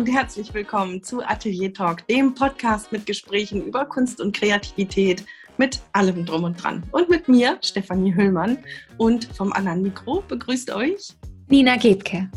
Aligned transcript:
und 0.00 0.06
herzlich 0.06 0.54
willkommen 0.54 1.02
zu 1.02 1.22
Atelier 1.22 1.74
Talk, 1.74 2.06
dem 2.06 2.34
Podcast 2.34 2.90
mit 2.90 3.04
Gesprächen 3.04 3.66
über 3.66 3.84
Kunst 3.84 4.18
und 4.22 4.34
Kreativität 4.34 5.26
mit 5.58 5.82
allem 5.92 6.24
drum 6.24 6.44
und 6.44 6.54
dran. 6.54 6.82
Und 6.90 7.10
mit 7.10 7.28
mir, 7.28 7.58
Stefanie 7.60 8.14
Hüllmann. 8.14 8.56
Und 8.96 9.26
vom 9.36 9.52
anderen 9.52 9.82
Mikro 9.82 10.24
begrüßt 10.26 10.70
euch 10.70 11.08
Nina 11.48 11.76
Gebke. 11.76 12.30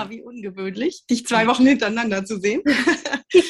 Nina, 0.00 0.10
wie 0.10 0.22
ungewöhnlich, 0.22 1.04
dich 1.08 1.26
zwei 1.26 1.46
Wochen 1.46 1.66
hintereinander 1.66 2.24
zu 2.24 2.38
sehen. 2.38 2.62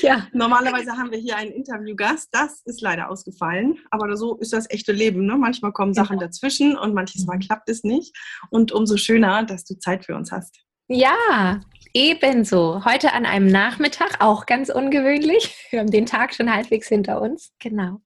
Ja. 0.02 0.26
Normalerweise 0.34 0.92
haben 0.92 1.10
wir 1.10 1.18
hier 1.18 1.38
einen 1.38 1.52
Interviewgast. 1.52 2.28
Das 2.32 2.60
ist 2.66 2.82
leider 2.82 3.10
ausgefallen. 3.10 3.78
Aber 3.90 4.14
so 4.16 4.36
ist 4.36 4.52
das 4.52 4.68
echte 4.68 4.92
Leben. 4.92 5.24
Ne? 5.24 5.36
Manchmal 5.36 5.72
kommen 5.72 5.94
Sachen 5.94 6.18
genau. 6.18 6.26
dazwischen 6.26 6.76
und 6.76 6.92
manches 6.92 7.24
Mal 7.24 7.38
klappt 7.38 7.68
es 7.70 7.82
nicht. 7.82 8.14
Und 8.50 8.72
umso 8.72 8.98
schöner, 8.98 9.42
dass 9.44 9.64
du 9.64 9.78
Zeit 9.78 10.04
für 10.04 10.16
uns 10.16 10.32
hast. 10.32 10.60
Ja, 10.88 11.60
ebenso. 11.94 12.84
Heute 12.84 13.14
an 13.14 13.24
einem 13.24 13.46
Nachmittag, 13.46 14.20
auch 14.20 14.44
ganz 14.44 14.68
ungewöhnlich. 14.68 15.54
Wir 15.70 15.80
haben 15.80 15.90
den 15.90 16.04
Tag 16.04 16.34
schon 16.34 16.52
halbwegs 16.52 16.88
hinter 16.88 17.22
uns. 17.22 17.52
Genau. 17.58 18.02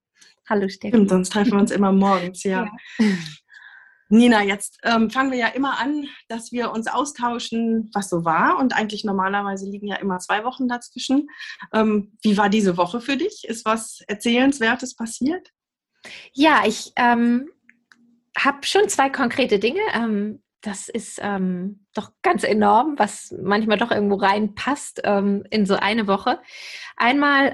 Hallo 0.49 0.69
Steffi. 0.69 0.95
Stimmt, 0.95 1.11
sonst 1.11 1.33
treffen 1.33 1.53
wir 1.53 1.61
uns 1.61 1.73
immer 1.73 1.93
morgens, 1.93 2.45
ja. 2.45 2.69
ja. 2.99 3.07
Nina, 4.09 4.43
jetzt 4.43 4.79
ähm, 4.83 5.11
fangen 5.11 5.31
wir 5.31 5.39
ja 5.39 5.49
immer 5.49 5.79
an, 5.79 6.07
dass 6.29 6.53
wir 6.53 6.73
uns 6.73 6.87
austauschen, 6.87 7.91
was 7.95 8.09
so 8.09 8.25
war. 8.25 8.59
Und 8.59 8.77
eigentlich 8.77 9.05
normalerweise 9.05 9.69
liegen 9.69 9.87
ja 9.87 9.97
immer 9.97 10.19
zwei 10.19 10.45
Wochen 10.45 10.69
dazwischen. 10.69 11.29
Ähm, 11.73 12.17
wie 12.23 12.37
war 12.37 12.49
diese 12.49 12.77
Woche 12.77 13.01
für 13.01 13.17
dich? 13.17 13.45
Ist 13.45 13.65
was 13.65 14.01
Erzählenswertes 14.07 14.95
passiert? 14.95 15.51
Ja, 16.33 16.63
ich 16.67 16.93
ähm, 16.97 17.49
habe 18.37 18.67
schon 18.67 18.89
zwei 18.89 19.09
konkrete 19.09 19.59
Dinge. 19.59 19.81
Ähm, 19.95 20.43
das 20.61 20.89
ist 20.89 21.21
ähm, 21.23 21.87
doch 21.95 22.13
ganz 22.23 22.43
enorm, 22.43 22.95
was 22.99 23.35
manchmal 23.43 23.77
doch 23.77 23.91
irgendwo 23.91 24.17
reinpasst 24.17 25.03
ähm, 25.05 25.45
in 25.51 25.67
so 25.67 25.75
eine 25.75 26.07
Woche. 26.07 26.41
Einmal 26.97 27.53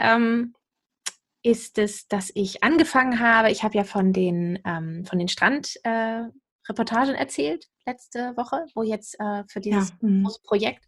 ist 1.42 1.78
es, 1.78 2.06
dass 2.08 2.30
ich 2.34 2.62
angefangen 2.62 3.20
habe, 3.20 3.50
ich 3.50 3.62
habe 3.62 3.76
ja 3.76 3.84
von 3.84 4.12
den, 4.12 4.58
ähm, 4.64 5.04
von 5.04 5.18
den 5.18 5.28
Strandreportagen 5.28 7.14
äh, 7.14 7.18
erzählt 7.18 7.66
letzte 7.86 8.36
Woche, 8.36 8.66
wo 8.74 8.82
jetzt 8.82 9.18
äh, 9.18 9.44
für 9.48 9.60
dieses 9.60 9.90
ja. 9.90 9.96
Mhm. 10.00 10.22
große 10.22 10.40
Projekt, 10.44 10.84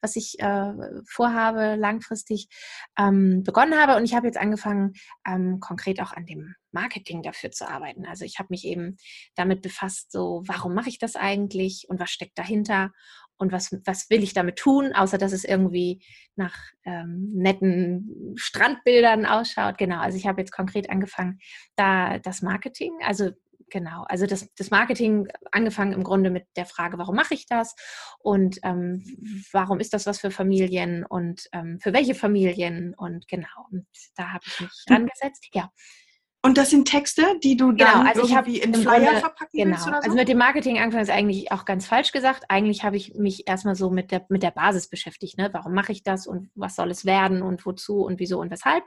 was 0.00 0.16
ich 0.16 0.38
äh, 0.38 0.72
vorhabe, 1.08 1.76
langfristig 1.76 2.48
ähm, 2.98 3.42
begonnen 3.42 3.74
habe. 3.74 3.96
Und 3.96 4.04
ich 4.04 4.14
habe 4.14 4.26
jetzt 4.26 4.38
angefangen, 4.38 4.92
ähm, 5.26 5.60
konkret 5.60 6.00
auch 6.00 6.12
an 6.12 6.26
dem 6.26 6.54
Marketing 6.72 7.22
dafür 7.22 7.50
zu 7.50 7.68
arbeiten. 7.68 8.06
Also 8.06 8.24
ich 8.24 8.38
habe 8.38 8.48
mich 8.50 8.64
eben 8.64 8.96
damit 9.34 9.62
befasst, 9.62 10.12
so, 10.12 10.42
warum 10.46 10.74
mache 10.74 10.88
ich 10.88 10.98
das 10.98 11.16
eigentlich 11.16 11.86
und 11.88 12.00
was 12.00 12.10
steckt 12.10 12.38
dahinter? 12.38 12.90
Und 13.42 13.52
was, 13.52 13.76
was 13.84 14.08
will 14.08 14.22
ich 14.22 14.32
damit 14.32 14.56
tun, 14.56 14.92
außer 14.94 15.18
dass 15.18 15.32
es 15.32 15.44
irgendwie 15.44 16.02
nach 16.36 16.54
ähm, 16.84 17.30
netten 17.34 18.34
Strandbildern 18.36 19.26
ausschaut. 19.26 19.76
Genau, 19.76 20.00
also 20.00 20.16
ich 20.16 20.26
habe 20.26 20.40
jetzt 20.40 20.52
konkret 20.52 20.88
angefangen, 20.88 21.40
da 21.76 22.18
das 22.18 22.40
Marketing, 22.40 22.92
also 23.04 23.32
genau, 23.68 24.04
also 24.08 24.26
das, 24.26 24.48
das 24.54 24.70
Marketing 24.70 25.28
angefangen 25.50 25.92
im 25.92 26.04
Grunde 26.04 26.30
mit 26.30 26.46
der 26.56 26.66
Frage, 26.66 26.98
warum 26.98 27.16
mache 27.16 27.34
ich 27.34 27.46
das 27.46 27.74
und 28.20 28.58
ähm, 28.62 29.02
warum 29.52 29.80
ist 29.80 29.92
das 29.92 30.06
was 30.06 30.20
für 30.20 30.30
Familien 30.30 31.04
und 31.04 31.48
ähm, 31.52 31.80
für 31.80 31.92
welche 31.92 32.14
Familien 32.14 32.94
und 32.94 33.26
genau, 33.28 33.66
und 33.70 33.86
da 34.14 34.32
habe 34.32 34.44
ich 34.46 34.60
mich 34.60 34.84
rangesetzt. 34.88 35.48
Ja. 35.52 35.70
Und 36.44 36.58
das 36.58 36.70
sind 36.70 36.88
Texte, 36.88 37.22
die 37.44 37.56
du 37.56 37.68
genau, 37.68 37.84
dann 37.84 38.06
also 38.08 38.22
irgendwie 38.22 38.58
in 38.58 38.74
Flyer 38.74 38.98
Grunde, 38.98 39.20
verpacken 39.20 39.50
genau. 39.52 39.70
willst 39.70 39.86
oder 39.86 39.96
so? 39.98 40.02
Also 40.06 40.16
mit 40.16 40.28
dem 40.28 40.38
Marketing 40.38 40.78
angefangen 40.78 41.04
ist 41.04 41.10
eigentlich 41.10 41.52
auch 41.52 41.64
ganz 41.64 41.86
falsch 41.86 42.10
gesagt. 42.10 42.44
Eigentlich 42.48 42.82
habe 42.82 42.96
ich 42.96 43.14
mich 43.14 43.46
erstmal 43.48 43.76
so 43.76 43.90
mit 43.90 44.10
der, 44.10 44.26
mit 44.28 44.42
der 44.42 44.50
Basis 44.50 44.88
beschäftigt. 44.88 45.38
Ne? 45.38 45.50
Warum 45.52 45.72
mache 45.72 45.92
ich 45.92 46.02
das 46.02 46.26
und 46.26 46.50
was 46.56 46.74
soll 46.74 46.90
es 46.90 47.04
werden 47.04 47.42
und 47.42 47.64
wozu 47.64 48.04
und 48.04 48.18
wieso 48.18 48.40
und 48.40 48.50
weshalb? 48.50 48.82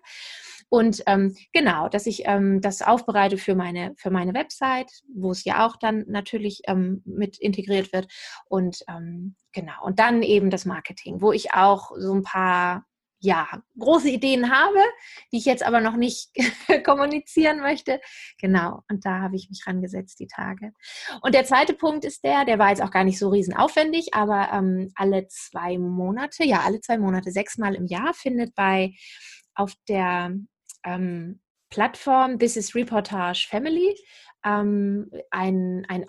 Und 0.67 1.03
ähm, 1.05 1.35
genau, 1.53 1.87
dass 1.87 2.07
ich 2.07 2.23
ähm, 2.25 2.59
das 2.59 2.81
aufbereite 2.81 3.37
für 3.37 3.55
meine, 3.55 3.93
für 3.95 4.09
meine 4.09 4.33
Website, 4.33 4.91
wo 5.13 5.31
es 5.31 5.45
ja 5.45 5.65
auch 5.65 5.77
dann 5.77 6.03
natürlich 6.07 6.63
ähm, 6.67 7.03
mit 7.05 7.37
integriert 7.37 7.93
wird. 7.93 8.07
Und 8.49 8.83
ähm, 8.89 9.35
genau, 9.53 9.85
und 9.85 9.99
dann 9.99 10.23
eben 10.23 10.49
das 10.49 10.65
Marketing, 10.65 11.21
wo 11.21 11.31
ich 11.31 11.53
auch 11.53 11.91
so 11.95 12.13
ein 12.13 12.23
paar 12.23 12.85
ja, 13.25 13.47
große 13.77 14.09
Ideen 14.09 14.51
habe, 14.51 14.79
die 15.31 15.37
ich 15.37 15.45
jetzt 15.45 15.63
aber 15.63 15.81
noch 15.81 15.95
nicht 15.95 16.29
kommunizieren 16.85 17.59
möchte. 17.59 17.99
Genau, 18.39 18.83
und 18.89 19.05
da 19.05 19.21
habe 19.21 19.35
ich 19.35 19.49
mich 19.49 19.63
rangesetzt 19.65 20.19
die 20.19 20.27
Tage. 20.27 20.71
Und 21.21 21.33
der 21.33 21.45
zweite 21.45 21.73
Punkt 21.73 22.05
ist 22.05 22.23
der, 22.23 22.45
der 22.45 22.59
war 22.59 22.69
jetzt 22.69 22.81
auch 22.81 22.91
gar 22.91 23.03
nicht 23.03 23.19
so 23.19 23.29
riesen 23.29 23.55
aufwendig, 23.55 24.13
aber 24.13 24.49
ähm, 24.53 24.91
alle 24.95 25.27
zwei 25.27 25.77
Monate, 25.77 26.45
ja, 26.45 26.61
alle 26.61 26.81
zwei 26.81 26.97
Monate, 26.97 27.31
sechsmal 27.31 27.75
im 27.75 27.87
Jahr 27.87 28.13
findet 28.13 28.53
bei 28.55 28.93
auf 29.55 29.73
der 29.89 30.35
ähm, 30.83 31.41
Plattform 31.69 32.37
This 32.37 32.57
is 32.57 32.75
Reportage 32.75 33.47
Family 33.49 33.95
ähm, 34.45 35.09
ein, 35.31 35.85
ein 35.89 36.07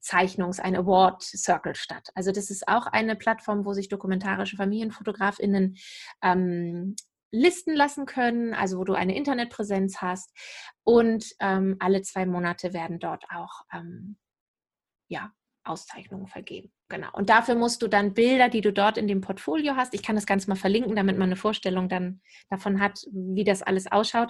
Auszeichnungs-, 0.00 0.60
ein 0.60 0.76
Award 0.76 1.22
Circle 1.22 1.74
statt. 1.74 2.08
Also 2.14 2.32
das 2.32 2.50
ist 2.50 2.68
auch 2.68 2.86
eine 2.86 3.16
Plattform, 3.16 3.64
wo 3.64 3.72
sich 3.72 3.88
dokumentarische 3.88 4.56
FamilienfotografInnen 4.56 5.76
ähm, 6.22 6.96
listen 7.32 7.74
lassen 7.74 8.06
können, 8.06 8.54
also 8.54 8.78
wo 8.78 8.84
du 8.84 8.94
eine 8.94 9.16
Internetpräsenz 9.16 10.00
hast. 10.00 10.32
Und 10.84 11.34
ähm, 11.40 11.76
alle 11.80 12.02
zwei 12.02 12.26
Monate 12.26 12.72
werden 12.72 12.98
dort 12.98 13.24
auch 13.30 13.62
ähm, 13.72 14.16
ja, 15.08 15.32
Auszeichnungen 15.66 16.26
vergeben. 16.26 16.70
Genau. 16.88 17.08
Und 17.14 17.30
dafür 17.30 17.56
musst 17.56 17.82
du 17.82 17.88
dann 17.88 18.14
Bilder, 18.14 18.48
die 18.48 18.60
du 18.60 18.72
dort 18.72 18.96
in 18.96 19.08
dem 19.08 19.20
Portfolio 19.20 19.74
hast, 19.74 19.92
ich 19.92 20.04
kann 20.04 20.14
das 20.14 20.26
Ganze 20.26 20.48
mal 20.48 20.54
verlinken, 20.54 20.94
damit 20.94 21.18
man 21.18 21.28
eine 21.28 21.36
Vorstellung 21.36 21.88
dann 21.88 22.20
davon 22.48 22.80
hat, 22.80 23.04
wie 23.10 23.42
das 23.42 23.62
alles 23.62 23.90
ausschaut. 23.90 24.28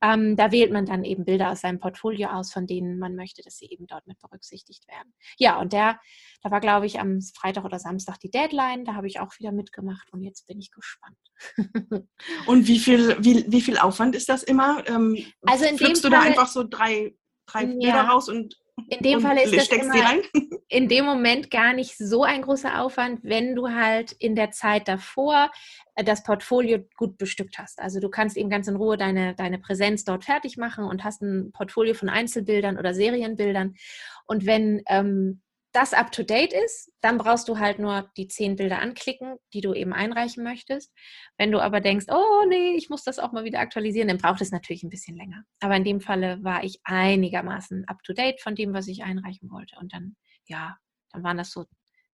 Ähm, 0.00 0.36
da 0.36 0.52
wählt 0.52 0.72
man 0.72 0.86
dann 0.86 1.02
eben 1.02 1.24
Bilder 1.24 1.50
aus 1.50 1.62
seinem 1.62 1.80
Portfolio 1.80 2.28
aus, 2.28 2.52
von 2.52 2.66
denen 2.68 3.00
man 3.00 3.16
möchte, 3.16 3.42
dass 3.42 3.56
sie 3.56 3.66
eben 3.66 3.88
dort 3.88 4.06
mit 4.06 4.20
berücksichtigt 4.20 4.86
werden. 4.86 5.12
Ja, 5.36 5.58
und 5.58 5.72
der, 5.72 5.98
da 6.42 6.50
war, 6.52 6.60
glaube 6.60 6.86
ich, 6.86 7.00
am 7.00 7.20
Freitag 7.20 7.64
oder 7.64 7.80
Samstag 7.80 8.20
die 8.20 8.30
Deadline. 8.30 8.84
Da 8.84 8.94
habe 8.94 9.08
ich 9.08 9.18
auch 9.18 9.36
wieder 9.38 9.50
mitgemacht 9.50 10.12
und 10.12 10.22
jetzt 10.22 10.46
bin 10.46 10.60
ich 10.60 10.70
gespannt. 10.70 11.18
und 12.46 12.68
wie 12.68 12.78
viel, 12.78 13.16
wie, 13.18 13.44
wie 13.48 13.60
viel 13.60 13.78
Aufwand 13.78 14.14
ist 14.14 14.28
das 14.28 14.44
immer? 14.44 14.84
Ähm, 14.86 15.18
also 15.42 15.64
in 15.64 15.76
dem 15.76 15.94
du 15.94 16.08
da 16.08 16.20
einfach 16.20 16.46
so 16.46 16.62
drei, 16.62 17.16
drei 17.46 17.64
ja. 17.64 17.74
Bilder 17.74 18.02
raus 18.02 18.28
und 18.28 18.56
in 18.88 19.02
dem 19.02 19.20
Fall 19.20 19.38
ist 19.38 19.56
das 19.56 19.68
immer 19.68 20.22
in 20.68 20.88
dem 20.88 21.04
Moment 21.04 21.50
gar 21.50 21.72
nicht 21.72 21.96
so 21.96 22.24
ein 22.24 22.42
großer 22.42 22.80
Aufwand, 22.80 23.20
wenn 23.22 23.54
du 23.54 23.68
halt 23.68 24.12
in 24.12 24.34
der 24.34 24.50
Zeit 24.50 24.88
davor 24.88 25.50
äh, 25.94 26.04
das 26.04 26.22
Portfolio 26.22 26.78
gut 26.96 27.18
bestückt 27.18 27.58
hast. 27.58 27.80
Also 27.80 28.00
du 28.00 28.08
kannst 28.08 28.36
eben 28.36 28.50
ganz 28.50 28.66
in 28.66 28.76
Ruhe 28.76 28.96
deine, 28.96 29.34
deine 29.34 29.58
Präsenz 29.58 30.04
dort 30.04 30.24
fertig 30.24 30.56
machen 30.56 30.84
und 30.84 31.04
hast 31.04 31.22
ein 31.22 31.52
Portfolio 31.52 31.94
von 31.94 32.08
Einzelbildern 32.08 32.78
oder 32.78 32.94
Serienbildern. 32.94 33.74
Und 34.26 34.46
wenn 34.46 34.82
ähm, 34.88 35.40
das 35.76 35.92
up 35.92 36.10
to 36.10 36.22
date 36.22 36.54
ist, 36.54 36.90
dann 37.02 37.18
brauchst 37.18 37.48
du 37.48 37.58
halt 37.58 37.78
nur 37.78 38.10
die 38.16 38.28
zehn 38.28 38.56
Bilder 38.56 38.80
anklicken, 38.80 39.36
die 39.52 39.60
du 39.60 39.74
eben 39.74 39.92
einreichen 39.92 40.42
möchtest. 40.42 40.90
Wenn 41.36 41.52
du 41.52 41.60
aber 41.60 41.80
denkst, 41.80 42.06
oh 42.08 42.46
nee, 42.48 42.76
ich 42.76 42.88
muss 42.88 43.04
das 43.04 43.18
auch 43.18 43.32
mal 43.32 43.44
wieder 43.44 43.60
aktualisieren, 43.60 44.08
dann 44.08 44.16
braucht 44.16 44.40
es 44.40 44.50
natürlich 44.50 44.84
ein 44.84 44.88
bisschen 44.90 45.18
länger. 45.18 45.44
Aber 45.60 45.76
in 45.76 45.84
dem 45.84 46.00
Falle 46.00 46.42
war 46.42 46.64
ich 46.64 46.80
einigermaßen 46.84 47.84
up 47.88 48.02
to 48.04 48.14
date 48.14 48.40
von 48.40 48.54
dem, 48.54 48.72
was 48.72 48.88
ich 48.88 49.04
einreichen 49.04 49.50
wollte. 49.50 49.76
Und 49.78 49.92
dann, 49.92 50.16
ja, 50.46 50.76
dann 51.10 51.22
waren 51.22 51.36
das 51.36 51.50
so, 51.50 51.66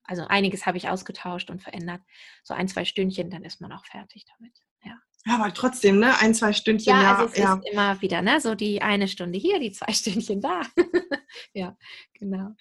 also 0.05 0.27
einiges 0.27 0.67
habe 0.67 0.79
ich 0.79 0.89
ausgetauscht 0.89 1.51
und 1.51 1.63
verändert. 1.63 2.03
So 2.43 2.55
ein, 2.55 2.69
zwei 2.69 2.85
Stündchen, 2.85 3.31
dann 3.31 3.45
ist 3.45 3.61
man 3.61 3.73
auch 3.73 3.85
fertig 3.85 4.25
damit. 4.37 4.53
Ja. 4.85 4.99
Ja, 5.25 5.37
aber 5.37 5.55
trotzdem, 5.55 6.01
ne? 6.01 6.19
Ein, 6.19 6.35
zwei 6.35 6.53
Stündchen. 6.53 6.95
Ja, 6.95 7.17
also 7.17 7.33
es 7.33 7.39
ja. 7.39 7.55
ist 7.55 7.69
immer 7.71 8.01
wieder, 8.01 8.23
ne? 8.23 8.41
So 8.41 8.55
die 8.55 8.83
eine 8.83 9.07
Stunde 9.07 9.39
hier, 9.39 9.61
die 9.61 9.73
zwei 9.73 9.93
Stündchen 9.93 10.41
da. 10.41 10.63
ja, 11.55 11.77
genau. 12.15 12.55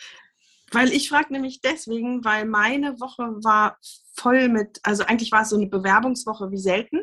Weil 0.72 0.94
ich 0.94 1.10
frage 1.10 1.34
nämlich 1.34 1.62
deswegen, 1.62 2.24
weil 2.24 2.46
meine 2.46 3.00
Woche 3.00 3.24
war 3.44 3.78
voll 4.14 4.48
mit, 4.48 4.80
also 4.84 5.04
eigentlich 5.04 5.32
war 5.32 5.42
es 5.42 5.50
so 5.50 5.58
eine 5.58 5.68
Bewerbungswoche 5.68 6.52
wie 6.52 6.60
selten. 6.60 7.02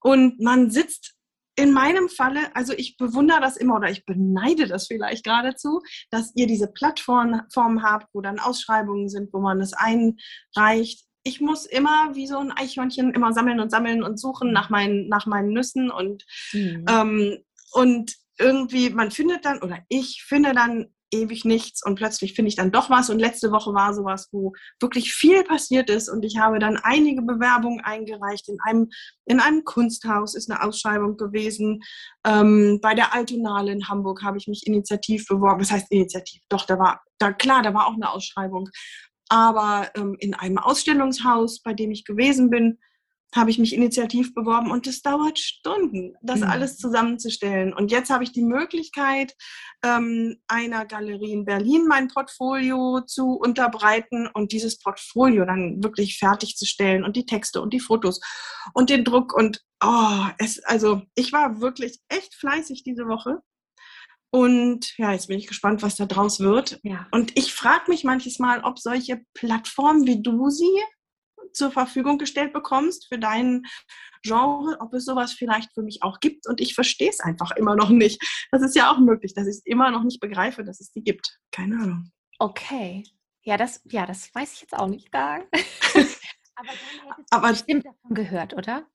Und 0.00 0.38
man 0.40 0.70
sitzt 0.70 1.13
in 1.56 1.72
meinem 1.72 2.08
Falle, 2.08 2.54
also 2.54 2.72
ich 2.72 2.96
bewundere 2.96 3.40
das 3.40 3.56
immer 3.56 3.76
oder 3.76 3.90
ich 3.90 4.04
beneide 4.04 4.66
das 4.66 4.86
vielleicht 4.86 5.24
geradezu, 5.24 5.80
dass 6.10 6.32
ihr 6.34 6.46
diese 6.46 6.68
Plattform 6.68 7.82
habt, 7.82 8.08
wo 8.12 8.20
dann 8.20 8.40
Ausschreibungen 8.40 9.08
sind, 9.08 9.32
wo 9.32 9.40
man 9.40 9.60
das 9.60 9.72
einreicht. 9.72 11.04
Ich 11.22 11.40
muss 11.40 11.64
immer 11.64 12.14
wie 12.14 12.26
so 12.26 12.38
ein 12.38 12.52
Eichhörnchen 12.52 13.14
immer 13.14 13.32
sammeln 13.32 13.60
und 13.60 13.70
sammeln 13.70 14.02
und 14.02 14.18
suchen 14.18 14.52
nach 14.52 14.68
meinen, 14.68 15.08
nach 15.08 15.26
meinen 15.26 15.52
Nüssen 15.52 15.90
und, 15.90 16.24
mhm. 16.52 16.84
ähm, 16.88 17.38
und 17.72 18.14
irgendwie, 18.38 18.90
man 18.90 19.10
findet 19.10 19.44
dann, 19.44 19.62
oder 19.62 19.78
ich 19.88 20.24
finde 20.26 20.52
dann 20.52 20.88
ewig 21.12 21.44
nichts 21.44 21.84
und 21.84 21.94
plötzlich 21.96 22.34
finde 22.34 22.48
ich 22.48 22.56
dann 22.56 22.72
doch 22.72 22.90
was. 22.90 23.10
Und 23.10 23.18
letzte 23.18 23.50
Woche 23.52 23.72
war 23.72 23.94
sowas, 23.94 24.28
wo 24.32 24.52
wirklich 24.80 25.12
viel 25.12 25.44
passiert 25.44 25.90
ist 25.90 26.08
und 26.08 26.24
ich 26.24 26.38
habe 26.38 26.58
dann 26.58 26.76
einige 26.76 27.22
Bewerbungen 27.22 27.80
eingereicht. 27.80 28.48
In 28.48 28.58
einem, 28.62 28.88
in 29.26 29.40
einem 29.40 29.64
Kunsthaus 29.64 30.34
ist 30.34 30.50
eine 30.50 30.62
Ausschreibung 30.62 31.16
gewesen. 31.16 31.82
Ähm, 32.26 32.78
bei 32.82 32.94
der 32.94 33.14
Altonale 33.14 33.72
in 33.72 33.88
Hamburg 33.88 34.22
habe 34.22 34.38
ich 34.38 34.48
mich 34.48 34.66
initiativ 34.66 35.26
beworben. 35.26 35.60
Das 35.60 35.70
heißt 35.70 35.90
initiativ, 35.90 36.42
doch, 36.48 36.66
da 36.66 36.78
war, 36.78 37.02
da 37.18 37.32
klar, 37.32 37.62
da 37.62 37.74
war 37.74 37.86
auch 37.86 37.94
eine 37.94 38.10
Ausschreibung. 38.10 38.68
Aber 39.28 39.90
ähm, 39.96 40.16
in 40.18 40.34
einem 40.34 40.58
Ausstellungshaus, 40.58 41.62
bei 41.62 41.72
dem 41.72 41.90
ich 41.90 42.04
gewesen 42.04 42.50
bin, 42.50 42.78
habe 43.34 43.50
ich 43.50 43.58
mich 43.58 43.74
initiativ 43.74 44.32
beworben 44.34 44.70
und 44.70 44.86
es 44.86 45.02
dauert 45.02 45.38
Stunden, 45.38 46.14
das 46.22 46.40
mhm. 46.40 46.46
alles 46.46 46.78
zusammenzustellen. 46.78 47.74
Und 47.74 47.90
jetzt 47.90 48.10
habe 48.10 48.24
ich 48.24 48.32
die 48.32 48.44
Möglichkeit, 48.44 49.34
ähm, 49.84 50.36
einer 50.46 50.86
Galerie 50.86 51.32
in 51.32 51.44
Berlin 51.44 51.86
mein 51.88 52.08
Portfolio 52.08 53.00
zu 53.06 53.32
unterbreiten 53.32 54.28
und 54.28 54.52
dieses 54.52 54.78
Portfolio 54.78 55.44
dann 55.44 55.82
wirklich 55.82 56.18
fertigzustellen 56.18 57.04
und 57.04 57.16
die 57.16 57.26
Texte 57.26 57.60
und 57.60 57.74
die 57.74 57.80
Fotos 57.80 58.20
und 58.72 58.90
den 58.90 59.04
Druck 59.04 59.34
und 59.34 59.62
oh, 59.82 60.26
es, 60.38 60.62
also 60.64 61.02
ich 61.14 61.32
war 61.32 61.60
wirklich 61.60 61.98
echt 62.08 62.34
fleißig 62.34 62.84
diese 62.84 63.06
Woche. 63.06 63.40
Und 64.30 64.98
ja, 64.98 65.12
jetzt 65.12 65.28
bin 65.28 65.38
ich 65.38 65.46
gespannt, 65.46 65.82
was 65.82 65.94
da 65.94 66.06
draus 66.06 66.40
wird. 66.40 66.80
Ja. 66.82 67.06
Und 67.12 67.38
ich 67.38 67.54
frage 67.54 67.84
mich 67.88 68.02
manches 68.02 68.40
Mal, 68.40 68.64
ob 68.64 68.80
solche 68.80 69.22
Plattformen 69.32 70.08
wie 70.08 70.22
du 70.22 70.50
sie 70.50 70.82
zur 71.54 71.70
Verfügung 71.70 72.18
gestellt 72.18 72.52
bekommst 72.52 73.08
für 73.08 73.18
dein 73.18 73.62
Genre, 74.22 74.76
ob 74.80 74.92
es 74.94 75.04
sowas 75.04 75.32
vielleicht 75.32 75.72
für 75.74 75.82
mich 75.82 76.02
auch 76.02 76.20
gibt. 76.20 76.46
Und 76.46 76.60
ich 76.60 76.74
verstehe 76.74 77.10
es 77.10 77.20
einfach 77.20 77.52
immer 77.52 77.76
noch 77.76 77.90
nicht. 77.90 78.22
Das 78.50 78.62
ist 78.62 78.74
ja 78.74 78.90
auch 78.90 78.98
möglich, 78.98 79.34
dass 79.34 79.46
ich 79.46 79.56
es 79.56 79.66
immer 79.66 79.90
noch 79.90 80.02
nicht 80.02 80.20
begreife, 80.20 80.64
dass 80.64 80.80
es 80.80 80.92
die 80.92 81.02
gibt. 81.02 81.38
Keine 81.52 81.76
Ahnung. 81.76 82.10
Okay. 82.38 83.04
Ja, 83.42 83.56
das, 83.56 83.82
ja, 83.84 84.06
das 84.06 84.34
weiß 84.34 84.54
ich 84.54 84.60
jetzt 84.62 84.74
auch 84.74 84.88
nicht 84.88 85.10
sagen. 85.12 85.44
Aber 86.56 86.68
dann 86.68 87.24
Aber 87.30 87.48
bestimmt 87.48 87.84
davon 87.84 88.14
gehört, 88.14 88.54
oder? 88.54 88.86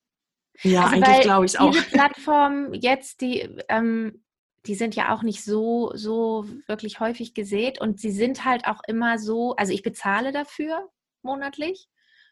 Ja, 0.62 0.86
also, 0.86 0.96
eigentlich 0.96 1.22
glaube 1.22 1.46
ich 1.46 1.60
auch. 1.60 1.72
Diese 1.72 1.86
Plattformen 1.86 2.74
jetzt, 2.74 3.22
die, 3.22 3.50
ähm, 3.70 4.24
die 4.66 4.76
sind 4.76 4.96
ja 4.96 5.14
auch 5.14 5.24
nicht 5.24 5.44
so, 5.44 5.92
so 5.96 6.46
wirklich 6.68 7.00
häufig 7.00 7.34
gesät 7.34 7.80
und 7.80 8.00
sie 8.00 8.12
sind 8.12 8.46
halt 8.46 8.66
auch 8.66 8.82
immer 8.88 9.20
so, 9.20 9.56
also 9.56 9.72
ich 9.72 9.84
bezahle 9.84 10.32
dafür 10.32 10.90
monatlich 11.22 11.90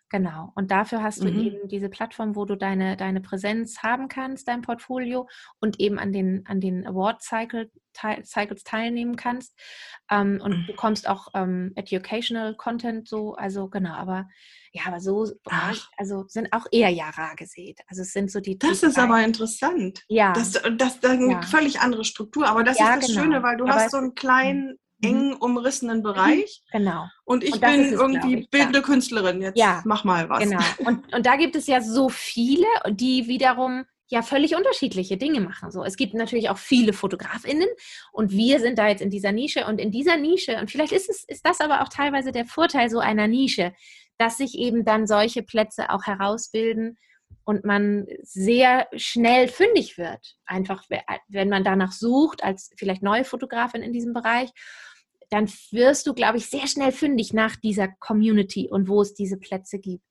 Genau. 0.10 0.54
Und 0.56 0.72
dafür 0.72 1.04
hast 1.04 1.22
du 1.22 1.28
mhm. 1.28 1.40
eben 1.40 1.68
diese 1.68 1.90
Plattform, 1.90 2.36
wo 2.36 2.46
du 2.46 2.56
deine, 2.56 2.96
deine 2.96 3.20
Präsenz 3.20 3.84
haben 3.84 4.08
kannst, 4.08 4.48
dein 4.48 4.62
Portfolio 4.62 5.28
und 5.60 5.82
eben 5.82 6.00
an 6.00 6.14
den, 6.14 6.46
an 6.48 6.62
den 6.62 6.88
Award 6.88 7.22
Cycle, 7.22 7.70
Cycles 8.24 8.64
teilnehmen 8.64 9.18
kannst. 9.18 9.54
Ähm, 10.10 10.40
und 10.42 10.60
mhm. 10.60 10.68
bekommst 10.68 11.10
auch 11.10 11.28
ähm, 11.34 11.74
Educational 11.76 12.56
Content 12.56 13.08
so, 13.10 13.34
also 13.34 13.68
genau, 13.68 13.94
aber 13.94 14.30
ja, 14.72 14.84
aber 14.86 15.02
so, 15.02 15.28
Ach. 15.50 15.90
also 15.98 16.26
sind 16.28 16.54
auch 16.54 16.66
eher 16.72 16.90
ja 16.90 17.10
rar 17.10 17.36
gesät. 17.36 17.80
Also 17.88 18.04
es 18.04 18.14
sind 18.14 18.32
so 18.32 18.40
die. 18.40 18.58
Das 18.58 18.84
ist 18.84 19.00
aber 19.00 19.24
interessant. 19.24 20.04
Ja. 20.08 20.34
Das, 20.34 20.54
das, 20.54 21.00
das 21.00 21.04
eine 21.04 21.32
ja. 21.32 21.42
völlig 21.42 21.80
andere 21.82 22.06
Struktur, 22.06 22.48
aber 22.48 22.64
das 22.64 22.78
ja, 22.78 22.94
ist 22.94 23.04
das 23.04 23.08
genau. 23.08 23.22
Schöne, 23.24 23.44
weil 23.44 23.58
du 23.58 23.66
aber 23.66 23.74
hast 23.74 23.92
so 23.92 23.98
einen 23.98 24.14
kleinen 24.14 24.68
Mhm. 24.68 24.78
Eng 25.02 25.34
umrissenen 25.34 26.02
Bereich. 26.02 26.64
Genau. 26.72 27.08
Und 27.26 27.44
ich 27.44 27.54
und 27.54 27.62
bin 27.62 27.82
es, 27.82 27.92
irgendwie 27.92 28.40
ich, 28.40 28.50
bildende 28.50 28.80
ja. 28.80 28.86
Künstlerin. 28.86 29.42
Jetzt 29.42 29.58
ja, 29.58 29.82
mach 29.86 30.04
mal 30.04 30.30
was. 30.30 30.40
Genau. 30.40 30.62
Und, 30.80 31.14
und 31.14 31.26
da 31.26 31.36
gibt 31.36 31.56
es 31.56 31.68
ja 31.68 31.82
so 31.82 32.10
viele, 32.10 32.66
die 32.90 33.28
wiederum 33.28 33.86
ja 34.10 34.22
völlig 34.22 34.56
unterschiedliche 34.56 35.18
Dinge 35.18 35.42
machen. 35.42 35.72
So, 35.72 35.84
es 35.84 35.98
gibt 35.98 36.14
natürlich 36.14 36.50
auch 36.50 36.58
viele 36.58 36.94
FotografInnen 36.94 37.68
und 38.12 38.32
wir 38.32 38.60
sind 38.60 38.80
da 38.80 38.88
jetzt 38.88 39.02
in 39.02 39.10
dieser 39.10 39.32
Nische 39.32 39.66
und 39.66 39.80
in 39.80 39.92
dieser 39.92 40.18
Nische, 40.18 40.58
und 40.58 40.72
vielleicht 40.72 40.94
ist 40.94 41.10
es, 41.10 41.26
ist 41.26 41.46
das 41.46 41.60
aber 41.60 41.82
auch 41.82 41.90
teilweise 41.90 42.32
der 42.32 42.46
Vorteil 42.46 42.90
so 42.90 43.00
einer 43.00 43.28
Nische, 43.28 43.74
dass 44.18 44.38
sich 44.38 44.58
eben 44.58 44.86
dann 44.86 45.08
solche 45.08 45.44
Plätze 45.44 45.90
auch 45.90 46.06
herausbilden 46.06 46.98
und 47.48 47.64
man 47.64 48.06
sehr 48.22 48.88
schnell 48.96 49.48
fündig 49.48 49.98
wird. 49.98 50.36
Einfach, 50.46 50.84
wenn 51.28 51.50
man 51.50 51.64
danach 51.64 51.94
sucht, 51.94 52.44
als 52.44 52.72
vielleicht 52.78 53.02
neue 53.02 53.24
Fotografin 53.24 53.82
in 53.82 53.94
diesem 53.94 54.14
Bereich 54.14 54.52
dann 55.30 55.52
wirst 55.72 56.08
du, 56.08 56.14
glaube 56.14 56.38
ich, 56.38 56.50
sehr 56.50 56.68
schnell 56.68 56.92
fündig 56.92 57.34
nach 57.34 57.56
dieser 57.56 57.90
Community 58.00 58.70
und 58.70 58.88
wo 58.88 59.02
es 59.02 59.14
diese 59.14 59.38
Plätze 59.38 59.80
gibt. 59.80 60.06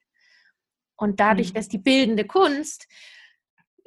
Und 0.96 1.20
dadurch, 1.20 1.50
mhm. 1.50 1.54
dass 1.54 1.68
die 1.68 1.78
bildende 1.78 2.26
Kunst 2.26 2.86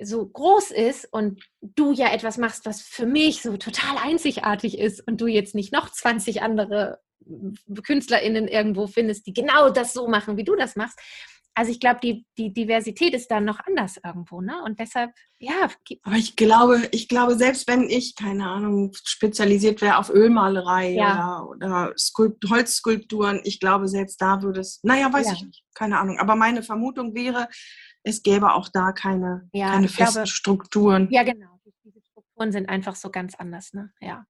so 0.01 0.27
groß 0.27 0.71
ist 0.71 1.11
und 1.11 1.43
du 1.61 1.91
ja 1.91 2.13
etwas 2.13 2.37
machst, 2.37 2.65
was 2.65 2.81
für 2.81 3.05
mich 3.05 3.41
so 3.41 3.57
total 3.57 3.97
einzigartig 3.97 4.77
ist 4.79 5.05
und 5.05 5.19
du 5.19 5.27
jetzt 5.27 5.55
nicht 5.55 5.73
noch 5.73 5.91
20 5.91 6.41
andere 6.41 6.99
KünstlerInnen 7.83 8.47
irgendwo 8.47 8.87
findest, 8.87 9.27
die 9.27 9.33
genau 9.33 9.69
das 9.69 9.93
so 9.93 10.07
machen, 10.07 10.37
wie 10.37 10.45
du 10.45 10.55
das 10.55 10.77
machst, 10.77 10.99
also 11.59 11.73
ich 11.73 11.81
glaube, 11.81 11.99
die, 12.01 12.25
die 12.37 12.53
Diversität 12.53 13.13
ist 13.13 13.29
dann 13.29 13.43
noch 13.43 13.59
anders 13.59 13.99
irgendwo, 14.01 14.39
ne? 14.39 14.63
Und 14.63 14.79
deshalb, 14.79 15.11
ja. 15.39 15.69
Aber 16.03 16.15
ich 16.15 16.37
glaube, 16.37 16.87
ich 16.91 17.09
glaube, 17.09 17.35
selbst 17.35 17.67
wenn 17.67 17.89
ich, 17.89 18.15
keine 18.15 18.47
Ahnung, 18.47 18.93
spezialisiert 19.03 19.81
wäre 19.81 19.97
auf 19.97 20.09
Ölmalerei 20.09 20.91
ja. 20.91 21.41
oder, 21.41 21.49
oder 21.49 21.93
Skulpt 21.97 22.49
Holzskulpturen, 22.49 23.41
ich 23.43 23.59
glaube, 23.59 23.89
selbst 23.89 24.21
da 24.21 24.41
würde 24.41 24.61
es, 24.61 24.79
naja, 24.83 25.11
weiß 25.11 25.27
ja. 25.27 25.33
ich 25.33 25.43
nicht, 25.43 25.63
keine 25.73 25.99
Ahnung. 25.99 26.17
Aber 26.17 26.37
meine 26.37 26.63
Vermutung 26.63 27.13
wäre, 27.13 27.49
es 28.03 28.23
gäbe 28.23 28.53
auch 28.53 28.69
da 28.69 28.93
keine, 28.93 29.49
ja, 29.51 29.71
keine 29.71 29.89
festen 29.89 30.13
glaube, 30.13 30.27
Strukturen. 30.27 31.09
Ja, 31.11 31.23
genau. 31.23 31.59
Diese 31.83 31.99
Strukturen 31.99 32.53
sind 32.53 32.69
einfach 32.69 32.95
so 32.95 33.09
ganz 33.09 33.35
anders, 33.35 33.73
ne? 33.73 33.91
Ja. 33.99 34.23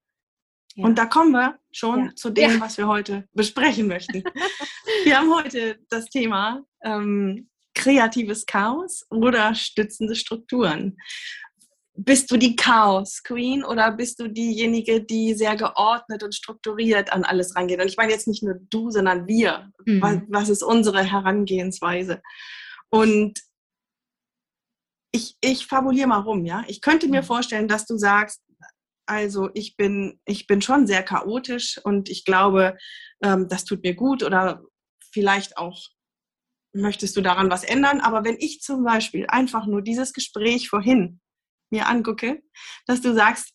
Ja. 0.80 0.86
Und 0.86 0.98
da 0.98 1.06
kommen 1.06 1.32
wir 1.32 1.58
schon 1.72 2.06
ja. 2.06 2.14
zu 2.14 2.30
dem, 2.30 2.52
ja. 2.52 2.60
was 2.60 2.78
wir 2.78 2.86
heute 2.86 3.28
besprechen 3.32 3.86
möchten. 3.86 4.22
wir 5.04 5.18
haben 5.18 5.32
heute 5.34 5.78
das 5.90 6.06
Thema 6.06 6.64
ähm, 6.82 7.48
kreatives 7.74 8.46
Chaos 8.46 9.06
oder 9.10 9.54
stützende 9.54 10.14
Strukturen. 10.14 10.96
Bist 11.94 12.30
du 12.30 12.38
die 12.38 12.56
Chaos 12.56 13.22
Queen 13.22 13.62
oder 13.62 13.92
bist 13.92 14.20
du 14.20 14.28
diejenige, 14.28 15.02
die 15.02 15.34
sehr 15.34 15.54
geordnet 15.56 16.22
und 16.22 16.34
strukturiert 16.34 17.12
an 17.12 17.24
alles 17.24 17.54
rangeht? 17.56 17.80
Und 17.80 17.88
ich 17.88 17.98
meine 17.98 18.12
jetzt 18.12 18.26
nicht 18.26 18.42
nur 18.42 18.54
du, 18.70 18.90
sondern 18.90 19.26
wir. 19.26 19.70
Mhm. 19.84 20.00
Was, 20.00 20.18
was 20.28 20.48
ist 20.48 20.62
unsere 20.62 21.04
Herangehensweise? 21.04 22.22
Und 22.88 23.40
ich, 25.12 25.36
ich 25.42 25.66
fabuliere 25.66 26.08
mal 26.08 26.20
rum, 26.20 26.46
ja. 26.46 26.64
Ich 26.68 26.80
könnte 26.80 27.08
mir 27.08 27.20
mhm. 27.20 27.26
vorstellen, 27.26 27.68
dass 27.68 27.84
du 27.84 27.98
sagst, 27.98 28.40
also 29.10 29.50
ich 29.54 29.76
bin, 29.76 30.20
ich 30.24 30.46
bin 30.46 30.62
schon 30.62 30.86
sehr 30.86 31.02
chaotisch 31.02 31.80
und 31.82 32.08
ich 32.08 32.24
glaube, 32.24 32.78
ähm, 33.24 33.48
das 33.48 33.64
tut 33.64 33.82
mir 33.82 33.94
gut 33.94 34.22
oder 34.22 34.62
vielleicht 35.12 35.56
auch 35.56 35.88
möchtest 36.72 37.16
du 37.16 37.20
daran 37.20 37.50
was 37.50 37.64
ändern. 37.64 38.00
Aber 38.00 38.24
wenn 38.24 38.36
ich 38.38 38.60
zum 38.60 38.84
Beispiel 38.84 39.26
einfach 39.26 39.66
nur 39.66 39.82
dieses 39.82 40.12
Gespräch 40.12 40.68
vorhin 40.68 41.20
mir 41.70 41.88
angucke, 41.88 42.40
dass 42.86 43.00
du 43.00 43.12
sagst, 43.12 43.52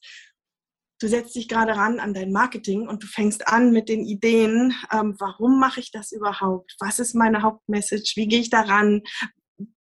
du 0.99 1.07
setzt 1.07 1.35
dich 1.35 1.47
gerade 1.47 1.77
ran 1.77 2.01
an 2.01 2.13
dein 2.13 2.33
Marketing 2.33 2.85
und 2.89 3.03
du 3.03 3.07
fängst 3.07 3.47
an 3.47 3.71
mit 3.71 3.87
den 3.87 4.03
Ideen, 4.05 4.73
ähm, 4.91 5.15
warum 5.19 5.57
mache 5.57 5.79
ich 5.79 5.89
das 5.89 6.11
überhaupt? 6.11 6.75
Was 6.79 6.99
ist 6.99 7.15
meine 7.15 7.43
Hauptmessage? 7.43 8.13
Wie 8.17 8.27
gehe 8.27 8.41
ich 8.41 8.49
daran? 8.49 9.03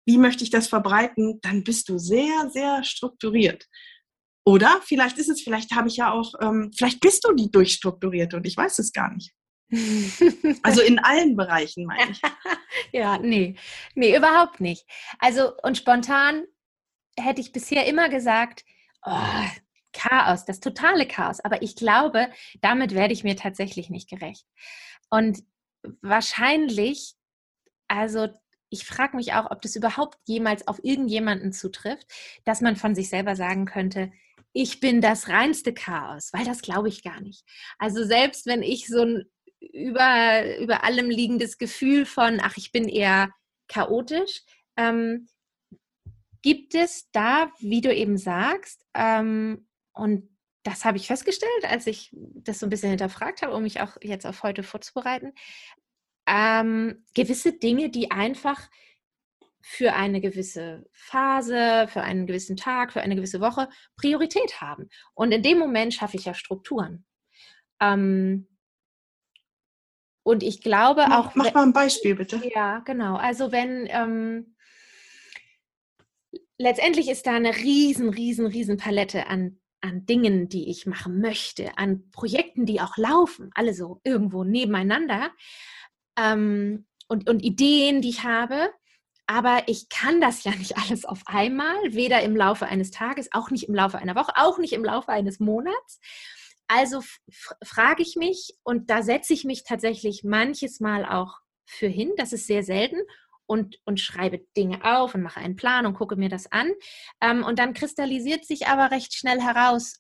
Wie 0.05 0.19
möchte 0.19 0.43
ich 0.43 0.51
das 0.51 0.67
verbreiten? 0.67 1.39
Dann 1.43 1.63
bist 1.63 1.89
du 1.89 1.99
sehr, 1.99 2.51
sehr 2.51 2.83
strukturiert. 2.83 3.67
Oder 4.45 4.81
vielleicht 4.85 5.19
ist 5.19 5.29
es, 5.29 5.43
vielleicht 5.43 5.73
habe 5.73 5.89
ich 5.89 5.97
ja 5.97 6.13
auch, 6.13 6.35
ähm, 6.41 6.71
vielleicht 6.77 7.01
bist 7.01 7.25
du 7.25 7.33
die 7.35 7.51
durchstrukturierte 7.51 8.37
und 8.37 8.47
ich 8.47 8.57
weiß 8.57 8.79
es 8.79 8.93
gar 8.93 9.13
nicht. 9.13 9.33
also 10.63 10.83
in 10.83 10.99
allen 10.99 11.37
Bereichen 11.37 11.87
meine 11.87 12.11
ich. 12.11 12.21
ja, 12.93 13.19
nee, 13.19 13.57
nee, 13.95 14.17
überhaupt 14.17 14.61
nicht. 14.61 14.85
Also 15.19 15.53
und 15.63 15.77
spontan 15.77 16.45
hätte 17.19 17.41
ich 17.41 17.53
bisher 17.53 17.87
immer 17.87 18.09
gesagt, 18.09 18.65
oh, 19.05 19.47
Chaos, 19.93 20.45
das 20.45 20.61
totale 20.61 21.07
Chaos. 21.07 21.41
Aber 21.41 21.63
ich 21.63 21.77
glaube, 21.77 22.29
damit 22.61 22.95
werde 22.95 23.13
ich 23.13 23.25
mir 23.25 23.37
tatsächlich 23.37 23.91
nicht 23.91 24.09
gerecht. 24.09 24.47
Und 25.09 25.43
wahrscheinlich, 26.01 27.15
also 27.89 28.29
ich 28.71 28.85
frage 28.85 29.17
mich 29.17 29.35
auch, 29.35 29.51
ob 29.51 29.63
das 29.63 29.75
überhaupt 29.75 30.19
jemals 30.27 30.69
auf 30.69 30.79
irgendjemanden 30.85 31.53
zutrifft, 31.53 32.07
dass 32.45 32.61
man 32.61 32.77
von 32.77 32.95
sich 32.95 33.09
selber 33.09 33.35
sagen 33.35 33.65
könnte, 33.65 34.13
ich 34.53 34.81
bin 34.81 35.01
das 35.01 35.29
reinste 35.29 35.73
Chaos, 35.73 36.31
weil 36.33 36.45
das 36.45 36.63
glaube 36.63 36.89
ich 36.89 37.03
gar 37.03 37.21
nicht. 37.21 37.45
Also 37.79 38.05
selbst 38.05 38.47
wenn 38.47 38.63
ich 38.63 38.87
so 38.87 39.03
ein 39.03 39.25
über, 39.61 40.59
über 40.59 40.85
allem 40.85 41.11
liegendes 41.11 41.59
Gefühl 41.59 42.07
von, 42.07 42.41
ach, 42.43 42.57
ich 42.57 42.73
bin 42.73 42.89
eher 42.89 43.31
chaotisch, 43.69 44.43
ähm, 44.77 45.29
gibt 46.43 46.75
es 46.75 47.11
da, 47.13 47.53
wie 47.59 47.83
du 47.83 47.95
eben 47.95 48.17
sagst, 48.17 48.87
ähm, 48.95 49.69
und 49.93 50.29
das 50.63 50.85
habe 50.85 50.97
ich 50.97 51.07
festgestellt, 51.07 51.65
als 51.65 51.87
ich 51.87 52.11
das 52.13 52.59
so 52.59 52.67
ein 52.67 52.71
bisschen 52.71 52.91
hinterfragt 52.91 53.43
habe, 53.43 53.55
um 53.55 53.63
mich 53.63 53.81
auch 53.81 53.97
jetzt 54.03 54.27
auf 54.27 54.43
heute 54.43 54.63
vorzubereiten, 54.63 55.33
ähm, 56.27 57.05
gewisse 57.15 57.53
Dinge, 57.53 57.91
die 57.91 58.11
einfach 58.11 58.69
für 59.63 59.93
eine 59.93 60.21
gewisse 60.21 60.87
Phase, 60.93 61.87
für 61.89 62.03
einen 62.03 62.27
gewissen 62.27 62.57
Tag, 62.57 62.93
für 62.93 63.01
eine 63.01 63.17
gewisse 63.17 63.41
Woche 63.41 63.69
Priorität 63.97 64.61
haben. 64.61 64.89
Und 65.15 65.33
in 65.33 65.43
dem 65.43 65.59
Moment 65.59 65.95
schaffe 65.95 66.17
ich 66.17 66.25
ja 66.25 66.35
Strukturen. 66.35 67.05
Ähm, 67.81 68.47
und 70.23 70.43
ich 70.43 70.63
glaube 70.63 71.07
auch. 71.07 71.35
Mach 71.35 71.53
mal 71.55 71.63
ein 71.63 71.73
Beispiel, 71.73 72.15
bitte. 72.15 72.41
Ja, 72.55 72.81
genau. 72.81 73.17
Also 73.17 73.53
wenn 73.53 73.87
ähm, 73.91 74.55
letztendlich 76.59 77.09
ist 77.09 77.27
da 77.27 77.35
eine 77.35 77.57
riesen, 77.57 78.11
riesen, 78.11 78.47
riesen 78.47 78.77
Palette 78.77 79.27
an, 79.27 79.59
an 79.81 80.05
Dingen, 80.07 80.49
die 80.49 80.71
ich 80.71 80.87
machen 80.87 81.21
möchte, 81.21 81.77
an 81.79 82.11
Projekten, 82.11 82.67
die 82.67 82.81
auch 82.81 82.97
laufen, 82.97 83.51
alle 83.55 83.75
so 83.75 84.01
irgendwo 84.05 84.45
nebeneinander 84.45 85.31
ähm, 86.19 86.87
und, 87.09 87.29
und 87.29 87.43
Ideen, 87.43 88.03
die 88.03 88.11
ich 88.11 88.25
habe. 88.25 88.71
Aber 89.31 89.63
ich 89.69 89.89
kann 89.89 90.21
das 90.21 90.43
ja 90.43 90.51
nicht 90.57 90.77
alles 90.77 91.05
auf 91.05 91.23
einmal, 91.27 91.77
weder 91.91 92.21
im 92.21 92.35
Laufe 92.35 92.67
eines 92.67 92.91
Tages, 92.91 93.29
auch 93.31 93.51
nicht 93.51 93.69
im 93.69 93.77
Laufe 93.77 93.97
einer 93.99 94.17
Woche, 94.17 94.33
auch 94.35 94.59
nicht 94.59 94.73
im 94.73 94.85
Laufe 94.85 95.11
eines 95.11 95.39
Monats. 95.39 96.01
Also 96.67 97.01
frage 97.63 98.03
ich 98.03 98.17
mich 98.17 98.55
und 98.65 98.91
da 98.91 99.05
setze 99.05 99.33
ich 99.33 99.45
mich 99.45 99.63
tatsächlich 99.63 100.25
manches 100.25 100.81
Mal 100.81 101.05
auch 101.05 101.39
für 101.65 101.87
hin, 101.87 102.11
das 102.17 102.33
ist 102.33 102.49
sehr 102.49 102.65
selten 102.65 102.99
und, 103.47 103.79
und 103.85 104.01
schreibe 104.01 104.41
Dinge 104.57 104.85
auf 104.85 105.15
und 105.15 105.23
mache 105.23 105.39
einen 105.39 105.55
Plan 105.55 105.87
und 105.87 105.95
gucke 105.95 106.17
mir 106.17 106.29
das 106.29 106.51
an. 106.51 106.73
Ähm, 107.21 107.45
und 107.45 107.61
dann 107.61 107.73
kristallisiert 107.73 108.45
sich 108.45 108.67
aber 108.67 108.91
recht 108.91 109.15
schnell 109.15 109.41
heraus, 109.41 109.97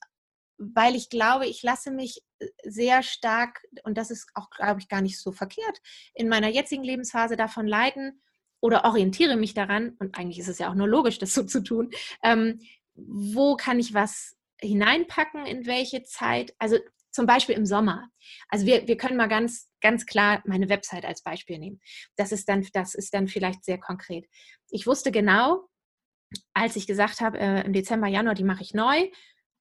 weil 0.58 0.96
ich 0.96 1.08
glaube, 1.08 1.46
ich 1.46 1.62
lasse 1.62 1.92
mich 1.92 2.20
äh, 2.40 2.48
sehr 2.64 3.04
stark, 3.04 3.60
und 3.84 3.96
das 3.96 4.10
ist 4.10 4.28
auch, 4.34 4.50
glaube 4.50 4.80
ich, 4.80 4.88
gar 4.88 5.02
nicht 5.02 5.20
so 5.20 5.30
verkehrt, 5.30 5.80
in 6.14 6.28
meiner 6.28 6.48
jetzigen 6.48 6.82
Lebensphase 6.82 7.36
davon 7.36 7.68
leiten 7.68 8.20
oder 8.60 8.84
orientiere 8.84 9.36
mich 9.36 9.54
daran, 9.54 9.96
und 9.98 10.18
eigentlich 10.18 10.38
ist 10.38 10.48
es 10.48 10.58
ja 10.58 10.70
auch 10.70 10.74
nur 10.74 10.88
logisch, 10.88 11.18
das 11.18 11.34
so 11.34 11.42
zu 11.44 11.62
tun, 11.62 11.90
ähm, 12.22 12.60
wo 12.94 13.56
kann 13.56 13.78
ich 13.78 13.94
was 13.94 14.36
hineinpacken, 14.60 15.46
in 15.46 15.66
welche 15.66 16.02
Zeit. 16.02 16.54
Also 16.58 16.78
zum 17.10 17.26
Beispiel 17.26 17.56
im 17.56 17.66
Sommer. 17.66 18.08
Also 18.48 18.66
wir, 18.66 18.86
wir 18.86 18.96
können 18.96 19.16
mal 19.16 19.28
ganz, 19.28 19.68
ganz 19.80 20.06
klar 20.06 20.42
meine 20.46 20.68
Website 20.68 21.04
als 21.04 21.22
Beispiel 21.22 21.58
nehmen. 21.58 21.80
Das 22.16 22.32
ist 22.32 22.48
dann, 22.48 22.66
das 22.72 22.94
ist 22.94 23.14
dann 23.14 23.26
vielleicht 23.26 23.64
sehr 23.64 23.78
konkret. 23.78 24.26
Ich 24.68 24.86
wusste 24.86 25.10
genau, 25.10 25.68
als 26.54 26.76
ich 26.76 26.86
gesagt 26.86 27.20
habe, 27.20 27.38
äh, 27.38 27.64
im 27.64 27.72
Dezember, 27.72 28.06
Januar, 28.06 28.34
die 28.34 28.44
mache 28.44 28.62
ich 28.62 28.74
neu. 28.74 29.08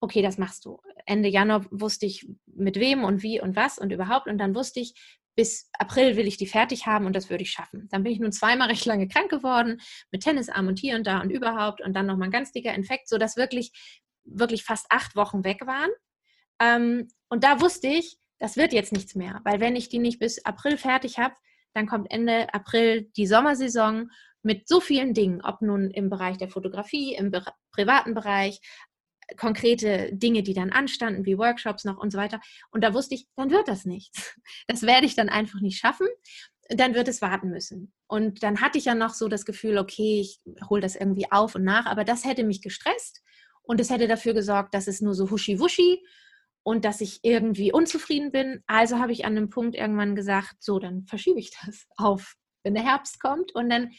Okay, 0.02 0.22
das 0.22 0.38
machst 0.38 0.66
du. 0.66 0.80
Ende 1.06 1.28
Januar 1.28 1.66
wusste 1.72 2.06
ich 2.06 2.28
mit 2.46 2.80
wem 2.80 3.04
und 3.04 3.24
wie 3.24 3.42
und 3.42 3.56
was 3.56 3.80
und 3.80 3.92
überhaupt. 3.92 4.28
Und 4.28 4.38
dann 4.38 4.54
wusste 4.54 4.80
ich, 4.80 4.94
bis 5.40 5.70
April 5.80 6.18
will 6.18 6.28
ich 6.28 6.36
die 6.36 6.48
fertig 6.48 6.86
haben 6.86 7.06
und 7.06 7.16
das 7.16 7.30
würde 7.30 7.44
ich 7.44 7.52
schaffen. 7.52 7.88
Dann 7.92 8.04
bin 8.04 8.12
ich 8.12 8.20
nun 8.20 8.34
zweimal 8.34 8.68
recht 8.68 8.86
lange 8.86 9.08
krank 9.08 9.30
geworden, 9.30 9.80
mit 10.12 10.22
Tennisarm 10.22 10.68
und 10.68 10.78
hier 10.78 10.98
und 10.98 11.08
da 11.08 11.22
und 11.22 11.30
überhaupt 11.30 11.80
und 11.80 11.94
dann 11.94 12.08
nochmal 12.08 12.28
ein 12.28 12.32
ganz 12.32 12.52
dicker 12.52 12.74
Infekt, 12.74 13.08
sodass 13.08 13.38
wirklich 13.38 13.72
wirklich 14.26 14.66
fast 14.66 14.88
acht 14.90 15.16
Wochen 15.16 15.46
weg 15.46 15.62
waren. 15.66 15.92
Ähm, 16.60 17.08
und 17.30 17.46
da 17.46 17.62
wusste 17.62 17.88
ich, 17.88 18.18
das 18.38 18.58
wird 18.58 18.74
jetzt 18.74 18.92
nichts 18.92 19.16
mehr, 19.16 19.40
weil 19.46 19.62
wenn 19.62 19.78
ich 19.78 19.88
die 19.88 20.00
nicht 20.00 20.20
bis 20.20 20.44
April 20.44 20.76
fertig 20.76 21.20
habe, 21.20 21.36
dann 21.74 21.88
kommt 21.88 22.12
Ende 22.12 22.54
April 22.54 23.10
die 23.16 23.26
Sommersaison 23.26 24.10
mit 24.42 24.68
so 24.68 24.82
vielen 24.82 25.14
Dingen, 25.14 25.42
ob 25.42 25.62
nun 25.62 25.90
im 25.90 26.10
Bereich 26.10 26.36
der 26.36 26.50
Fotografie, 26.50 27.16
im 27.16 27.32
privaten 27.72 28.14
Bereich, 28.14 28.60
konkrete 29.38 30.10
Dinge, 30.14 30.44
die 30.44 30.54
dann 30.54 30.72
anstanden, 30.72 31.26
wie 31.26 31.38
Workshops 31.38 31.86
noch 31.86 31.98
und 31.98 32.12
so 32.12 32.18
weiter. 32.18 32.40
Und 32.72 32.84
da 32.84 32.94
wusste 32.94 33.16
ich, 33.16 33.28
dann 33.36 33.52
wird 33.52 33.68
das 33.68 33.86
nichts. 33.86 34.36
Das 34.68 34.84
werde 34.84 35.06
ich 35.06 35.16
dann 35.16 35.30
einfach 35.30 35.62
nicht 35.62 35.80
schaffen. 35.80 36.08
Dann 36.70 36.94
wird 36.94 37.08
es 37.08 37.22
warten 37.22 37.50
müssen. 37.50 37.92
Und 38.08 38.44
dann 38.44 38.62
hatte 38.62 38.78
ich 38.78 38.86
ja 38.86 38.94
noch 38.94 39.14
so 39.14 39.28
das 39.28 39.46
Gefühl, 39.46 39.78
okay, 39.78 40.22
ich 40.22 40.40
hole 40.70 40.82
das 40.82 40.96
irgendwie 40.96 41.32
auf 41.32 41.56
und 41.56 41.64
nach, 41.64 41.86
aber 41.86 42.04
das 42.04 42.26
hätte 42.26 42.44
mich 42.44 42.62
gestresst. 42.62 43.22
Und 43.64 43.80
es 43.80 43.90
hätte 43.90 44.08
dafür 44.08 44.34
gesorgt, 44.34 44.74
dass 44.74 44.88
es 44.88 45.02
nur 45.02 45.16
so 45.16 45.30
huschi-wuschi 45.30 46.04
und 46.64 46.86
dass 46.86 47.02
ich 47.02 47.20
irgendwie 47.24 47.72
unzufrieden 47.72 48.32
bin. 48.32 48.64
Also 48.68 49.00
habe 49.00 49.12
ich 49.12 49.26
an 49.26 49.38
einem 49.38 49.50
Punkt 49.50 49.76
irgendwann 49.76 50.16
gesagt, 50.16 50.58
so, 50.60 50.80
dann 50.80 51.06
verschiebe 51.06 51.40
ich 51.40 51.52
das 51.66 51.86
auf, 51.98 52.36
wenn 52.64 52.76
der 52.76 52.84
Herbst 52.84 53.20
kommt. 53.20 53.54
Und 53.56 53.70
dann 53.70 53.92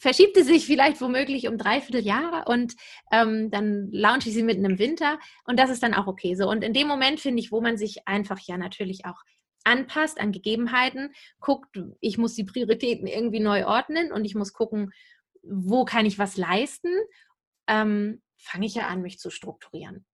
verschiebt 0.00 0.36
es 0.36 0.46
sich 0.46 0.66
vielleicht 0.66 1.00
womöglich 1.00 1.46
um 1.46 1.58
dreiviertel 1.58 2.04
Jahre 2.04 2.50
und 2.50 2.74
ähm, 3.12 3.50
dann 3.50 3.88
launche 3.92 4.28
ich 4.30 4.34
sie 4.34 4.42
mitten 4.42 4.64
im 4.64 4.78
Winter 4.78 5.18
und 5.44 5.58
das 5.58 5.70
ist 5.70 5.82
dann 5.82 5.94
auch 5.94 6.06
okay 6.06 6.34
so. 6.34 6.48
Und 6.48 6.64
in 6.64 6.72
dem 6.72 6.88
Moment 6.88 7.20
finde 7.20 7.40
ich, 7.40 7.52
wo 7.52 7.60
man 7.60 7.76
sich 7.76 8.08
einfach 8.08 8.38
ja 8.40 8.56
natürlich 8.56 9.04
auch 9.04 9.22
anpasst 9.64 10.18
an 10.18 10.32
Gegebenheiten, 10.32 11.12
guckt, 11.38 11.78
ich 12.00 12.18
muss 12.18 12.34
die 12.34 12.44
Prioritäten 12.44 13.06
irgendwie 13.06 13.40
neu 13.40 13.66
ordnen 13.66 14.10
und 14.10 14.24
ich 14.24 14.34
muss 14.34 14.52
gucken, 14.52 14.90
wo 15.42 15.84
kann 15.84 16.06
ich 16.06 16.18
was 16.18 16.36
leisten. 16.36 16.92
Ähm, 17.66 18.22
fange 18.38 18.66
ich 18.66 18.74
ja 18.74 18.88
an, 18.88 19.02
mich 19.02 19.18
zu 19.18 19.30
strukturieren. 19.30 20.06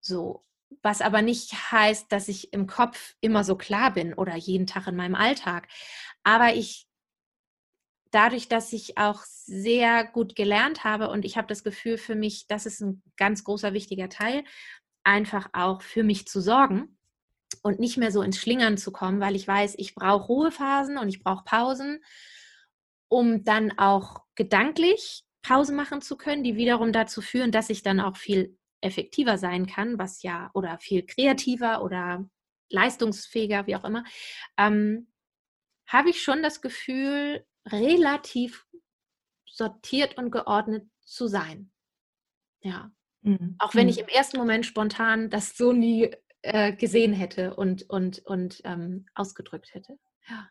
So, 0.00 0.44
was 0.82 1.00
aber 1.00 1.22
nicht 1.22 1.72
heißt, 1.72 2.10
dass 2.12 2.28
ich 2.28 2.52
im 2.52 2.66
Kopf 2.66 3.14
immer 3.20 3.44
so 3.44 3.56
klar 3.56 3.92
bin 3.92 4.14
oder 4.14 4.36
jeden 4.36 4.66
Tag 4.66 4.86
in 4.86 4.96
meinem 4.96 5.14
Alltag. 5.14 5.68
Aber 6.22 6.54
ich, 6.54 6.85
dadurch, 8.16 8.48
dass 8.48 8.72
ich 8.72 8.96
auch 8.96 9.22
sehr 9.24 10.04
gut 10.04 10.36
gelernt 10.36 10.84
habe 10.84 11.10
und 11.10 11.26
ich 11.26 11.36
habe 11.36 11.48
das 11.48 11.62
Gefühl 11.62 11.98
für 11.98 12.14
mich, 12.14 12.46
das 12.46 12.64
ist 12.64 12.80
ein 12.80 13.02
ganz 13.18 13.44
großer 13.44 13.74
wichtiger 13.74 14.08
Teil, 14.08 14.42
einfach 15.04 15.50
auch 15.52 15.82
für 15.82 16.02
mich 16.02 16.26
zu 16.26 16.40
sorgen 16.40 16.98
und 17.62 17.78
nicht 17.78 17.98
mehr 17.98 18.10
so 18.10 18.22
ins 18.22 18.38
Schlingern 18.38 18.78
zu 18.78 18.90
kommen, 18.90 19.20
weil 19.20 19.36
ich 19.36 19.46
weiß, 19.46 19.74
ich 19.76 19.94
brauche 19.94 20.28
Ruhephasen 20.28 20.96
und 20.96 21.10
ich 21.10 21.22
brauche 21.22 21.44
Pausen, 21.44 22.02
um 23.08 23.44
dann 23.44 23.78
auch 23.78 24.22
gedanklich 24.34 25.24
Pause 25.42 25.74
machen 25.74 26.00
zu 26.00 26.16
können, 26.16 26.42
die 26.42 26.56
wiederum 26.56 26.92
dazu 26.92 27.20
führen, 27.20 27.52
dass 27.52 27.68
ich 27.68 27.82
dann 27.82 28.00
auch 28.00 28.16
viel 28.16 28.56
effektiver 28.80 29.36
sein 29.36 29.66
kann, 29.66 29.98
was 29.98 30.22
ja, 30.22 30.50
oder 30.54 30.78
viel 30.78 31.04
kreativer 31.04 31.82
oder 31.82 32.26
leistungsfähiger, 32.70 33.66
wie 33.66 33.76
auch 33.76 33.84
immer, 33.84 34.04
ähm, 34.56 35.12
habe 35.86 36.08
ich 36.08 36.22
schon 36.22 36.42
das 36.42 36.62
Gefühl, 36.62 37.44
relativ 37.66 38.66
sortiert 39.46 40.18
und 40.18 40.30
geordnet 40.30 40.88
zu 41.00 41.26
sein. 41.26 41.72
Ja. 42.60 42.90
Mhm. 43.22 43.56
Auch 43.58 43.74
wenn 43.74 43.88
ich 43.88 43.96
mhm. 43.96 44.02
im 44.02 44.08
ersten 44.08 44.38
Moment 44.38 44.66
spontan 44.66 45.30
das 45.30 45.56
so 45.56 45.72
nie 45.72 46.10
äh, 46.42 46.74
gesehen 46.74 47.12
hätte 47.12 47.54
und, 47.54 47.88
und, 47.90 48.20
und 48.26 48.60
ähm, 48.64 49.06
ausgedrückt 49.14 49.74
hätte. 49.74 49.98
Ja. 50.28 50.48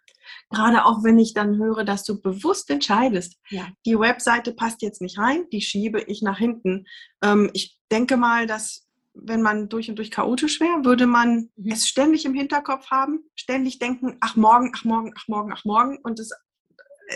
Gerade 0.50 0.86
auch 0.86 1.04
wenn 1.04 1.20
ich 1.20 1.34
dann 1.34 1.58
höre, 1.58 1.84
dass 1.84 2.04
du 2.04 2.22
bewusst 2.22 2.70
entscheidest, 2.70 3.40
ja. 3.50 3.68
die 3.86 4.00
Webseite 4.00 4.54
passt 4.54 4.82
jetzt 4.82 5.02
nicht 5.02 5.18
rein, 5.18 5.46
die 5.52 5.62
schiebe 5.62 6.02
ich 6.02 6.22
nach 6.22 6.38
hinten. 6.38 6.86
Ähm, 7.22 7.50
ich 7.54 7.78
denke 7.92 8.18
mal, 8.18 8.48
dass 8.48 8.88
wenn 9.14 9.42
man 9.42 9.70
durch 9.70 9.90
und 9.90 9.98
durch 9.98 10.12
chaotisch 10.12 10.60
wäre, 10.60 10.84
würde 10.84 11.08
man 11.08 11.50
mhm. 11.56 11.72
es 11.72 11.88
ständig 11.88 12.26
im 12.26 12.34
Hinterkopf 12.34 12.90
haben, 12.92 13.30
ständig 13.36 13.80
denken, 13.80 14.18
ach 14.22 14.36
morgen, 14.36 14.72
ach 14.76 14.84
morgen, 14.84 15.14
ach 15.18 15.28
morgen, 15.28 15.54
ach 15.54 15.66
morgen 15.66 15.98
und 16.04 16.20
es 16.20 16.32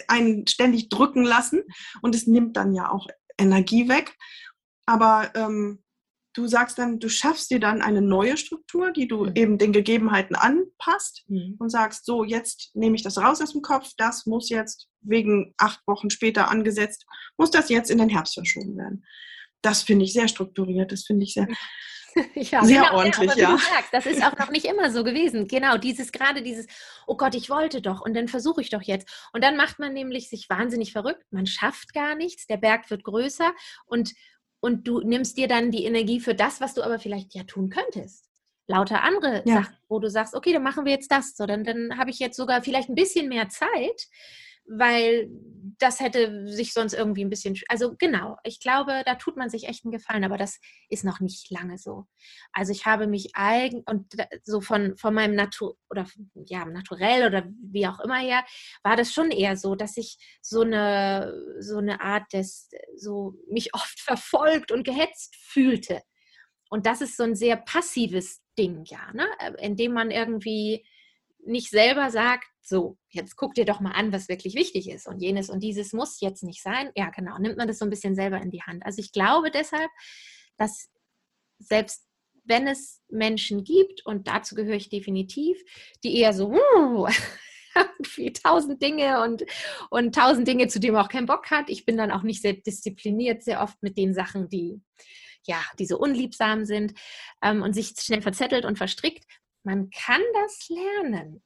einen 0.08 0.48
ständig 0.48 0.90
drücken 0.90 1.24
lassen 1.24 1.64
und 2.02 2.16
es 2.16 2.28
nimmt 2.28 2.58
dann 2.58 2.74
ja 2.74 2.90
auch 2.92 3.08
Energie 3.38 3.88
weg. 3.88 4.16
Aber 4.86 5.32
ähm, 5.36 5.84
du 6.34 6.48
sagst 6.48 6.78
dann, 6.78 7.00
du 7.00 7.10
schaffst 7.10 7.52
dir 7.52 7.60
dann 7.60 7.82
eine 7.82 8.02
neue 8.02 8.38
Struktur, 8.38 8.92
die 8.92 9.08
du 9.08 9.26
mhm. 9.26 9.32
eben 9.36 9.58
den 9.58 9.74
Gegebenheiten 9.74 10.36
anpasst 10.36 11.24
mhm. 11.28 11.56
und 11.60 11.70
sagst, 11.70 12.06
so, 12.06 12.24
jetzt 12.24 12.72
nehme 12.76 12.96
ich 12.96 13.04
das 13.04 13.18
raus 13.18 13.42
aus 13.42 13.52
dem 13.52 13.62
Kopf, 13.62 13.92
das 13.98 14.26
muss 14.26 14.50
jetzt 14.50 14.88
wegen 15.02 15.54
acht 15.58 15.82
Wochen 15.88 16.10
später 16.10 16.50
angesetzt, 16.50 17.06
muss 17.38 17.52
das 17.52 17.70
jetzt 17.70 17.90
in 17.90 17.98
den 17.98 18.10
Herbst 18.10 18.34
verschoben 18.36 18.78
werden. 18.78 19.06
Das 19.62 19.84
finde 19.84 20.06
ich 20.06 20.14
sehr 20.14 20.28
strukturiert, 20.28 20.92
das 20.92 21.04
finde 21.06 21.26
ich 21.26 21.34
sehr, 21.34 21.48
ja, 22.36 22.64
sehr 22.64 22.82
genau, 22.82 22.98
ordentlich, 22.98 23.36
ja. 23.36 23.58
Sagst, 23.58 23.94
das 23.94 24.06
ist 24.06 24.24
auch 24.24 24.38
noch 24.38 24.52
nicht 24.52 24.66
immer 24.66 24.92
so 24.92 25.04
gewesen. 25.04 25.48
Genau, 25.48 25.78
dieses 25.78 26.12
gerade 26.12 26.42
dieses, 26.42 26.68
oh 27.08 27.16
Gott, 27.16 27.36
ich 27.36 27.50
wollte 27.50 27.82
doch 27.82 28.02
und 28.02 28.14
dann 28.14 28.28
versuche 28.28 28.62
ich 28.62 28.70
doch 28.70 28.82
jetzt. 28.82 29.10
Und 29.34 29.44
dann 29.44 29.58
macht 29.58 29.80
man 29.80 29.94
nämlich 29.94 30.30
sich 30.30 30.50
wahnsinnig 30.50 30.92
verrückt. 30.92 31.26
Man 31.32 31.46
schafft 31.46 31.94
gar 31.94 32.16
nichts, 32.16 32.48
der 32.48 32.58
Berg 32.58 32.90
wird 32.90 33.04
größer 33.04 33.54
und, 33.86 34.14
und 34.60 34.88
du 34.88 35.02
nimmst 35.02 35.38
dir 35.38 35.48
dann 35.48 35.72
die 35.72 35.86
Energie 35.86 36.20
für 36.20 36.36
das, 36.36 36.62
was 36.62 36.74
du 36.74 36.84
aber 36.84 37.00
vielleicht 37.00 37.34
ja 37.36 37.44
tun 37.44 37.70
könntest. 37.70 38.30
Lauter 38.68 39.04
andere 39.04 39.42
ja. 39.46 39.56
Sachen, 39.56 39.76
wo 39.88 40.00
du 40.00 40.10
sagst, 40.10 40.36
okay, 40.36 40.54
dann 40.54 40.62
machen 40.62 40.86
wir 40.86 40.92
jetzt 40.92 41.12
das. 41.12 41.36
So, 41.36 41.48
dann, 41.48 41.64
dann 41.64 41.98
habe 41.98 42.12
ich 42.12 42.20
jetzt 42.20 42.38
sogar 42.38 42.62
vielleicht 42.62 42.88
ein 42.88 42.96
bisschen 42.96 43.28
mehr 43.28 43.50
Zeit, 43.50 44.08
weil 44.70 45.30
das 45.80 46.00
hätte 46.00 46.48
sich 46.48 46.74
sonst 46.74 46.94
irgendwie 46.94 47.24
ein 47.24 47.30
bisschen, 47.30 47.58
also 47.70 47.96
genau, 47.98 48.38
ich 48.44 48.60
glaube, 48.60 49.04
da 49.06 49.16
tut 49.16 49.38
man 49.38 49.50
sich 49.50 49.68
echt 49.68 49.86
einen 49.86 49.92
Gefallen, 49.92 50.24
aber 50.24 50.38
das 50.38 50.60
ist 50.90 51.04
noch 51.04 51.20
nicht 51.22 51.50
lange 51.50 51.78
so. 51.78 52.06
Also 52.52 52.72
ich 52.72 52.86
habe 52.86 53.08
mich 53.08 53.32
eigen 53.34 53.84
und 53.86 54.14
so 54.44 54.62
von, 54.62 54.98
von 54.98 55.14
meinem 55.14 55.36
Natur 55.36 55.78
oder 55.90 56.06
ja, 56.34 56.66
naturell 56.66 57.26
oder 57.26 57.48
wie 57.62 57.88
auch 57.88 58.00
immer 58.02 58.18
her, 58.18 58.44
war 58.84 58.96
das 58.96 59.14
schon 59.14 59.32
eher 59.32 59.56
so, 59.58 59.76
dass 59.76 59.96
ich 59.98 60.18
so 60.42 60.62
eine, 60.62 61.34
so 61.60 61.78
eine 61.78 62.02
Art 62.02 62.32
des, 62.34 62.70
so 62.96 63.36
mich 63.50 63.74
oft 63.74 64.00
verfolgt 64.00 64.72
und 64.72 64.84
gehetzt 64.84 65.36
fühlte. 65.36 66.02
Und 66.70 66.86
das 66.86 67.02
ist 67.02 67.18
so 67.18 67.24
ein 67.24 67.36
sehr 67.36 67.58
passives 67.58 68.42
Ding, 68.58 68.84
ja, 68.86 69.12
ne? 69.14 69.28
indem 69.60 69.94
man 69.94 70.12
irgendwie 70.12 70.86
nicht 71.46 71.70
selber 71.70 72.12
sagt, 72.12 72.46
so, 72.70 72.98
jetzt 73.10 73.36
guck 73.36 73.54
dir 73.56 73.66
doch 73.66 73.80
mal 73.80 73.92
an, 73.92 74.14
was 74.14 74.30
wirklich 74.30 74.56
wichtig 74.56 74.90
ist 74.90 75.08
und 75.08 75.22
jenes 75.22 75.50
und 75.50 75.62
dieses 75.62 75.94
muss 75.94 76.22
jetzt 76.22 76.44
nicht 76.44 76.62
sein. 76.62 76.92
Ja, 76.96 77.10
genau, 77.10 77.38
nimmt 77.38 77.58
man 77.58 77.68
das 77.68 77.80
so 77.80 77.86
ein 77.86 77.90
bisschen 77.90 78.16
selber 78.16 78.42
in 78.42 78.52
die 78.52 78.62
Hand. 78.62 78.86
Also 78.86 79.00
ich 79.00 79.12
glaube 79.12 79.52
deshalb, 79.52 79.90
dass 80.58 80.90
selbst 81.58 82.06
wenn 82.46 82.68
es 82.68 83.02
Menschen 83.10 83.64
gibt, 83.64 84.06
und 84.06 84.28
dazu 84.28 84.56
gehöre 84.56 84.76
ich 84.76 84.90
definitiv, 84.90 85.62
die 86.04 86.18
eher 86.18 86.34
so, 86.34 86.52
wie 88.16 88.34
tausend 88.34 88.82
Dinge 88.82 89.22
und, 89.22 89.46
und 89.90 90.16
tausend 90.16 90.48
Dinge, 90.48 90.68
zu 90.68 90.80
denen 90.80 90.94
man 90.94 91.06
auch 91.06 91.10
keinen 91.10 91.28
Bock 91.28 91.52
hat. 91.52 91.70
Ich 91.70 91.86
bin 91.86 91.98
dann 91.98 92.12
auch 92.12 92.24
nicht 92.24 92.42
sehr 92.42 92.54
diszipliniert, 92.54 93.44
sehr 93.44 93.62
oft 93.62 93.82
mit 93.82 93.98
den 93.98 94.14
Sachen, 94.14 94.50
die 94.50 94.82
ja, 95.46 95.64
die 95.80 95.86
so 95.86 95.98
unliebsam 95.98 96.66
sind 96.66 96.94
ähm, 97.42 97.62
und 97.62 97.74
sich 97.74 97.94
schnell 98.00 98.22
verzettelt 98.22 98.66
und 98.66 98.78
verstrickt. 98.78 99.26
Man 99.70 99.92
kann 99.92 100.22
das 100.34 100.68
lernen. 100.68 101.44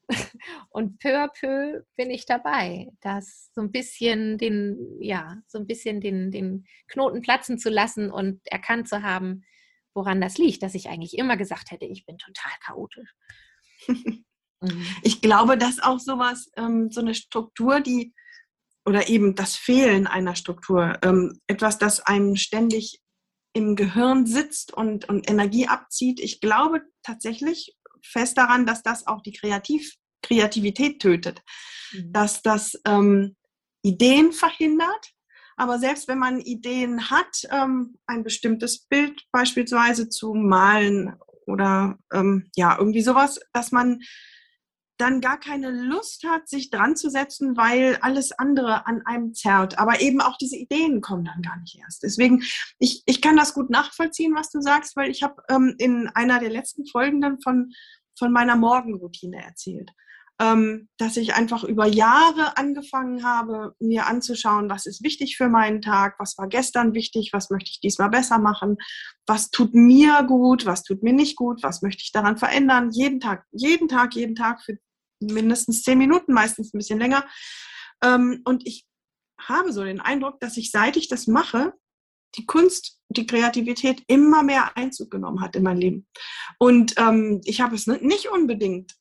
Und 0.70 0.98
peu 1.00 1.10
à 1.10 1.28
peu 1.28 1.84
bin 1.98 2.10
ich 2.10 2.26
dabei, 2.26 2.88
das 3.02 3.52
so 3.54 3.60
ein 3.60 3.70
bisschen 3.70 4.38
den, 4.38 4.78
ja, 5.02 5.42
so 5.46 5.58
ein 5.58 5.68
bisschen 5.68 6.00
den, 6.00 6.32
den 6.32 6.66
Knoten 6.88 7.22
platzen 7.22 7.60
zu 7.60 7.70
lassen 7.70 8.10
und 8.10 8.40
erkannt 8.46 8.88
zu 8.88 9.04
haben, 9.04 9.44
woran 9.94 10.22
das 10.22 10.38
liegt, 10.38 10.64
dass 10.64 10.74
ich 10.74 10.88
eigentlich 10.88 11.18
immer 11.18 11.36
gesagt 11.36 11.72
hätte, 11.72 11.84
ich 11.84 12.06
bin 12.06 12.18
total 12.18 12.54
chaotisch. 12.66 13.14
Mhm. 13.88 14.86
Ich 15.02 15.20
glaube, 15.20 15.58
dass 15.58 15.82
auch 15.82 16.00
sowas, 16.00 16.50
ähm, 16.56 16.90
so 16.92 17.02
eine 17.02 17.16
Struktur, 17.16 17.82
die 17.82 18.14
oder 18.86 19.10
eben 19.10 19.36
das 19.36 19.58
Fehlen 19.58 20.08
einer 20.08 20.38
Struktur, 20.38 20.98
ähm, 21.04 21.42
etwas, 21.48 21.78
das 21.78 22.00
einem 22.00 22.38
ständig 22.38 23.02
im 23.52 23.76
Gehirn 23.76 24.26
sitzt 24.26 24.74
und, 24.74 25.10
und 25.10 25.30
Energie 25.30 25.68
abzieht. 25.68 26.22
Ich 26.22 26.40
glaube 26.40 26.84
tatsächlich 27.02 27.76
fest 28.04 28.38
daran, 28.38 28.66
dass 28.66 28.84
das 28.84 29.08
auch 29.08 29.22
die 29.22 29.34
Kreativ 29.34 29.96
Kreativität 30.24 31.00
tötet, 31.02 31.42
mhm. 31.92 32.14
dass 32.14 32.42
das 32.42 32.80
ähm, 32.88 33.36
Ideen 33.84 34.32
verhindert. 34.32 35.12
Aber 35.56 35.78
selbst 35.78 36.08
wenn 36.08 36.18
man 36.18 36.40
Ideen 36.40 37.12
hat, 37.12 37.44
ähm, 37.52 37.98
ein 38.08 38.24
bestimmtes 38.24 38.86
Bild 38.88 39.22
beispielsweise 39.32 40.10
zu 40.10 40.34
malen 40.34 41.16
oder 41.46 42.00
ähm, 42.12 42.50
ja, 42.56 42.78
irgendwie 42.80 43.02
sowas, 43.02 43.40
dass 43.52 43.72
man 43.72 44.00
dann 44.98 45.22
gar 45.22 45.40
keine 45.40 45.72
Lust 45.72 46.24
hat, 46.24 46.48
sich 46.48 46.70
dran 46.70 46.96
zu 46.96 47.10
setzen, 47.10 47.58
weil 47.58 47.98
alles 48.02 48.32
andere 48.32 48.86
an 48.86 49.02
einem 49.06 49.34
zerrt. 49.34 49.80
Aber 49.80 50.02
eben 50.02 50.22
auch 50.22 50.38
diese 50.38 50.56
Ideen 50.56 51.02
kommen 51.02 51.26
dann 51.26 51.42
gar 51.42 51.60
nicht 51.60 51.78
erst. 51.80 52.04
Deswegen, 52.04 52.44
ich, 52.80 53.04
ich 53.06 53.22
kann 53.22 53.36
das 53.36 53.54
gut 53.54 53.70
nachvollziehen, 53.70 54.36
was 54.36 54.50
du 54.52 54.62
sagst, 54.62 54.96
weil 54.96 55.10
ich 55.10 55.24
habe 55.24 55.42
ähm, 55.50 55.76
in 55.80 56.08
einer 56.10 56.40
der 56.40 56.52
letzten 56.52 56.86
Folgen 56.86 57.22
dann 57.22 57.42
von, 57.42 57.74
von 58.18 58.32
meiner 58.32 58.56
Morgenroutine 58.56 59.44
erzählt. 59.44 59.92
Ähm, 60.42 60.90
dass 60.98 61.16
ich 61.16 61.36
einfach 61.36 61.64
über 61.64 61.86
Jahre 61.86 62.58
angefangen 62.58 63.24
habe, 63.24 63.76
mir 63.80 64.08
anzuschauen, 64.08 64.68
was 64.68 64.88
ist 64.88 65.04
wichtig 65.04 65.38
für 65.38 65.48
meinen 65.48 65.82
Tag, 65.82 66.16
was 66.18 66.38
war 66.40 66.48
gestern 66.48 66.96
wichtig, 66.96 67.30
was 67.34 67.52
möchte 67.52 67.70
ich 67.70 67.80
diesmal 67.82 68.10
besser 68.10 68.40
machen, 68.40 68.78
was 69.28 69.52
tut 69.52 69.76
mir 69.76 70.24
gut, 70.24 70.66
was 70.66 70.84
tut 70.84 71.04
mir 71.04 71.14
nicht 71.14 71.36
gut, 71.36 71.62
was 71.62 71.84
möchte 71.84 72.02
ich 72.02 72.12
daran 72.12 72.38
verändern. 72.38 72.90
Jeden 72.92 73.20
Tag, 73.20 73.46
jeden 73.52 73.88
Tag, 73.88 74.16
jeden 74.16 74.34
Tag 74.34 74.64
für 74.64 74.78
mindestens 75.22 75.84
zehn 75.84 76.00
Minuten, 76.00 76.34
meistens 76.34 76.74
ein 76.74 76.80
bisschen 76.80 77.00
länger. 77.00 77.26
Ähm, 78.04 78.42
und 78.44 78.66
ich 78.66 78.86
habe 79.40 79.72
so 79.72 79.84
den 79.84 80.00
Eindruck, 80.00 80.40
dass 80.40 80.58
ich, 80.58 80.72
seit 80.72 80.98
ich 80.98 81.08
das 81.08 81.28
mache, 81.28 81.74
die 82.36 82.46
Kunst, 82.46 83.00
die 83.10 83.28
Kreativität 83.28 84.04
immer 84.08 84.44
mehr 84.44 84.76
Einzug 84.76 85.12
genommen 85.12 85.42
hat 85.42 85.56
in 85.56 85.64
mein 85.64 85.78
Leben. 85.78 86.08
Und 86.58 86.96
ähm, 86.98 87.42
ich 87.46 87.62
habe 87.62 87.76
es 87.76 87.88
nicht 87.88 88.30
unbedingt 88.30 88.96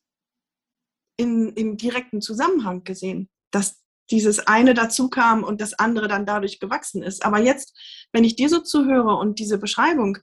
in, 1.17 1.49
im 1.53 1.77
direkten 1.77 2.21
Zusammenhang 2.21 2.83
gesehen, 2.83 3.29
dass 3.51 3.81
dieses 4.11 4.39
eine 4.39 4.73
dazu 4.73 5.09
kam 5.09 5.43
und 5.43 5.61
das 5.61 5.73
andere 5.73 6.07
dann 6.07 6.25
dadurch 6.25 6.59
gewachsen 6.59 7.03
ist. 7.03 7.25
Aber 7.25 7.39
jetzt, 7.39 7.77
wenn 8.11 8.23
ich 8.23 8.35
dir 8.35 8.49
so 8.49 8.59
zuhöre 8.59 9.15
und 9.15 9.39
diese 9.39 9.57
Beschreibung 9.57 10.17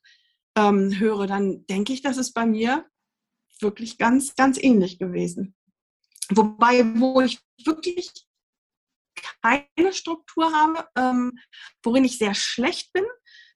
ähm, 0.57 0.99
höre, 0.99 1.27
dann 1.27 1.67
denke 1.67 1.93
ich, 1.93 2.03
dass 2.03 2.17
es 2.17 2.33
bei 2.33 2.47
mir 2.47 2.87
wirklich 3.61 3.99
ganz, 3.99 4.35
ganz 4.35 4.59
ähnlich 4.63 4.99
gewesen. 4.99 5.55
Wobei, 6.31 6.85
wo 6.99 7.21
ich 7.21 7.41
wirklich 7.65 8.11
keine 9.43 9.93
Struktur 9.93 10.53
habe, 10.53 10.89
ähm, 10.97 11.39
worin 11.83 12.05
ich 12.05 12.19
sehr 12.19 12.35
schlecht 12.35 12.93
bin, 12.93 13.05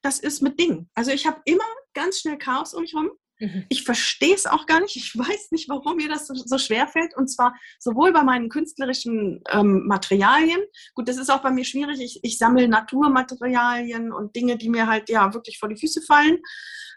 das 0.03 0.19
ist 0.19 0.43
mit 0.43 0.59
Dingen. 0.61 0.91
Also 0.95 1.11
ich 1.11 1.27
habe 1.27 1.41
immer 1.45 1.65
ganz 1.95 2.21
schnell 2.21 2.39
Chaos 2.39 2.75
um 2.75 2.83
mich 2.83 2.93
herum. 2.93 3.11
Mhm. 3.39 3.65
Ich 3.69 3.85
verstehe 3.85 4.35
es 4.35 4.47
auch 4.47 4.67
gar 4.67 4.81
nicht. 4.81 4.97
Ich 4.97 5.17
weiß 5.17 5.51
nicht, 5.51 5.69
warum 5.69 5.97
mir 5.97 6.09
das 6.09 6.27
so, 6.27 6.35
so 6.35 6.59
schwer 6.59 6.87
fällt. 6.87 7.17
Und 7.17 7.29
zwar 7.29 7.55
sowohl 7.79 8.13
bei 8.13 8.23
meinen 8.23 8.49
künstlerischen 8.49 9.43
ähm, 9.51 9.87
Materialien. 9.87 10.61
Gut, 10.95 11.09
das 11.09 11.17
ist 11.17 11.31
auch 11.31 11.43
bei 11.43 11.51
mir 11.51 11.65
schwierig. 11.65 12.01
Ich, 12.01 12.21
ich 12.23 12.39
sammle 12.39 12.69
Naturmaterialien 12.69 14.13
und 14.13 14.37
Dinge, 14.37 14.57
die 14.57 14.69
mir 14.69 14.87
halt 14.87 15.09
ja 15.09 15.35
wirklich 15.35 15.59
vor 15.59 15.69
die 15.69 15.77
Füße 15.77 16.03
fallen. 16.03 16.39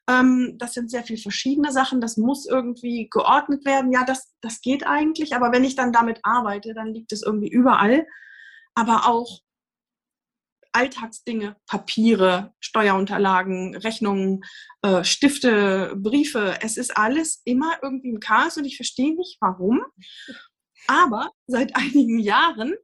Ähm, 0.10 0.56
das 0.58 0.74
sind 0.74 0.92
sehr 0.92 1.04
viele 1.04 1.20
verschiedene 1.20 1.72
Sachen. 1.72 2.02
Das 2.02 2.18
muss 2.18 2.46
irgendwie 2.46 3.10
geordnet 3.10 3.66
werden. 3.66 3.92
Ja, 3.92 4.06
das, 4.06 4.34
das 4.42 4.62
geht 4.62 4.86
eigentlich. 4.86 5.36
Aber 5.36 5.52
wenn 5.52 5.64
ich 5.64 5.76
dann 5.76 5.92
damit 5.92 6.20
arbeite, 6.24 6.74
dann 6.74 6.94
liegt 6.94 7.12
es 7.12 7.24
irgendwie 7.24 7.50
überall. 7.50 8.06
Aber 8.76 9.08
auch 9.08 9.42
Alltagsdinge, 10.78 11.56
Papiere, 11.66 12.54
Steuerunterlagen, 12.60 13.76
Rechnungen, 13.76 14.44
äh, 14.84 15.04
Stifte, 15.04 15.96
Briefe. 15.98 16.60
Es 16.62 16.78
ist 16.78 16.96
alles 16.96 17.42
immer 17.46 17.80
irgendwie 17.82 18.10
im 18.10 18.20
Chaos 18.20 18.58
und 18.58 18.66
ich 18.66 18.76
verstehe 18.76 19.16
nicht 19.16 19.38
warum. 19.42 19.82
Aber 20.86 21.32
seit 21.48 21.76
einigen 21.76 22.20
Jahren 22.20 22.76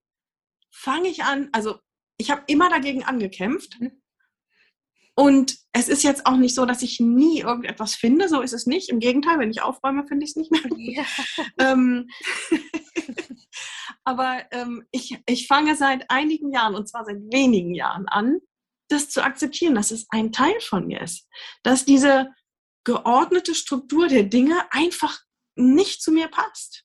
fange 0.71 1.07
ich 1.07 1.23
an, 1.23 1.49
also 1.51 1.77
ich 2.17 2.31
habe 2.31 2.41
immer 2.47 2.67
dagegen 2.67 3.03
angekämpft. 3.03 3.79
Mhm. 3.79 4.01
Und 5.15 5.59
es 5.71 5.87
ist 5.87 6.03
jetzt 6.03 6.25
auch 6.25 6.37
nicht 6.37 6.55
so, 6.55 6.65
dass 6.65 6.81
ich 6.81 6.99
nie 6.99 7.41
irgendetwas 7.41 7.93
finde. 7.93 8.27
So 8.27 8.41
ist 8.41 8.53
es 8.53 8.65
nicht. 8.65 8.89
Im 8.89 8.99
Gegenteil, 8.99 9.37
wenn 9.37 9.51
ich 9.51 9.61
aufräume, 9.61 10.07
finde 10.07 10.23
ich 10.23 10.31
es 10.31 10.35
nicht 10.35 10.51
mehr. 10.51 10.63
Ja. 10.75 11.05
ähm, 11.59 12.09
aber 14.03 14.43
ähm, 14.51 14.85
ich, 14.91 15.19
ich 15.25 15.47
fange 15.47 15.75
seit 15.75 16.09
einigen 16.09 16.51
Jahren, 16.51 16.75
und 16.75 16.87
zwar 16.87 17.05
seit 17.05 17.17
wenigen 17.31 17.73
Jahren 17.73 18.07
an, 18.07 18.39
das 18.89 19.09
zu 19.09 19.23
akzeptieren, 19.23 19.75
dass 19.75 19.91
es 19.91 20.07
ein 20.09 20.31
Teil 20.31 20.59
von 20.61 20.87
mir 20.87 21.01
ist. 21.01 21.27
Dass 21.63 21.85
diese 21.85 22.29
geordnete 22.83 23.55
Struktur 23.55 24.07
der 24.07 24.23
Dinge 24.23 24.71
einfach 24.71 25.19
nicht 25.55 26.01
zu 26.01 26.11
mir 26.11 26.27
passt. 26.27 26.83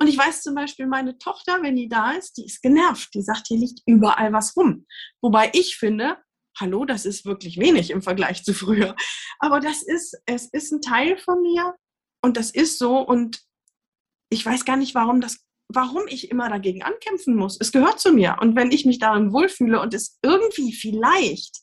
Und 0.00 0.06
ich 0.06 0.16
weiß 0.16 0.42
zum 0.42 0.54
Beispiel, 0.54 0.86
meine 0.86 1.18
Tochter, 1.18 1.62
wenn 1.62 1.76
die 1.76 1.88
da 1.88 2.12
ist, 2.12 2.36
die 2.36 2.44
ist 2.44 2.62
genervt. 2.62 3.10
Die 3.14 3.22
sagt, 3.22 3.48
hier 3.48 3.58
liegt 3.58 3.80
überall 3.86 4.32
was 4.32 4.56
rum. 4.56 4.86
Wobei 5.20 5.50
ich 5.54 5.76
finde, 5.76 6.18
hallo, 6.58 6.84
das 6.84 7.04
ist 7.04 7.24
wirklich 7.24 7.58
wenig 7.58 7.90
im 7.90 8.02
Vergleich 8.02 8.44
zu 8.44 8.54
früher. 8.54 8.94
Aber 9.40 9.60
das 9.60 9.82
ist, 9.82 10.16
es 10.26 10.48
ist 10.52 10.72
ein 10.72 10.80
Teil 10.80 11.18
von 11.18 11.42
mir 11.42 11.74
und 12.22 12.36
das 12.36 12.50
ist 12.50 12.78
so. 12.78 12.98
Und 12.98 13.40
ich 14.30 14.44
weiß 14.44 14.64
gar 14.64 14.76
nicht, 14.76 14.94
warum 14.94 15.20
das 15.20 15.44
warum 15.68 16.06
ich 16.08 16.30
immer 16.30 16.48
dagegen 16.48 16.82
ankämpfen 16.82 17.34
muss. 17.36 17.58
Es 17.60 17.72
gehört 17.72 18.00
zu 18.00 18.12
mir. 18.12 18.36
Und 18.40 18.56
wenn 18.56 18.72
ich 18.72 18.86
mich 18.86 18.98
darin 18.98 19.32
wohlfühle 19.32 19.80
und 19.80 19.94
es 19.94 20.18
irgendwie 20.22 20.72
vielleicht, 20.72 21.58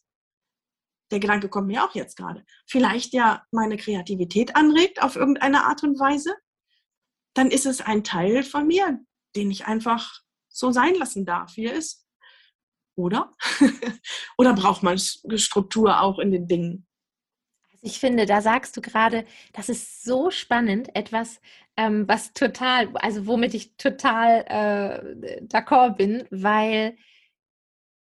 der 1.12 1.20
Gedanke 1.20 1.50
kommt 1.50 1.68
mir 1.68 1.84
auch 1.84 1.96
jetzt 1.96 2.16
gerade, 2.16 2.46
vielleicht 2.68 3.14
ja 3.14 3.44
meine 3.52 3.78
Kreativität 3.78 4.56
anregt 4.56 5.02
auf 5.02 5.16
irgendeine 5.16 5.66
Art 5.66 5.84
und 5.84 6.00
Weise, 6.00 6.36
dann 7.34 7.52
ist 7.52 7.66
es 7.66 7.82
ein 7.82 8.04
Teil 8.04 8.44
von 8.44 8.68
mir, 8.68 9.00
den 9.36 9.52
ich 9.52 9.66
einfach 9.66 10.22
so 10.50 10.72
sein 10.72 10.96
lassen 10.96 11.26
darf, 11.26 11.58
wie 11.58 11.66
er 11.66 11.74
ist. 11.74 12.08
Oder? 12.96 13.36
Oder 14.38 14.54
braucht 14.54 14.84
man 14.84 14.98
Struktur 14.98 16.02
auch 16.02 16.20
in 16.20 16.32
den 16.32 16.48
Dingen? 16.48 16.88
Ich 17.86 18.00
finde, 18.00 18.26
da 18.26 18.42
sagst 18.42 18.76
du 18.76 18.82
gerade, 18.82 19.26
das 19.54 19.70
ist 19.70 20.04
so 20.04 20.32
spannend, 20.32 20.90
etwas, 20.96 21.40
ähm, 21.78 22.08
was 22.08 22.34
total, 22.34 22.90
also 22.96 23.28
womit 23.28 23.54
ich 23.54 23.78
total 23.78 24.44
äh, 24.48 25.42
d'accord 25.46 25.96
bin, 25.96 26.24
weil 26.32 26.98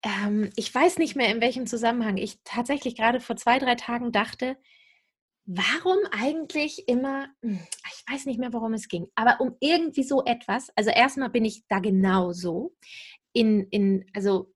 ähm, 0.01 0.51
ich 0.55 0.73
weiß 0.73 0.99
nicht 0.99 1.17
mehr, 1.17 1.27
in 1.35 1.41
welchem 1.41 1.67
Zusammenhang 1.67 2.15
ich 2.15 2.39
tatsächlich 2.45 2.95
gerade 2.95 3.19
vor 3.19 3.35
zwei, 3.35 3.59
drei 3.59 3.75
Tagen 3.75 4.13
dachte, 4.13 4.55
warum 5.45 5.97
eigentlich 6.17 6.87
immer, 6.87 7.27
hm, 7.41 7.59
ich 7.93 8.03
weiß 8.09 8.25
nicht 8.25 8.39
mehr, 8.39 8.53
worum 8.53 8.71
es 8.73 8.87
ging, 8.87 9.07
aber 9.15 9.41
um 9.41 9.57
irgendwie 9.59 10.03
so 10.03 10.23
etwas, 10.23 10.69
also 10.77 10.91
erstmal 10.91 11.29
bin 11.29 11.43
ich 11.43 11.67
da 11.67 11.79
genauso 11.79 12.73
in, 13.33 13.67
in 13.69 14.05
also 14.13 14.52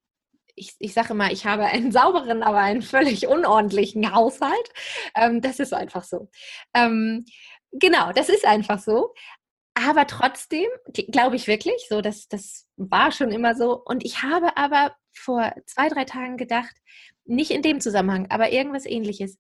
ich, 0.58 0.76
ich 0.80 0.94
sage 0.94 1.14
immer, 1.14 1.32
ich 1.32 1.46
habe 1.46 1.66
einen 1.66 1.92
sauberen, 1.94 2.44
aber 2.44 2.58
einen 2.58 2.82
völlig 2.82 3.28
unordentlichen 3.28 4.14
Haushalt. 4.14 4.70
Ähm, 5.16 5.42
das 5.42 5.60
ist 5.60 5.74
einfach 5.74 6.04
so. 6.04 6.30
Ähm, 6.74 7.26
genau, 7.72 8.12
das 8.12 8.28
ist 8.30 8.46
einfach 8.46 8.80
so. 8.80 9.14
Aber 9.76 10.08
trotzdem 10.08 10.68
glaube 11.12 11.36
ich 11.36 11.46
wirklich, 11.48 11.86
so 11.88 12.02
dass 12.02 12.28
das 12.28 12.68
war 12.78 13.12
schon 13.12 13.32
immer 13.32 13.56
so. 13.56 13.82
Und 13.86 14.04
ich 14.04 14.24
habe 14.24 14.58
aber 14.58 14.96
vor 15.14 15.54
zwei, 15.68 15.88
drei 15.88 16.04
Tagen 16.04 16.38
gedacht, 16.38 16.76
nicht 17.26 17.52
in 17.52 17.62
dem 17.62 17.80
Zusammenhang, 17.80 18.28
aber 18.30 18.52
irgendwas 18.52 18.86
ähnliches. 18.86 19.38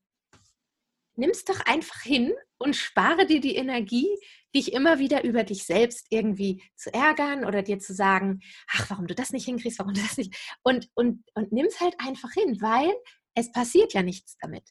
Nimm 1.15 1.31
es 1.31 1.43
doch 1.43 1.61
einfach 1.65 2.01
hin 2.01 2.33
und 2.57 2.75
spare 2.75 3.25
dir 3.25 3.41
die 3.41 3.55
Energie, 3.55 4.07
dich 4.55 4.73
immer 4.73 4.99
wieder 4.99 5.23
über 5.23 5.43
dich 5.43 5.65
selbst 5.65 6.07
irgendwie 6.09 6.63
zu 6.75 6.93
ärgern 6.93 7.45
oder 7.45 7.61
dir 7.61 7.79
zu 7.79 7.93
sagen, 7.93 8.41
ach, 8.71 8.89
warum 8.89 9.07
du 9.07 9.15
das 9.15 9.31
nicht 9.31 9.45
hinkriegst, 9.45 9.79
warum 9.79 9.93
du 9.93 10.01
das 10.01 10.17
nicht. 10.17 10.35
Und, 10.63 10.89
und, 10.95 11.23
und 11.35 11.51
nimm 11.51 11.67
es 11.67 11.79
halt 11.79 11.95
einfach 11.99 12.31
hin, 12.33 12.61
weil 12.61 12.93
es 13.35 13.51
passiert 13.51 13.93
ja 13.93 14.01
nichts 14.01 14.37
damit. 14.41 14.69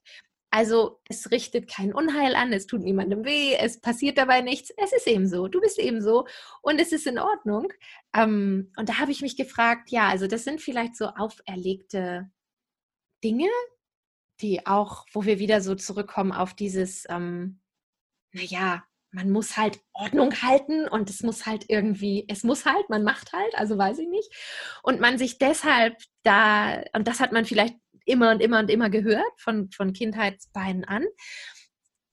Also 0.51 1.01
es 1.09 1.31
richtet 1.31 1.69
kein 1.69 1.93
Unheil 1.93 2.35
an, 2.35 2.53
es 2.53 2.67
tut 2.67 2.81
niemandem 2.81 3.25
weh, 3.25 3.55
es 3.55 3.81
passiert 3.81 4.17
dabei 4.17 4.41
nichts. 4.41 4.71
Es 4.77 4.93
ist 4.93 5.07
eben 5.07 5.29
so, 5.29 5.49
du 5.49 5.61
bist 5.61 5.79
eben 5.79 6.01
so 6.01 6.27
und 6.63 6.81
es 6.81 6.93
ist 6.93 7.07
in 7.07 7.19
Ordnung. 7.19 7.73
Ähm, 8.15 8.73
und 8.77 8.89
da 8.89 8.99
habe 8.99 9.13
ich 9.13 9.23
mich 9.23 9.37
gefragt, 9.37 9.91
ja, 9.91 10.09
also 10.09 10.27
das 10.27 10.45
sind 10.45 10.61
vielleicht 10.61 10.97
so 10.97 11.09
auferlegte 11.09 12.31
Dinge, 13.23 13.51
die 14.41 14.67
auch, 14.67 15.07
wo 15.13 15.25
wir 15.25 15.39
wieder 15.39 15.61
so 15.61 15.75
zurückkommen 15.75 16.33
auf 16.33 16.55
dieses, 16.55 17.05
ähm, 17.09 17.61
naja, 18.37 18.85
man 19.13 19.31
muss 19.31 19.57
halt 19.57 19.81
Ordnung 19.95 20.43
halten 20.43 20.87
und 20.89 21.09
es 21.09 21.23
muss 21.23 21.47
halt 21.47 21.65
irgendwie, 21.69 22.27
es 22.29 22.45
muss 22.45 22.67
halt, 22.67 22.91
man 22.91 23.03
macht 23.03 23.33
halt, 23.33 23.55
also 23.55 23.79
weiß 23.79 23.99
ich 23.99 24.09
nicht. 24.09 24.31
Und 24.83 25.01
man 25.01 25.17
sich 25.17 25.39
deshalb 25.39 25.97
da, 26.23 26.83
und 26.93 27.09
das 27.09 27.21
hat 27.21 27.33
man 27.33 27.47
vielleicht 27.47 27.75
immer 28.05 28.31
und 28.31 28.43
immer 28.43 28.59
und 28.59 28.71
immer 28.71 28.91
gehört 28.91 29.33
von, 29.39 29.71
von 29.71 29.93
Kindheitsbeinen 29.93 30.85
an. 30.85 31.05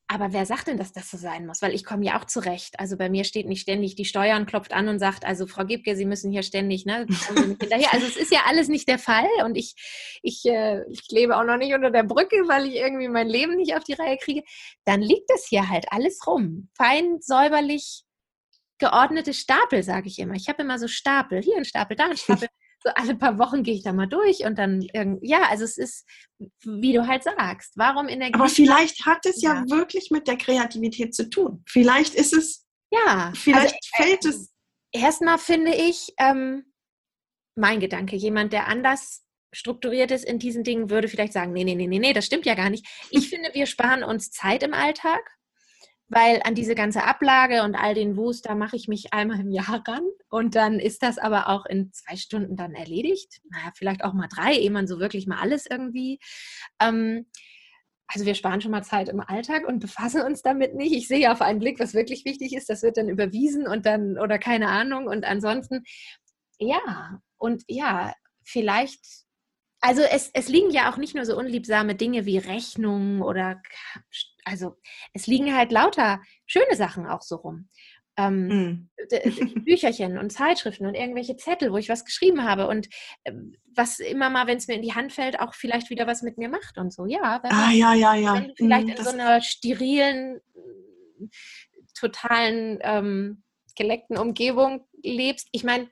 Aber 0.08 0.34
wer 0.34 0.46
sagt 0.46 0.68
denn, 0.68 0.78
dass 0.78 0.92
das 0.92 1.10
so 1.10 1.18
sein 1.18 1.46
muss? 1.46 1.62
Weil 1.62 1.74
ich 1.74 1.86
komme 1.86 2.06
ja 2.06 2.20
auch 2.20 2.26
zurecht. 2.26 2.80
Also 2.80 2.98
bei 2.98 3.10
mir 3.10 3.24
steht 3.24 3.48
nicht 3.48 3.62
ständig 3.62 3.96
die 3.96 4.06
Steuern, 4.06 4.46
klopft 4.46 4.74
an 4.74 4.88
und 4.88 5.00
sagt, 5.00 5.26
also 5.26 5.48
Frau 5.48 5.66
Gibke, 5.66 5.96
Sie 5.96 6.06
müssen 6.06 6.32
hier 6.32 6.44
ständig, 6.44 6.86
ne? 6.86 7.08
Also 7.92 8.06
es 8.06 8.18
ist 8.18 8.32
ja 8.32 8.42
alles 8.46 8.68
nicht 8.68 8.88
der 8.88 9.00
Fall 9.00 9.28
und 9.46 9.56
ich, 9.56 9.76
ich, 10.22 10.46
äh, 10.46 10.84
ich 10.90 11.04
lebe 11.10 11.38
auch 11.38 11.44
noch 11.44 11.58
nicht 11.58 11.74
unter 11.74 11.92
der 11.92 12.04
Brücke, 12.04 12.36
weil 12.48 12.68
ich 12.68 12.76
irgendwie 12.76 13.08
mein 13.08 13.28
Leben 13.28 13.56
nicht 13.56 13.76
auf 13.76 13.84
die 13.84 13.94
Reihe 13.94 14.18
kriege. 14.18 14.44
Dann 14.86 15.02
liegt 15.02 15.30
es 15.36 15.48
hier 15.48 15.70
halt 15.70 15.86
alles 15.92 16.26
rum. 16.28 16.70
Fein, 16.76 17.20
säuberlich 17.22 18.04
geordnete 18.80 19.34
Stapel, 19.34 19.84
sage 19.84 20.08
ich 20.08 20.20
immer. 20.20 20.34
Ich 20.34 20.50
habe 20.50 20.64
immer 20.64 20.78
so 20.78 20.88
Stapel, 20.88 21.42
hier 21.42 21.58
ein 21.58 21.66
Stapel, 21.66 21.96
da 21.96 22.06
ein 22.06 22.18
Stapel 22.18 22.50
so 22.84 22.90
alle 22.96 23.16
paar 23.16 23.40
Wochen 23.40 23.64
gehe 23.64 23.74
ich 23.74 23.84
da 23.84 23.94
mal 23.94 24.08
durch 24.08 24.46
und 24.46 24.58
dann, 24.58 24.86
ja, 25.22 25.44
also 25.50 25.64
es 25.64 25.78
ist, 25.78 26.06
wie 26.64 26.94
du 26.94 27.08
halt 27.08 27.24
sagst, 27.24 27.74
warum 27.78 28.10
Energie. 28.10 28.34
Aber 28.34 28.50
vielleicht 28.50 29.06
hat 29.06 29.26
es 29.26 29.42
ja, 29.42 29.56
ja 29.56 29.70
wirklich 29.70 30.12
mit 30.12 30.28
der 30.28 30.38
Kreativität 30.38 31.16
zu 31.16 31.30
tun. 31.30 31.64
Vielleicht 31.68 32.14
ist 32.14 32.34
es, 32.34 32.68
ja, 32.92 33.32
vielleicht 33.36 33.76
also, 33.76 33.88
fällt 33.96 34.26
äh, 34.26 34.30
es. 34.30 34.54
Erstmal 34.92 35.40
finde 35.40 35.74
ich, 35.74 36.14
ähm, 36.20 36.74
mein 37.56 37.80
Gedanke, 37.80 38.16
jemand, 38.16 38.52
der 38.52 38.68
anders 38.68 39.24
strukturiert 39.54 40.12
ist 40.12 40.26
in 40.26 40.40
diesen 40.40 40.64
Dingen, 40.64 40.90
würde 40.90 41.08
vielleicht 41.08 41.34
sagen, 41.34 41.54
nee, 41.54 41.64
nee, 41.64 41.76
nee, 41.76 41.88
nee, 41.88 42.00
nee, 42.00 42.14
das 42.14 42.26
stimmt 42.26 42.46
ja 42.46 42.56
gar 42.56 42.70
nicht. 42.70 42.86
Ich 43.12 43.30
finde, 43.30 43.52
wir 43.54 43.66
sparen 43.66 44.04
uns 44.04 44.32
Zeit 44.32 44.62
im 44.62 44.74
Alltag 44.74 45.22
weil 46.14 46.42
an 46.44 46.56
diese 46.56 46.76
ganze 46.76 47.04
Ablage 47.04 47.64
und 47.64 47.76
all 47.76 47.94
den 47.94 48.18
Wust, 48.18 48.46
da 48.46 48.56
mache 48.56 48.76
ich 48.76 48.88
mich 48.88 49.14
einmal 49.14 49.40
im 49.40 49.52
Jahr 49.52 49.84
ran 49.88 50.04
und 50.30 50.56
dann 50.56 50.80
ist 50.80 51.04
das 51.04 51.18
aber 51.18 51.50
auch 51.50 51.66
in 51.66 51.92
zwei 51.92 52.16
Stunden 52.16 52.56
dann 52.56 52.74
erledigt. 52.74 53.42
Naja, 53.50 53.72
vielleicht 53.76 54.04
auch 54.04 54.14
mal 54.14 54.28
drei, 54.28 54.54
ehe 54.54 54.72
man 54.72 54.88
so 54.88 55.00
wirklich 55.00 55.28
mal 55.28 55.40
alles 55.40 55.66
irgendwie. 55.70 56.20
Ähm, 56.80 57.26
also 58.08 58.26
wir 58.26 58.36
sparen 58.36 58.62
schon 58.62 58.72
mal 58.72 58.84
Zeit 58.84 59.10
im 59.10 59.20
Alltag 59.22 59.68
und 59.68 59.80
befassen 59.80 60.22
uns 60.22 60.42
damit 60.42 60.76
nicht. 60.76 60.94
Ich 60.94 61.08
sehe 61.08 61.32
auf 61.32 61.42
einen 61.42 61.60
Blick, 61.60 61.80
was 61.80 61.94
wirklich 61.94 62.26
wichtig 62.26 62.54
ist, 62.54 62.70
das 62.70 62.84
wird 62.84 62.98
dann 62.98 63.10
überwiesen 63.10 63.68
und 63.68 63.86
dann 63.86 64.20
oder 64.20 64.38
keine 64.38 64.70
Ahnung 64.70 65.08
und 65.08 65.26
ansonsten 65.26 65.84
ja 66.60 67.20
und 67.38 67.64
ja, 67.68 68.14
vielleicht 68.44 69.24
also 69.84 70.02
es, 70.02 70.32
es 70.34 70.48
liegen 70.48 70.70
ja 70.72 70.90
auch 70.90 70.96
nicht 70.96 71.14
nur 71.14 71.26
so 71.26 71.38
unliebsame 71.38 71.96
Dinge 71.96 72.26
wie 72.26 72.38
Rechnungen 72.38 73.22
oder 73.22 73.62
also 74.46 74.76
es 75.14 75.28
liegen 75.28 75.56
halt 75.56 75.72
lauter 75.72 76.22
schöne 76.46 76.76
Sachen 76.76 77.08
auch 77.08 77.22
so 77.22 77.38
rum. 77.38 77.70
Ähm, 78.16 78.48
mm. 78.48 79.64
Bücherchen 79.66 80.20
und 80.20 80.32
Zeitschriften 80.32 80.86
und 80.86 80.94
irgendwelche 80.94 81.36
Zettel, 81.36 81.72
wo 81.72 81.78
ich 81.78 81.90
was 81.90 82.06
geschrieben 82.06 82.44
habe 82.44 82.68
und 82.68 82.88
äh, 83.24 83.34
was 83.76 84.00
immer 84.00 84.30
mal, 84.30 84.46
wenn 84.46 84.58
es 84.58 84.68
mir 84.68 84.76
in 84.76 84.84
die 84.84 84.94
Hand 84.94 85.14
fällt, 85.14 85.40
auch 85.40 85.56
vielleicht 85.56 85.90
wieder 85.90 86.06
was 86.06 86.22
mit 86.22 86.38
mir 86.38 86.48
macht 86.48 86.78
und 86.78 86.94
so. 86.94 87.08
Ja, 87.08 87.42
wenn, 87.42 87.52
ah, 87.52 87.72
ja, 87.72 87.96
ja, 87.96 88.14
ja. 88.14 88.36
wenn 88.36 88.50
du 88.50 88.54
vielleicht 88.56 88.88
mm, 88.88 88.92
in 88.92 89.04
so 89.04 89.10
einer 89.10 89.42
sterilen, 89.42 90.42
totalen, 91.96 92.78
ähm, 92.84 93.44
geleckten 93.76 94.18
Umgebung 94.18 94.86
lebst. 95.02 95.48
Ich 95.52 95.64
meine, 95.64 95.90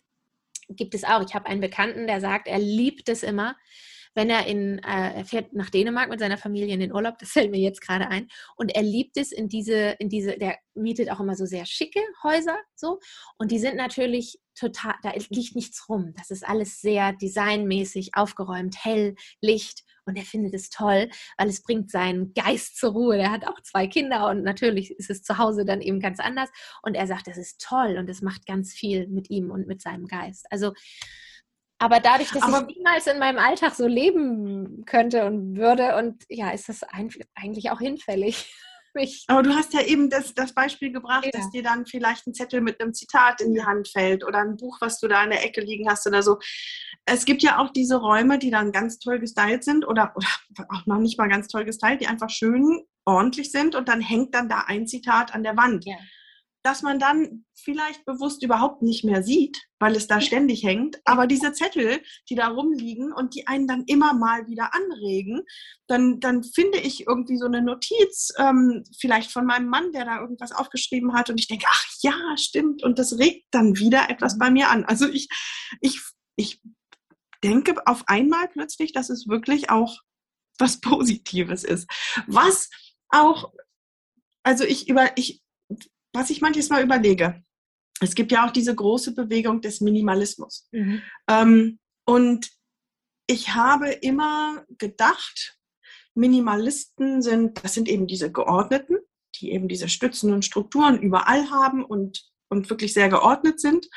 gibt 0.69 0.93
es 0.93 1.03
auch. 1.03 1.23
Ich 1.25 1.33
habe 1.33 1.47
einen 1.47 1.61
Bekannten, 1.61 2.07
der 2.07 2.21
sagt, 2.21 2.47
er 2.47 2.59
liebt 2.59 3.09
es 3.09 3.23
immer, 3.23 3.55
wenn 4.13 4.29
er 4.29 4.45
in, 4.45 4.79
äh, 4.79 5.15
er 5.15 5.25
fährt 5.25 5.53
nach 5.53 5.69
Dänemark 5.69 6.09
mit 6.09 6.19
seiner 6.19 6.37
Familie 6.37 6.73
in 6.73 6.79
den 6.79 6.93
Urlaub, 6.93 7.17
das 7.19 7.31
fällt 7.31 7.51
mir 7.51 7.59
jetzt 7.59 7.81
gerade 7.81 8.07
ein, 8.07 8.27
und 8.57 8.75
er 8.75 8.83
liebt 8.83 9.17
es 9.17 9.31
in 9.31 9.47
diese, 9.49 9.95
in 9.99 10.09
diese, 10.09 10.37
der 10.37 10.57
mietet 10.73 11.11
auch 11.11 11.19
immer 11.19 11.35
so 11.35 11.45
sehr 11.45 11.65
schicke 11.65 12.01
Häuser, 12.23 12.57
so, 12.75 12.99
und 13.37 13.51
die 13.51 13.59
sind 13.59 13.75
natürlich 13.75 14.39
total, 14.55 14.95
da 15.01 15.13
liegt 15.29 15.55
nichts 15.55 15.87
rum. 15.87 16.13
Das 16.17 16.29
ist 16.29 16.47
alles 16.47 16.81
sehr 16.81 17.13
designmäßig 17.13 18.11
aufgeräumt, 18.13 18.75
hell, 18.83 19.15
Licht, 19.41 19.83
und 20.05 20.17
er 20.17 20.23
findet 20.23 20.53
es 20.53 20.69
toll, 20.69 21.09
weil 21.37 21.47
es 21.47 21.61
bringt 21.61 21.91
seinen 21.91 22.33
Geist 22.33 22.77
zur 22.77 22.93
Ruhe. 22.93 23.17
Er 23.17 23.31
hat 23.31 23.45
auch 23.45 23.61
zwei 23.61 23.87
Kinder 23.87 24.29
und 24.29 24.43
natürlich 24.43 24.91
ist 24.91 25.09
es 25.09 25.21
zu 25.21 25.37
Hause 25.37 25.63
dann 25.63 25.79
eben 25.81 25.99
ganz 25.99 26.19
anders. 26.19 26.49
Und 26.81 26.95
er 26.95 27.07
sagt, 27.07 27.27
es 27.27 27.37
ist 27.37 27.61
toll 27.61 27.97
und 27.97 28.09
es 28.09 28.21
macht 28.21 28.45
ganz 28.45 28.73
viel 28.73 29.07
mit 29.07 29.29
ihm 29.29 29.51
und 29.51 29.67
mit 29.67 29.81
seinem 29.81 30.07
Geist. 30.07 30.47
Also 30.49 30.73
aber 31.81 31.99
dadurch, 31.99 32.29
dass 32.31 32.43
Aber 32.43 32.67
ich 32.69 32.77
niemals 32.77 33.07
in 33.07 33.17
meinem 33.17 33.39
Alltag 33.39 33.73
so 33.73 33.87
leben 33.87 34.85
könnte 34.85 35.25
und 35.25 35.57
würde, 35.57 35.95
und 35.95 36.23
ja, 36.29 36.51
ist 36.51 36.69
das 36.69 36.81
eigentlich 36.83 37.71
auch 37.71 37.79
hinfällig. 37.79 38.53
Mich. 38.93 39.23
Aber 39.27 39.41
du 39.41 39.55
hast 39.55 39.73
ja 39.73 39.81
eben 39.83 40.09
das, 40.09 40.33
das 40.33 40.53
Beispiel 40.53 40.91
gebracht, 40.91 41.23
ja. 41.23 41.31
dass 41.31 41.49
dir 41.49 41.63
dann 41.63 41.85
vielleicht 41.85 42.27
ein 42.27 42.33
Zettel 42.33 42.59
mit 42.59 42.81
einem 42.81 42.93
Zitat 42.93 43.39
in 43.39 43.53
die 43.53 43.63
Hand 43.63 43.87
fällt 43.87 44.25
oder 44.25 44.39
ein 44.39 44.57
Buch, 44.57 44.79
was 44.81 44.99
du 44.99 45.07
da 45.07 45.23
in 45.23 45.29
der 45.29 45.45
Ecke 45.45 45.61
liegen 45.61 45.89
hast 45.89 46.05
oder 46.07 46.21
so. 46.21 46.39
Es 47.05 47.23
gibt 47.23 47.41
ja 47.41 47.59
auch 47.59 47.69
diese 47.69 47.95
Räume, 47.95 48.37
die 48.37 48.51
dann 48.51 48.73
ganz 48.73 48.99
toll 48.99 49.19
gestylt 49.19 49.63
sind 49.63 49.87
oder, 49.87 50.11
oder 50.13 50.27
auch 50.67 50.85
noch 50.87 50.99
nicht 50.99 51.17
mal 51.17 51.29
ganz 51.29 51.47
toll 51.47 51.63
gestylt, 51.63 52.01
die 52.01 52.07
einfach 52.07 52.29
schön 52.29 52.81
ordentlich 53.05 53.49
sind 53.49 53.75
und 53.75 53.87
dann 53.87 54.01
hängt 54.01 54.35
dann 54.35 54.49
da 54.49 54.65
ein 54.67 54.87
Zitat 54.87 55.33
an 55.33 55.43
der 55.43 55.55
Wand. 55.55 55.85
Ja 55.85 55.95
dass 56.63 56.81
man 56.83 56.99
dann 56.99 57.45
vielleicht 57.55 58.05
bewusst 58.05 58.43
überhaupt 58.43 58.81
nicht 58.81 59.03
mehr 59.03 59.23
sieht, 59.23 59.57
weil 59.79 59.95
es 59.95 60.07
da 60.07 60.21
ständig 60.21 60.63
hängt. 60.63 60.99
Aber 61.05 61.27
diese 61.27 61.53
Zettel, 61.53 62.01
die 62.29 62.35
da 62.35 62.47
rumliegen 62.49 63.11
und 63.11 63.35
die 63.35 63.47
einen 63.47 63.67
dann 63.67 63.83
immer 63.85 64.13
mal 64.13 64.47
wieder 64.47 64.73
anregen, 64.73 65.41
dann, 65.87 66.19
dann 66.19 66.43
finde 66.43 66.79
ich 66.79 67.07
irgendwie 67.07 67.37
so 67.37 67.45
eine 67.45 67.61
Notiz, 67.61 68.31
ähm, 68.37 68.83
vielleicht 68.99 69.31
von 69.31 69.45
meinem 69.45 69.69
Mann, 69.69 69.91
der 69.91 70.05
da 70.05 70.19
irgendwas 70.19 70.51
aufgeschrieben 70.51 71.13
hat 71.13 71.29
und 71.29 71.39
ich 71.39 71.47
denke, 71.47 71.65
ach 71.69 71.85
ja, 72.01 72.37
stimmt. 72.37 72.83
Und 72.83 72.99
das 72.99 73.17
regt 73.17 73.45
dann 73.51 73.77
wieder 73.77 74.09
etwas 74.09 74.37
bei 74.37 74.51
mir 74.51 74.69
an. 74.69 74.85
Also 74.85 75.07
ich, 75.07 75.27
ich, 75.81 75.99
ich 76.35 76.61
denke 77.43 77.75
auf 77.85 78.03
einmal 78.07 78.47
plötzlich, 78.49 78.93
dass 78.93 79.09
es 79.09 79.27
wirklich 79.27 79.69
auch 79.69 79.97
was 80.59 80.79
Positives 80.79 81.63
ist. 81.63 81.89
Was 82.27 82.69
auch, 83.09 83.51
also 84.43 84.63
ich 84.63 84.87
über, 84.87 85.17
ich 85.17 85.40
was 86.13 86.29
ich 86.29 86.41
manches 86.41 86.69
Mal 86.69 86.83
überlege, 86.83 87.43
es 88.01 88.15
gibt 88.15 88.31
ja 88.31 88.47
auch 88.47 88.51
diese 88.51 88.73
große 88.75 89.13
Bewegung 89.13 89.61
des 89.61 89.79
Minimalismus. 89.81 90.67
Mhm. 90.71 91.01
Ähm, 91.29 91.79
und 92.05 92.49
ich 93.27 93.53
habe 93.53 93.89
immer 93.91 94.65
gedacht, 94.77 95.57
Minimalisten 96.15 97.21
sind, 97.21 97.63
das 97.63 97.73
sind 97.73 97.87
eben 97.87 98.07
diese 98.07 98.31
Geordneten, 98.31 98.97
die 99.35 99.51
eben 99.51 99.67
diese 99.67 99.87
Stützen 99.87 100.33
und 100.33 100.43
Strukturen 100.43 101.01
überall 101.01 101.49
haben 101.49 101.85
und, 101.85 102.23
und 102.49 102.69
wirklich 102.69 102.93
sehr 102.93 103.07
geordnet 103.07 103.61
sind 103.61 103.87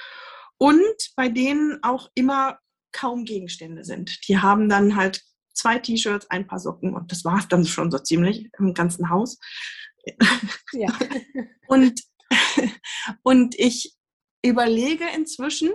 und 0.59 1.11
bei 1.17 1.29
denen 1.29 1.83
auch 1.83 2.11
immer 2.15 2.59
kaum 2.93 3.25
Gegenstände 3.25 3.85
sind. 3.85 4.29
Die 4.29 4.39
haben 4.39 4.69
dann 4.69 4.95
halt 4.95 5.23
zwei 5.53 5.79
T-Shirts, 5.79 6.31
ein 6.31 6.47
paar 6.47 6.59
Socken 6.59 6.95
und 6.95 7.11
das 7.11 7.25
war 7.25 7.39
es 7.39 7.49
dann 7.49 7.65
schon 7.65 7.91
so 7.91 7.99
ziemlich 7.99 8.49
im 8.59 8.75
ganzen 8.75 9.11
Haus. 9.11 9.39
Ja. 10.73 10.89
und, 11.69 12.01
und 13.23 13.55
ich 13.59 13.95
überlege 14.45 15.05
inzwischen 15.15 15.73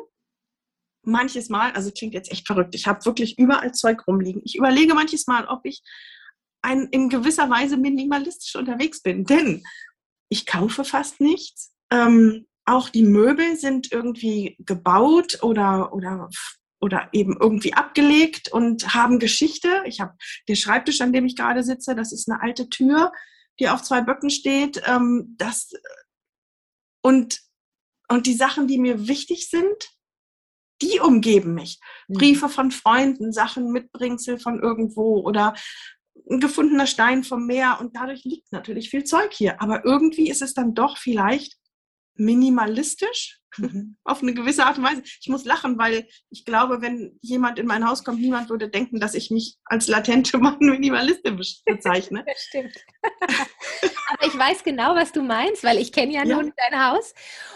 manches 1.04 1.50
Mal, 1.50 1.72
also 1.72 1.92
klingt 1.92 2.14
jetzt 2.14 2.32
echt 2.32 2.46
verrückt, 2.46 2.76
ich 2.76 2.88
habe 2.88 3.06
wirklich 3.06 3.40
überall 3.40 3.74
Zeug 3.74 4.06
rumliegen. 4.08 4.42
Ich 4.46 4.56
überlege 4.56 4.94
manches 4.94 5.28
Mal, 5.28 5.48
ob 5.48 5.66
ich 5.66 5.82
ein, 6.62 6.88
in 6.92 7.10
gewisser 7.10 7.50
Weise 7.50 7.78
minimalistisch 7.78 8.56
unterwegs 8.56 9.02
bin, 9.02 9.26
denn 9.26 9.64
ich 10.30 10.46
kaufe 10.46 10.84
fast 10.84 11.20
nichts. 11.22 11.74
Ähm, 11.92 12.46
auch 12.66 12.90
die 12.90 13.04
Möbel 13.04 13.58
sind 13.58 13.92
irgendwie 13.92 14.56
gebaut 14.60 15.40
oder, 15.42 15.92
oder, 15.94 16.30
oder 16.80 17.10
eben 17.14 17.36
irgendwie 17.40 17.74
abgelegt 17.74 18.52
und 18.52 18.94
haben 18.94 19.18
Geschichte. 19.18 19.84
Ich 19.86 20.00
habe 20.00 20.16
den 20.48 20.56
Schreibtisch, 20.56 21.02
an 21.02 21.14
dem 21.14 21.26
ich 21.26 21.36
gerade 21.36 21.64
sitze, 21.64 21.96
das 21.96 22.12
ist 22.12 22.30
eine 22.30 22.42
alte 22.42 22.70
Tür 22.70 23.12
die 23.60 23.70
auf 23.70 23.84
zwei 23.84 24.02
Böcken 24.02 24.30
steht. 24.30 24.82
Ähm, 24.86 25.36
das, 25.38 25.72
und, 27.02 27.42
und 28.08 28.26
die 28.26 28.34
Sachen, 28.34 28.68
die 28.68 28.78
mir 28.78 29.08
wichtig 29.08 29.50
sind, 29.50 29.90
die 30.82 31.00
umgeben 31.00 31.54
mich. 31.54 31.80
Mhm. 32.08 32.14
Briefe 32.16 32.50
von 32.50 32.72
Freunden, 32.72 33.34
Sachen 33.34 33.72
Mitbringsel 33.72 34.40
von 34.40 34.62
irgendwo 34.62 35.22
oder 35.22 35.54
ein 36.30 36.40
gefundener 36.40 36.88
Stein 36.88 37.24
vom 37.24 37.46
Meer 37.46 37.78
und 37.80 37.96
dadurch 37.96 38.24
liegt 38.24 38.52
natürlich 38.52 38.90
viel 38.90 39.04
Zeug 39.04 39.34
hier. 39.34 39.62
Aber 39.62 39.86
irgendwie 39.86 40.30
ist 40.30 40.42
es 40.42 40.54
dann 40.54 40.74
doch 40.74 40.98
vielleicht 40.98 41.59
minimalistisch 42.20 43.40
mhm. 43.58 43.98
auf 44.04 44.22
eine 44.22 44.34
gewisse 44.34 44.66
Art 44.66 44.78
und 44.78 44.84
Weise. 44.84 45.04
Ich 45.22 45.30
muss 45.30 45.46
lachen, 45.46 45.78
weil 45.78 46.08
ich 46.30 46.46
glaube, 46.46 46.82
wenn 46.82 47.18
jemand 47.22 47.60
in 47.60 47.66
mein 47.66 47.88
Haus 47.88 48.04
kommt, 48.04 48.22
niemand 48.22 48.50
würde 48.50 48.70
denken, 48.70 49.00
dass 49.00 49.14
ich 49.14 49.32
mich 49.32 49.58
als 49.66 49.88
latente 49.88 50.38
Minimaliste 50.60 51.32
bezeichne. 51.66 52.24
Das 52.26 52.42
stimmt. 52.42 52.76
Aber 54.10 54.26
ich 54.26 54.38
weiß 54.38 54.64
genau, 54.64 54.96
was 54.96 55.12
du 55.12 55.22
meinst, 55.22 55.64
weil 55.64 55.78
ich 55.78 55.92
kenne 55.92 56.14
ja, 56.14 56.26
ja 56.26 56.36
nun 56.36 56.54
dein 56.56 56.88
Haus 56.88 57.14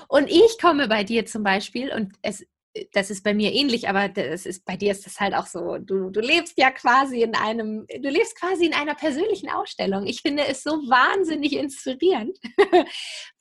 und 0.08 0.30
ich 0.30 0.58
komme 0.62 0.88
bei 0.88 1.04
dir 1.04 1.26
zum 1.26 1.44
Beispiel 1.44 1.92
und 1.92 2.14
es 2.22 2.46
das 2.92 3.12
ist 3.12 3.24
bei 3.24 3.34
mir 3.34 3.54
ähnlich, 3.54 3.88
aber 3.88 4.10
das 4.10 4.46
ist, 4.46 4.66
bei 4.66 4.76
dir 4.76 4.92
ist 4.92 5.06
das 5.06 5.20
halt 5.20 5.36
auch 5.36 5.46
so. 5.46 5.78
Du, 5.78 6.10
du 6.10 6.20
lebst 6.20 6.58
ja 6.58 6.72
quasi 6.72 7.22
in 7.22 7.36
einem, 7.36 7.86
du 7.88 8.10
lebst 8.10 8.36
quasi 8.40 8.66
in 8.66 8.74
einer 8.74 8.96
persönlichen 8.96 9.50
Ausstellung. 9.50 10.08
Ich 10.08 10.22
finde 10.22 10.48
es 10.48 10.64
so 10.64 10.72
wahnsinnig 10.72 11.54
inspirierend, 11.54 12.38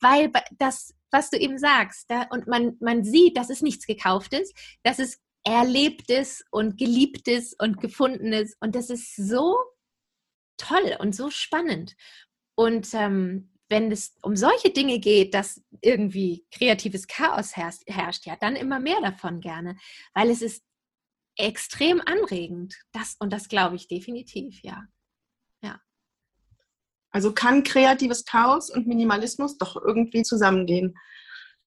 weil 0.01 0.31
das, 0.51 0.93
was 1.13 1.29
du 1.29 1.37
eben 1.37 1.57
sagst, 1.57 2.09
da, 2.09 2.23
und 2.31 2.47
man, 2.47 2.77
man 2.79 3.03
sieht, 3.03 3.37
dass 3.37 3.49
es 3.49 3.61
nichts 3.61 3.85
Gekauftes, 3.85 4.53
dass 4.83 4.99
es 4.99 5.21
Erlebtes 5.45 6.43
und 6.51 6.77
Geliebtes 6.77 7.53
und 7.59 7.79
Gefundenes 7.79 8.55
und 8.59 8.75
das 8.75 8.89
ist 8.89 9.15
so 9.15 9.57
toll 10.57 10.95
und 10.99 11.15
so 11.15 11.29
spannend. 11.29 11.95
Und 12.55 12.93
ähm, 12.93 13.51
wenn 13.69 13.91
es 13.91 14.15
um 14.21 14.35
solche 14.35 14.69
Dinge 14.69 14.99
geht, 14.99 15.33
dass 15.33 15.61
irgendwie 15.81 16.45
kreatives 16.51 17.07
Chaos 17.07 17.55
herrscht, 17.55 17.81
herrscht, 17.87 18.25
ja, 18.25 18.35
dann 18.35 18.55
immer 18.55 18.79
mehr 18.79 19.01
davon 19.01 19.39
gerne, 19.39 19.75
weil 20.13 20.29
es 20.29 20.41
ist 20.41 20.63
extrem 21.37 22.01
anregend. 22.01 22.75
Das 22.91 23.15
und 23.19 23.33
das 23.33 23.47
glaube 23.47 23.75
ich 23.75 23.87
definitiv, 23.87 24.61
ja. 24.63 24.73
Ja. 24.73 24.87
Also 27.13 27.31
kann 27.31 27.63
kreatives 27.63 28.25
Chaos 28.25 28.69
und 28.69 28.87
Minimalismus 28.87 29.57
doch 29.57 29.77
irgendwie 29.77 30.23
zusammengehen. 30.23 30.95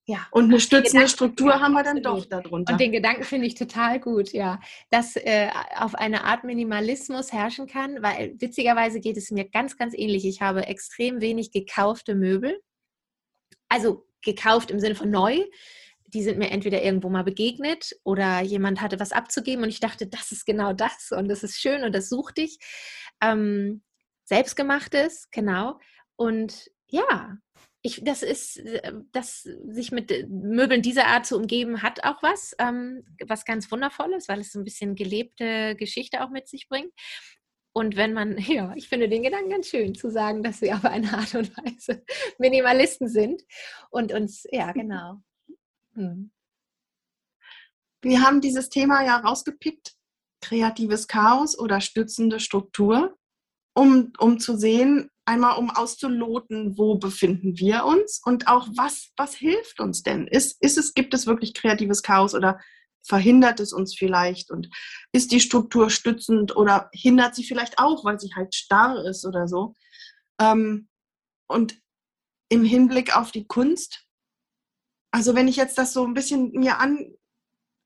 Ja. 0.08 0.26
Und 0.30 0.44
eine 0.44 0.60
stützende 0.60 1.08
Struktur 1.08 1.60
haben 1.60 1.72
wir 1.72 1.82
dann 1.82 2.00
doch 2.00 2.24
darunter. 2.26 2.72
Und 2.72 2.80
den 2.80 2.92
Gedanken 2.92 3.24
finde 3.24 3.46
ich 3.46 3.54
total 3.54 3.98
gut, 3.98 4.32
ja. 4.32 4.60
Dass 4.90 5.16
äh, 5.16 5.48
auf 5.76 5.96
eine 5.96 6.24
Art 6.24 6.44
Minimalismus 6.44 7.32
herrschen 7.32 7.66
kann, 7.66 8.02
weil 8.02 8.34
witzigerweise 8.38 9.00
geht 9.00 9.16
es 9.16 9.32
mir 9.32 9.48
ganz, 9.48 9.76
ganz 9.76 9.94
ähnlich. 9.94 10.24
Ich 10.24 10.42
habe 10.42 10.66
extrem 10.66 11.20
wenig 11.20 11.50
gekaufte 11.50 12.14
Möbel. 12.14 12.60
Also 13.68 14.06
gekauft 14.22 14.70
im 14.70 14.78
Sinne 14.78 14.94
von 14.94 15.10
neu. 15.10 15.42
Die 16.08 16.22
sind 16.22 16.38
mir 16.38 16.50
entweder 16.50 16.84
irgendwo 16.84 17.08
mal 17.08 17.24
begegnet 17.24 17.90
oder 18.04 18.42
jemand 18.42 18.80
hatte 18.80 19.00
was 19.00 19.10
abzugeben 19.10 19.64
und 19.64 19.70
ich 19.70 19.80
dachte, 19.80 20.06
das 20.06 20.30
ist 20.30 20.46
genau 20.46 20.72
das 20.72 21.10
und 21.10 21.28
das 21.28 21.42
ist 21.42 21.58
schön 21.60 21.82
und 21.82 21.92
das 21.92 22.08
suchte 22.08 22.42
ich. 22.42 22.58
Ähm, 23.20 23.82
selbstgemachtes, 24.26 25.30
genau. 25.30 25.80
Und 26.16 26.70
ja, 26.88 27.38
ich, 27.86 28.02
das 28.04 28.22
ist, 28.22 28.58
äh, 28.58 28.92
das 29.12 29.42
sich 29.42 29.92
mit 29.92 30.10
äh, 30.10 30.26
Möbeln 30.26 30.82
dieser 30.82 31.06
Art 31.06 31.24
zu 31.24 31.36
umgeben, 31.36 31.82
hat 31.82 32.04
auch 32.04 32.22
was, 32.22 32.54
ähm, 32.58 33.04
was 33.26 33.44
ganz 33.44 33.70
Wundervolles, 33.70 34.28
weil 34.28 34.40
es 34.40 34.52
so 34.52 34.58
ein 34.58 34.64
bisschen 34.64 34.94
gelebte 34.94 35.76
Geschichte 35.76 36.22
auch 36.24 36.30
mit 36.30 36.48
sich 36.48 36.68
bringt. 36.68 36.92
Und 37.72 37.96
wenn 37.96 38.12
man, 38.12 38.38
ja, 38.38 38.72
ich 38.74 38.88
finde 38.88 39.08
den 39.08 39.22
Gedanken 39.22 39.50
ganz 39.50 39.68
schön, 39.68 39.94
zu 39.94 40.10
sagen, 40.10 40.42
dass 40.42 40.60
wir 40.60 40.74
auf 40.74 40.84
eine 40.84 41.12
Art 41.12 41.34
und 41.34 41.56
Weise 41.56 42.04
Minimalisten 42.38 43.08
sind 43.08 43.42
und 43.90 44.12
uns, 44.12 44.44
ja, 44.50 44.72
genau. 44.72 45.22
Hm. 45.94 46.32
Wir 48.02 48.22
haben 48.22 48.40
dieses 48.40 48.68
Thema 48.68 49.04
ja 49.04 49.16
rausgepickt, 49.18 49.94
kreatives 50.40 51.06
Chaos 51.06 51.58
oder 51.58 51.80
stützende 51.80 52.40
Struktur, 52.40 53.16
um, 53.76 54.12
um 54.18 54.38
zu 54.40 54.56
sehen, 54.56 55.10
einmal 55.26 55.58
um 55.58 55.70
auszuloten, 55.70 56.78
wo 56.78 56.96
befinden 56.96 57.58
wir 57.58 57.84
uns 57.84 58.22
und 58.24 58.48
auch 58.48 58.68
was, 58.74 59.10
was 59.16 59.34
hilft 59.34 59.80
uns 59.80 60.02
denn? 60.02 60.26
Ist, 60.26 60.62
ist 60.62 60.78
es, 60.78 60.94
gibt 60.94 61.12
es 61.12 61.26
wirklich 61.26 61.52
kreatives 61.52 62.02
Chaos 62.02 62.34
oder 62.34 62.58
verhindert 63.06 63.60
es 63.60 63.72
uns 63.72 63.94
vielleicht 63.94 64.50
und 64.50 64.70
ist 65.12 65.30
die 65.30 65.40
Struktur 65.40 65.90
stützend 65.90 66.56
oder 66.56 66.88
hindert 66.92 67.34
sie 67.34 67.44
vielleicht 67.44 67.78
auch, 67.78 68.04
weil 68.04 68.18
sie 68.18 68.32
halt 68.34 68.54
starr 68.54 69.04
ist 69.04 69.26
oder 69.26 69.46
so. 69.46 69.74
Ähm, 70.40 70.88
und 71.46 71.78
im 72.48 72.64
Hinblick 72.64 73.14
auf 73.14 73.30
die 73.30 73.46
Kunst, 73.46 74.06
also 75.12 75.34
wenn 75.34 75.48
ich 75.48 75.56
jetzt 75.56 75.76
das 75.76 75.92
so 75.92 76.06
ein 76.06 76.14
bisschen 76.14 76.50
mir 76.52 76.78
an, 76.78 77.14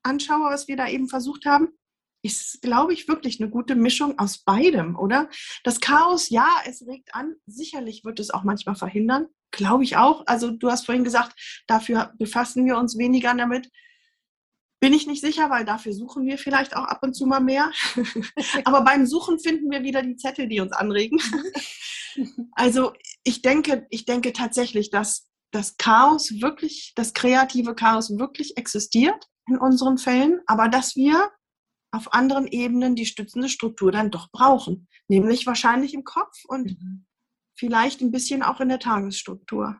anschaue, 0.03 0.51
was 0.51 0.67
wir 0.67 0.77
da 0.77 0.87
eben 0.87 1.09
versucht 1.09 1.45
haben, 1.45 1.77
ist, 2.23 2.61
glaube 2.61 2.93
ich, 2.93 3.07
wirklich 3.07 3.41
eine 3.41 3.49
gute 3.49 3.75
Mischung 3.75 4.19
aus 4.19 4.39
beidem, 4.39 4.97
oder? 4.97 5.29
Das 5.63 5.79
Chaos, 5.79 6.29
ja, 6.29 6.47
es 6.65 6.85
regt 6.87 7.13
an. 7.15 7.35
Sicherlich 7.45 8.03
wird 8.03 8.19
es 8.19 8.29
auch 8.29 8.43
manchmal 8.43 8.75
verhindern. 8.75 9.27
Glaube 9.51 9.83
ich 9.83 9.97
auch. 9.97 10.25
Also 10.27 10.51
du 10.51 10.69
hast 10.69 10.85
vorhin 10.85 11.03
gesagt, 11.03 11.63
dafür 11.67 12.13
befassen 12.17 12.65
wir 12.65 12.77
uns 12.77 12.97
weniger 12.97 13.33
damit. 13.33 13.69
Bin 14.79 14.93
ich 14.93 15.05
nicht 15.07 15.21
sicher, 15.21 15.49
weil 15.49 15.65
dafür 15.65 15.93
suchen 15.93 16.25
wir 16.25 16.37
vielleicht 16.37 16.75
auch 16.75 16.85
ab 16.85 16.99
und 17.03 17.13
zu 17.13 17.25
mal 17.25 17.39
mehr. 17.39 17.71
Aber 18.65 18.81
beim 18.81 19.05
Suchen 19.05 19.39
finden 19.39 19.69
wir 19.69 19.83
wieder 19.83 20.01
die 20.01 20.15
Zettel, 20.15 20.47
die 20.47 20.59
uns 20.59 20.71
anregen. 20.71 21.19
also 22.53 22.93
ich 23.23 23.41
denke, 23.41 23.87
ich 23.89 24.05
denke 24.05 24.33
tatsächlich, 24.33 24.89
dass 24.89 25.27
das 25.51 25.77
Chaos 25.77 26.41
wirklich, 26.41 26.93
das 26.95 27.13
kreative 27.13 27.75
Chaos 27.75 28.17
wirklich 28.17 28.57
existiert 28.57 29.27
in 29.47 29.57
unseren 29.57 29.97
Fällen, 29.97 30.39
aber 30.47 30.69
dass 30.69 30.95
wir 30.95 31.29
auf 31.91 32.13
anderen 32.13 32.47
Ebenen 32.47 32.95
die 32.95 33.05
stützende 33.05 33.49
Struktur 33.49 33.91
dann 33.91 34.11
doch 34.11 34.31
brauchen. 34.31 34.87
Nämlich 35.07 35.45
wahrscheinlich 35.45 35.93
im 35.93 36.03
Kopf 36.03 36.43
und 36.45 36.81
mhm. 36.81 37.05
vielleicht 37.55 38.01
ein 38.01 38.11
bisschen 38.11 38.43
auch 38.43 38.61
in 38.61 38.69
der 38.69 38.79
Tagesstruktur. 38.79 39.79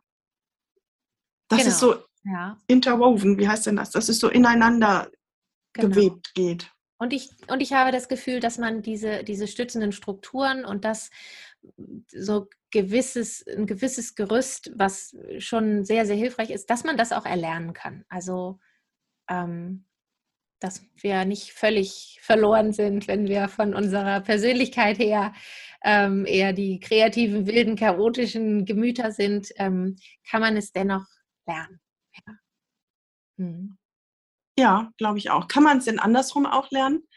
Das 1.47 1.59
genau. 1.59 1.71
ist 1.71 1.79
so 1.79 1.95
ja. 2.23 2.57
interwoven, 2.67 3.37
wie 3.37 3.47
heißt 3.47 3.65
denn 3.65 3.77
das? 3.77 3.91
Das 3.91 4.09
ist 4.09 4.19
so 4.19 4.29
ineinander 4.29 5.09
genau. 5.73 5.89
gewebt 5.89 6.33
geht. 6.33 6.71
Und 6.97 7.13
ich, 7.13 7.29
und 7.47 7.61
ich 7.61 7.73
habe 7.73 7.91
das 7.91 8.07
Gefühl, 8.07 8.39
dass 8.39 8.57
man 8.59 8.83
diese, 8.83 9.23
diese 9.23 9.47
stützenden 9.47 9.91
Strukturen 9.91 10.65
und 10.65 10.85
das 10.85 11.09
so 12.07 12.47
gewisses, 12.71 13.45
ein 13.47 13.65
gewisses 13.65 14.15
Gerüst, 14.15 14.71
was 14.75 15.15
schon 15.39 15.83
sehr, 15.83 16.05
sehr 16.05 16.15
hilfreich 16.15 16.51
ist, 16.51 16.69
dass 16.69 16.83
man 16.83 16.97
das 16.97 17.11
auch 17.11 17.25
erlernen 17.25 17.73
kann. 17.73 18.05
Also 18.07 18.59
ähm, 19.29 19.85
dass 20.61 20.85
wir 21.01 21.25
nicht 21.25 21.51
völlig 21.51 22.19
verloren 22.21 22.71
sind, 22.71 23.07
wenn 23.07 23.27
wir 23.27 23.49
von 23.49 23.73
unserer 23.73 24.21
Persönlichkeit 24.21 24.99
her 24.99 25.33
ähm, 25.83 26.25
eher 26.25 26.53
die 26.53 26.79
kreativen, 26.79 27.47
wilden, 27.47 27.75
chaotischen 27.75 28.65
Gemüter 28.65 29.11
sind, 29.11 29.49
ähm, 29.57 29.97
kann 30.29 30.41
man 30.41 30.55
es 30.55 30.71
dennoch 30.71 31.05
lernen. 31.47 31.81
Ja, 32.13 32.33
hm. 33.37 33.77
ja 34.57 34.91
glaube 34.97 35.17
ich 35.17 35.31
auch. 35.31 35.47
Kann 35.47 35.63
man 35.63 35.79
es 35.79 35.85
denn 35.85 35.99
andersrum 35.99 36.45
auch 36.45 36.69
lernen? 36.69 37.07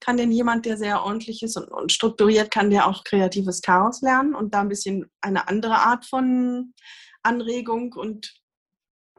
Kann 0.00 0.16
denn 0.16 0.32
jemand, 0.32 0.66
der 0.66 0.76
sehr 0.76 1.02
ordentlich 1.04 1.42
ist 1.42 1.56
und, 1.56 1.68
und 1.68 1.92
strukturiert, 1.92 2.50
kann 2.50 2.70
der 2.70 2.88
auch 2.88 3.04
kreatives 3.04 3.62
Chaos 3.62 4.00
lernen 4.02 4.34
und 4.34 4.54
da 4.54 4.60
ein 4.60 4.68
bisschen 4.68 5.10
eine 5.20 5.48
andere 5.48 5.76
Art 5.76 6.04
von 6.04 6.74
Anregung 7.22 7.92
und 7.92 8.34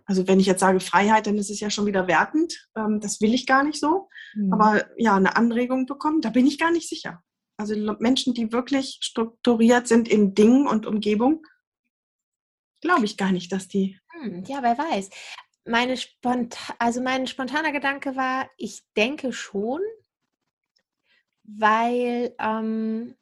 also 0.10 0.28
wenn 0.28 0.40
ich 0.40 0.48
jetzt 0.48 0.62
sage 0.62 0.80
Freiheit, 0.80 1.28
dann 1.28 1.38
ist 1.38 1.52
es 1.52 1.60
ja 1.60 1.70
schon 1.70 1.86
wieder 1.86 2.08
wertend. 2.08 2.68
Ähm, 2.76 3.00
das 3.00 3.22
will 3.22 3.32
ich 3.32 3.46
gar 3.46 3.64
nicht 3.64 3.80
so. 3.80 4.10
Mhm. 4.34 4.52
Aber 4.52 4.84
ja, 4.98 5.16
eine 5.16 5.36
Anregung 5.36 5.86
bekommen, 5.86 6.22
da 6.22 6.32
bin 6.32 6.48
ich 6.48 6.58
gar 6.58 6.72
nicht 6.72 6.90
sicher. 6.90 7.24
Also 7.58 7.76
Menschen, 8.00 8.34
die 8.34 8.52
wirklich 8.52 8.98
strukturiert 9.02 9.88
sind 9.88 10.08
in 10.08 10.34
Dingen 10.34 10.66
und 10.66 10.88
Umgebung, 10.88 11.46
glaube 12.82 13.06
ich 13.06 13.18
gar 13.18 13.32
nicht, 13.32 13.52
dass 13.52 13.68
die. 13.68 14.00
Hm, 14.14 14.46
ja, 14.46 14.64
wer 14.64 14.80
weiß. 14.80 15.12
Meine 15.66 15.96
Spontan 15.96 16.76
also 16.80 17.04
mein 17.04 17.28
spontaner 17.28 17.72
Gedanke 17.72 18.16
war, 18.16 18.50
ich 18.58 18.82
denke 18.98 19.32
schon, 19.32 19.82
weil 21.44 22.34
ähm, 22.40 23.14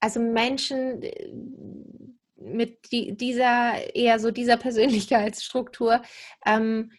also 0.00 0.20
Menschen 0.20 1.02
äh, 1.02 1.28
mit 2.46 2.92
die, 2.92 3.16
dieser 3.16 3.94
eher 3.94 4.18
so 4.18 4.30
dieser 4.30 4.56
Persönlichkeitsstruktur 4.56 6.02
ähm, 6.44 6.92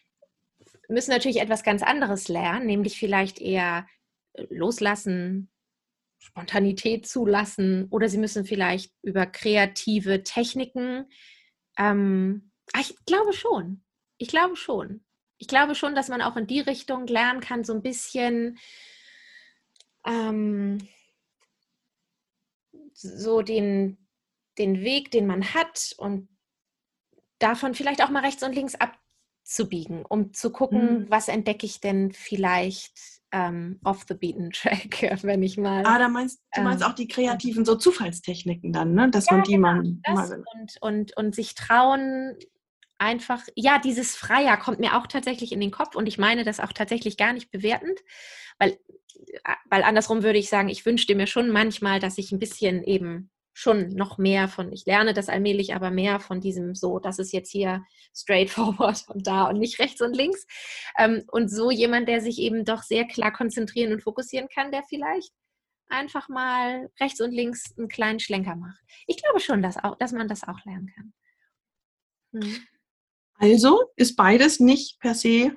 müssen 0.88 1.10
natürlich 1.10 1.40
etwas 1.40 1.62
ganz 1.62 1.82
anderes 1.82 2.28
lernen, 2.28 2.66
nämlich 2.66 2.98
vielleicht 2.98 3.40
eher 3.40 3.86
loslassen, 4.50 5.50
Spontanität 6.18 7.06
zulassen 7.06 7.88
oder 7.90 8.08
sie 8.08 8.18
müssen 8.18 8.44
vielleicht 8.44 8.92
über 9.02 9.26
kreative 9.26 10.22
Techniken. 10.22 11.06
Ähm, 11.76 12.50
ah, 12.72 12.80
ich 12.80 12.94
glaube 13.06 13.32
schon. 13.32 13.82
Ich 14.18 14.28
glaube 14.28 14.56
schon. 14.56 15.04
Ich 15.38 15.46
glaube 15.46 15.74
schon, 15.74 15.94
dass 15.94 16.08
man 16.08 16.22
auch 16.22 16.36
in 16.36 16.46
die 16.46 16.60
Richtung 16.60 17.06
lernen 17.06 17.40
kann, 17.40 17.64
so 17.64 17.72
ein 17.72 17.82
bisschen 17.82 18.58
ähm, 20.04 20.78
so 22.92 23.42
den, 23.42 24.07
den 24.58 24.80
Weg, 24.80 25.10
den 25.10 25.26
man 25.26 25.54
hat 25.54 25.94
und 25.98 26.28
davon 27.38 27.74
vielleicht 27.74 28.02
auch 28.02 28.10
mal 28.10 28.24
rechts 28.24 28.42
und 28.42 28.54
links 28.54 28.74
abzubiegen, 28.74 30.04
um 30.04 30.32
zu 30.32 30.50
gucken, 30.50 31.00
mhm. 31.00 31.10
was 31.10 31.28
entdecke 31.28 31.66
ich 31.66 31.80
denn 31.80 32.12
vielleicht 32.12 32.98
ähm, 33.32 33.78
off 33.84 34.04
the 34.08 34.14
beaten 34.14 34.50
track, 34.52 35.22
wenn 35.22 35.42
ich 35.42 35.56
mal. 35.56 35.84
Ah, 35.86 35.98
da 35.98 36.08
meinst 36.08 36.42
du 36.54 36.62
meinst 36.62 36.82
ähm, 36.82 36.90
auch 36.90 36.94
die 36.94 37.08
kreativen 37.08 37.64
so 37.64 37.76
Zufallstechniken 37.76 38.72
dann, 38.72 38.94
ne? 38.94 39.10
Dass 39.10 39.26
ja, 39.26 39.34
man 39.34 39.44
die 39.44 39.52
genau, 39.52 39.68
man 39.68 40.02
mal 40.08 40.44
und, 40.54 40.76
und, 40.80 41.16
und 41.16 41.34
sich 41.34 41.54
trauen, 41.54 42.36
einfach, 42.98 43.42
ja, 43.54 43.78
dieses 43.78 44.16
Freier 44.16 44.56
kommt 44.56 44.80
mir 44.80 44.96
auch 44.96 45.06
tatsächlich 45.06 45.52
in 45.52 45.60
den 45.60 45.70
Kopf 45.70 45.94
und 45.94 46.06
ich 46.06 46.18
meine 46.18 46.44
das 46.44 46.60
auch 46.60 46.72
tatsächlich 46.72 47.16
gar 47.16 47.32
nicht 47.32 47.50
bewertend, 47.50 48.00
weil, 48.58 48.72
äh, 49.44 49.54
weil 49.70 49.82
andersrum 49.84 50.22
würde 50.22 50.38
ich 50.38 50.48
sagen, 50.48 50.68
ich 50.68 50.84
wünschte 50.84 51.14
mir 51.14 51.26
schon 51.26 51.50
manchmal, 51.50 52.00
dass 52.00 52.18
ich 52.18 52.32
ein 52.32 52.38
bisschen 52.38 52.82
eben 52.82 53.30
schon 53.58 53.88
noch 53.88 54.18
mehr 54.18 54.46
von, 54.46 54.72
ich 54.72 54.86
lerne 54.86 55.12
das 55.14 55.28
allmählich, 55.28 55.74
aber 55.74 55.90
mehr 55.90 56.20
von 56.20 56.40
diesem 56.40 56.76
so, 56.76 57.00
das 57.00 57.18
ist 57.18 57.32
jetzt 57.32 57.50
hier 57.50 57.84
straightforward 58.14 59.06
und 59.08 59.26
da 59.26 59.48
und 59.48 59.58
nicht 59.58 59.80
rechts 59.80 60.00
und 60.00 60.14
links. 60.14 60.46
Ähm, 60.96 61.24
und 61.26 61.48
so 61.48 61.72
jemand, 61.72 62.08
der 62.08 62.20
sich 62.20 62.38
eben 62.38 62.64
doch 62.64 62.84
sehr 62.84 63.04
klar 63.04 63.32
konzentrieren 63.32 63.92
und 63.92 64.04
fokussieren 64.04 64.48
kann, 64.48 64.70
der 64.70 64.84
vielleicht 64.84 65.32
einfach 65.88 66.28
mal 66.28 66.88
rechts 67.00 67.20
und 67.20 67.32
links 67.32 67.76
einen 67.76 67.88
kleinen 67.88 68.20
Schlenker 68.20 68.54
macht. 68.54 68.78
Ich 69.08 69.20
glaube 69.20 69.40
schon, 69.40 69.60
dass, 69.60 69.76
auch, 69.76 69.98
dass 69.98 70.12
man 70.12 70.28
das 70.28 70.44
auch 70.44 70.64
lernen 70.64 70.92
kann. 70.94 71.12
Hm. 72.34 72.66
Also 73.40 73.90
ist 73.96 74.14
beides 74.14 74.60
nicht 74.60 75.00
per 75.00 75.16
se 75.16 75.56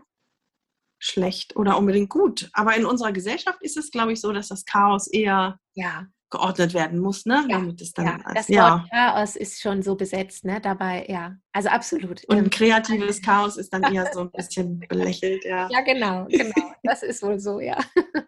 schlecht 0.97 1.55
oder 1.55 1.77
unbedingt 1.77 2.09
gut. 2.09 2.49
Aber 2.53 2.75
in 2.75 2.85
unserer 2.85 3.11
Gesellschaft 3.11 3.61
ist 3.61 3.77
es, 3.77 3.91
glaube 3.91 4.13
ich, 4.13 4.21
so, 4.21 4.31
dass 4.31 4.47
das 4.47 4.65
Chaos 4.65 5.05
eher 5.05 5.59
ja 5.73 6.07
geordnet 6.31 6.73
werden 6.73 6.99
muss, 6.99 7.25
ne? 7.25 7.45
Ja, 7.49 7.59
Damit 7.59 7.81
es 7.81 7.93
dann 7.93 8.05
ja. 8.05 8.19
als, 8.23 8.33
das 8.35 8.47
ja. 8.47 8.71
Wort 8.71 8.89
Chaos 8.89 9.35
ist 9.35 9.61
schon 9.61 9.83
so 9.83 9.95
besetzt, 9.95 10.45
ne? 10.45 10.59
Dabei, 10.61 11.05
ja. 11.07 11.35
Also 11.51 11.69
absolut. 11.69 12.23
Und 12.25 12.37
Ähm, 12.37 12.49
kreatives 12.49 13.21
Chaos 13.21 13.57
ist 13.57 13.71
dann 13.73 13.83
eher 13.83 14.09
so 14.13 14.21
ein 14.21 14.31
bisschen 14.35 14.79
belächelt, 14.79 15.43
ja. 15.45 15.69
ja, 15.69 15.81
genau, 15.81 16.25
genau. 16.25 16.53
Das 16.83 17.03
ist 17.03 17.21
wohl 17.21 17.39
so, 17.39 17.59
ja. 17.59 17.77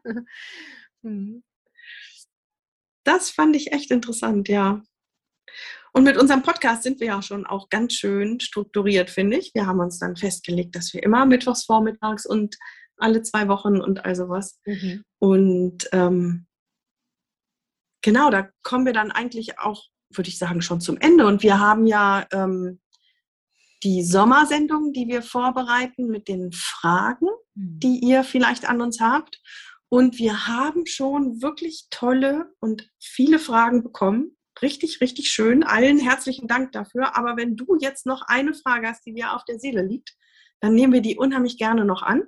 Hm. 1.05 1.43
Das 3.03 3.29
fand 3.29 3.57
ich 3.57 3.73
echt 3.73 3.91
interessant, 3.91 4.47
ja. 4.47 4.81
Und 5.91 6.05
mit 6.05 6.15
unserem 6.15 6.43
Podcast 6.43 6.83
sind 6.83 7.01
wir 7.01 7.07
ja 7.07 7.21
schon 7.21 7.45
auch 7.45 7.67
ganz 7.67 7.93
schön 7.93 8.39
strukturiert, 8.39 9.09
finde 9.09 9.37
ich. 9.37 9.53
Wir 9.53 9.67
haben 9.67 9.81
uns 9.81 9.99
dann 9.99 10.15
festgelegt, 10.15 10.77
dass 10.77 10.93
wir 10.93 11.03
immer 11.03 11.25
mittwochs 11.25 11.65
vormittags 11.65 12.25
und 12.25 12.55
alle 12.95 13.21
zwei 13.21 13.49
Wochen 13.49 13.81
und 13.81 14.05
all 14.05 14.15
sowas. 14.15 14.61
Mhm. 14.65 15.03
Und 15.19 15.89
ähm, 15.91 16.45
genau, 18.03 18.29
da 18.29 18.47
kommen 18.61 18.85
wir 18.85 18.93
dann 18.93 19.11
eigentlich 19.11 19.57
auch, 19.57 19.85
würde 20.11 20.29
ich 20.29 20.37
sagen, 20.37 20.61
schon 20.61 20.81
zum 20.81 20.97
Ende. 20.97 21.25
Und 21.25 21.41
wir 21.41 21.59
haben 21.59 21.87
ja 21.87 22.27
ähm, 22.31 22.79
die 23.81 24.03
Sommersendung, 24.03 24.93
die 24.93 25.07
wir 25.07 25.23
vorbereiten 25.23 26.07
mit 26.07 26.27
den 26.27 26.51
Fragen, 26.51 27.27
Mhm. 27.55 27.79
die 27.79 27.99
ihr 27.99 28.23
vielleicht 28.23 28.67
an 28.67 28.81
uns 28.81 28.99
habt. 28.99 29.41
Und 29.89 30.17
wir 30.17 30.47
haben 30.47 30.85
schon 30.85 31.41
wirklich 31.41 31.87
tolle 31.91 32.53
und 32.59 32.89
viele 32.99 33.37
Fragen 33.39 33.83
bekommen. 33.83 34.37
Richtig, 34.61 35.01
richtig 35.01 35.29
schön. 35.29 35.63
Allen 35.63 35.99
herzlichen 35.99 36.47
Dank 36.47 36.71
dafür. 36.71 37.15
Aber 37.15 37.37
wenn 37.37 37.55
du 37.55 37.77
jetzt 37.79 38.05
noch 38.05 38.23
eine 38.27 38.53
Frage 38.53 38.87
hast, 38.87 39.05
die 39.05 39.13
dir 39.13 39.33
auf 39.33 39.45
der 39.45 39.59
Seele 39.59 39.83
liegt, 39.83 40.15
dann 40.61 40.73
nehmen 40.73 40.93
wir 40.93 41.01
die 41.01 41.17
unheimlich 41.17 41.57
gerne 41.57 41.85
noch 41.85 42.01
an. 42.01 42.23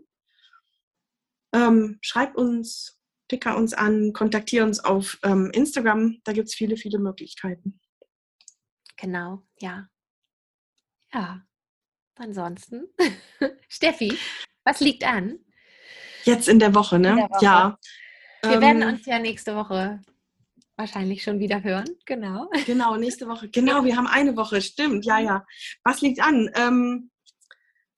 Ähm, 1.53 1.97
schreib 2.01 2.35
uns, 2.35 2.99
ticker 3.27 3.57
uns 3.57 3.73
an, 3.73 4.13
kontaktier 4.13 4.63
uns 4.63 4.79
auf 4.79 5.17
ähm, 5.23 5.51
Instagram. 5.53 6.19
Da 6.23 6.33
gibt 6.33 6.47
es 6.47 6.55
viele, 6.55 6.77
viele 6.77 6.99
Möglichkeiten. 6.99 7.79
Genau, 8.97 9.43
ja. 9.59 9.88
Ja. 11.13 11.41
Ansonsten, 12.17 12.88
Steffi, 13.67 14.17
was 14.63 14.79
liegt 14.79 15.03
an? 15.03 15.39
Jetzt 16.23 16.47
in 16.47 16.59
der 16.59 16.73
Woche, 16.73 16.97
ne? 16.97 17.15
Der 17.15 17.29
Woche. 17.29 17.45
Ja. 17.45 17.79
Wir 18.41 18.61
werden 18.61 18.81
Ähm, 18.81 18.88
uns 18.89 19.05
ja 19.05 19.19
nächste 19.19 19.55
Woche 19.55 20.01
wahrscheinlich 20.77 21.23
schon 21.23 21.39
wieder 21.39 21.63
hören. 21.63 21.85
Genau. 22.05 22.49
Genau, 22.65 22.95
nächste 22.95 23.27
Woche. 23.27 23.49
Genau, 23.49 23.83
wir 23.83 23.95
haben 23.95 24.07
eine 24.07 24.35
Woche, 24.35 24.61
stimmt. 24.61 25.05
Ja, 25.05 25.19
ja. 25.19 25.45
Was 25.83 26.01
liegt 26.01 26.21
an? 26.21 26.49
Ähm, 26.55 27.11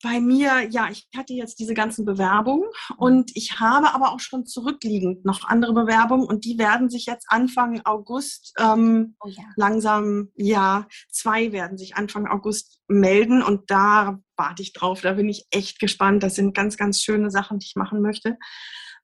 bei 0.07 0.21
mir, 0.21 0.67
ja, 0.69 0.87
ich 0.89 1.07
hatte 1.15 1.33
jetzt 1.33 1.59
diese 1.59 1.73
ganzen 1.73 2.05
Bewerbungen 2.05 2.69
und 2.97 3.35
ich 3.35 3.59
habe 3.59 3.93
aber 3.93 4.13
auch 4.13 4.21
schon 4.21 4.45
zurückliegend 4.45 5.25
noch 5.25 5.43
andere 5.43 5.73
Bewerbungen 5.73 6.25
und 6.25 6.45
die 6.45 6.57
werden 6.57 6.89
sich 6.89 7.05
jetzt 7.05 7.25
Anfang 7.29 7.81
August 7.83 8.53
ähm, 8.57 9.15
Oh 9.19 9.27
ja. 9.27 9.43
langsam, 9.57 10.29
ja, 10.35 10.87
zwei 11.11 11.51
werden 11.51 11.77
sich 11.77 11.97
Anfang 11.97 12.25
August 12.25 12.79
melden 12.87 13.43
und 13.43 13.69
da 13.69 14.19
warte 14.37 14.63
ich 14.63 14.71
drauf. 14.71 15.01
Da 15.01 15.13
bin 15.13 15.27
ich 15.27 15.45
echt 15.51 15.79
gespannt. 15.79 16.23
Das 16.23 16.35
sind 16.35 16.55
ganz, 16.55 16.77
ganz 16.77 17.01
schöne 17.01 17.29
Sachen, 17.29 17.59
die 17.59 17.65
ich 17.65 17.75
machen 17.75 18.01
möchte. 18.01 18.37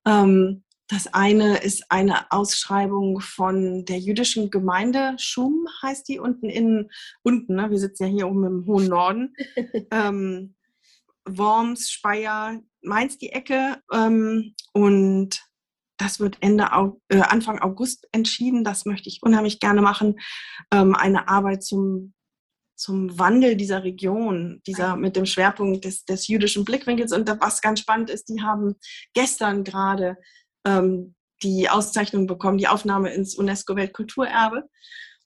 Ähm, 0.05 0.63
das 0.87 1.13
eine 1.13 1.57
ist 1.57 1.85
eine 1.89 2.31
Ausschreibung 2.31 3.19
von 3.19 3.83
der 3.83 3.99
jüdischen 3.99 4.51
Gemeinde 4.51 5.15
Schum, 5.17 5.67
heißt 5.81 6.07
die, 6.07 6.19
unten 6.19 6.49
in, 6.49 6.89
unten, 7.23 7.55
ne? 7.55 7.71
wir 7.71 7.79
sitzen 7.79 8.03
ja 8.03 8.09
hier 8.09 8.27
oben 8.27 8.45
im 8.45 8.65
hohen 8.65 8.87
Norden. 8.87 9.33
ähm, 9.91 10.55
Worms, 11.25 11.89
Speyer, 11.91 12.59
Mainz 12.81 13.17
die 13.17 13.29
Ecke. 13.29 13.81
Ähm, 13.91 14.55
und 14.73 15.41
das 15.97 16.19
wird 16.19 16.37
Ende, 16.41 16.67
äh, 17.09 17.21
Anfang 17.21 17.59
August 17.59 18.07
entschieden. 18.11 18.63
Das 18.63 18.85
möchte 18.85 19.09
ich 19.09 19.21
unheimlich 19.23 19.59
gerne 19.59 19.81
machen. 19.81 20.19
Ähm, 20.71 20.95
eine 20.95 21.27
Arbeit 21.27 21.63
zum, 21.63 22.13
zum 22.75 23.17
Wandel 23.17 23.55
dieser 23.55 23.83
Region, 23.83 24.61
dieser 24.67 24.95
mit 24.95 25.15
dem 25.15 25.25
Schwerpunkt 25.25 25.85
des, 25.85 26.05
des 26.05 26.27
jüdischen 26.27 26.65
Blickwinkels. 26.65 27.13
Und 27.13 27.29
was 27.39 27.61
ganz 27.61 27.79
spannend 27.79 28.09
ist, 28.09 28.29
die 28.29 28.41
haben 28.41 28.75
gestern 29.13 29.63
gerade 29.63 30.17
ähm, 30.65 31.15
die 31.43 31.69
Auszeichnung 31.69 32.27
bekommen, 32.27 32.57
die 32.57 32.67
Aufnahme 32.67 33.13
ins 33.13 33.35
UNESCO-Weltkulturerbe. 33.35 34.63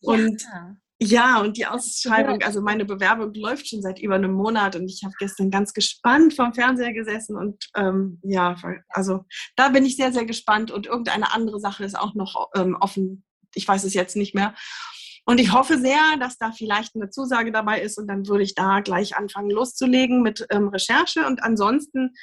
Und 0.01 0.41
ja. 0.43 0.75
Ja, 0.99 1.41
und 1.41 1.57
die 1.57 1.67
Ausschreibung, 1.67 2.41
also 2.41 2.62
meine 2.62 2.83
Bewerbung 2.83 3.33
läuft 3.36 3.67
schon 3.67 3.83
seit 3.83 3.99
über 3.99 4.15
einem 4.15 4.33
Monat 4.33 4.75
und 4.75 4.89
ich 4.89 5.03
habe 5.03 5.13
gestern 5.19 5.51
ganz 5.51 5.73
gespannt 5.73 6.33
vom 6.33 6.53
Fernseher 6.53 6.91
gesessen 6.91 7.38
und 7.38 7.69
ähm, 7.75 8.19
ja, 8.23 8.55
also 8.89 9.23
da 9.55 9.69
bin 9.69 9.86
ich 9.86 9.95
sehr, 9.95 10.12
sehr 10.12 10.25
gespannt 10.25 10.71
und 10.71 10.88
irgendeine 10.88 11.31
andere 11.31 11.60
Sache 11.60 11.83
ist 11.83 11.97
auch 11.97 12.15
noch 12.15 12.49
ähm, 12.55 12.75
offen. 12.79 13.23
Ich 13.53 13.67
weiß 13.67 13.83
es 13.83 13.93
jetzt 13.93 14.15
nicht 14.15 14.33
mehr. 14.33 14.55
Und 15.25 15.39
ich 15.39 15.51
hoffe 15.51 15.77
sehr, 15.77 16.17
dass 16.19 16.38
da 16.38 16.51
vielleicht 16.51 16.95
eine 16.95 17.10
Zusage 17.10 17.51
dabei 17.51 17.81
ist 17.81 17.97
und 17.97 18.07
dann 18.07 18.27
würde 18.27 18.43
ich 18.43 18.55
da 18.55 18.79
gleich 18.79 19.17
anfangen 19.17 19.51
loszulegen 19.51 20.23
mit 20.23 20.47
ähm, 20.49 20.69
Recherche. 20.69 21.27
Und 21.27 21.43
ansonsten 21.43 22.13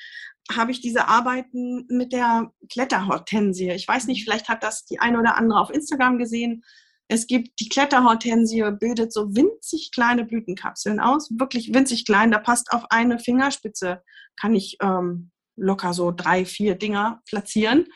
habe 0.50 0.72
ich 0.72 0.80
diese 0.80 1.06
Arbeiten 1.06 1.86
mit 1.88 2.12
der 2.12 2.50
Kletterhortensie. 2.72 3.70
Ich 3.70 3.86
weiß 3.86 4.06
nicht, 4.06 4.24
vielleicht 4.24 4.48
hat 4.48 4.62
das 4.62 4.84
die 4.86 5.00
eine 5.00 5.20
oder 5.20 5.36
andere 5.36 5.60
auf 5.60 5.70
Instagram 5.70 6.18
gesehen. 6.18 6.64
Es 7.08 7.26
gibt 7.26 7.60
die 7.60 7.68
Kletterhortensie, 7.68 8.64
bildet 8.78 9.12
so 9.12 9.34
winzig 9.34 9.90
kleine 9.92 10.24
Blütenkapseln 10.24 11.00
aus, 11.00 11.30
wirklich 11.38 11.74
winzig 11.74 12.06
klein. 12.06 12.30
Da 12.30 12.38
passt 12.38 12.72
auf 12.72 12.84
eine 12.90 13.18
Fingerspitze, 13.18 14.02
kann 14.40 14.54
ich 14.54 14.78
ähm, 14.80 15.30
locker 15.56 15.92
so 15.92 16.12
drei, 16.12 16.44
vier 16.44 16.76
Dinger 16.76 17.22
platzieren. 17.28 17.86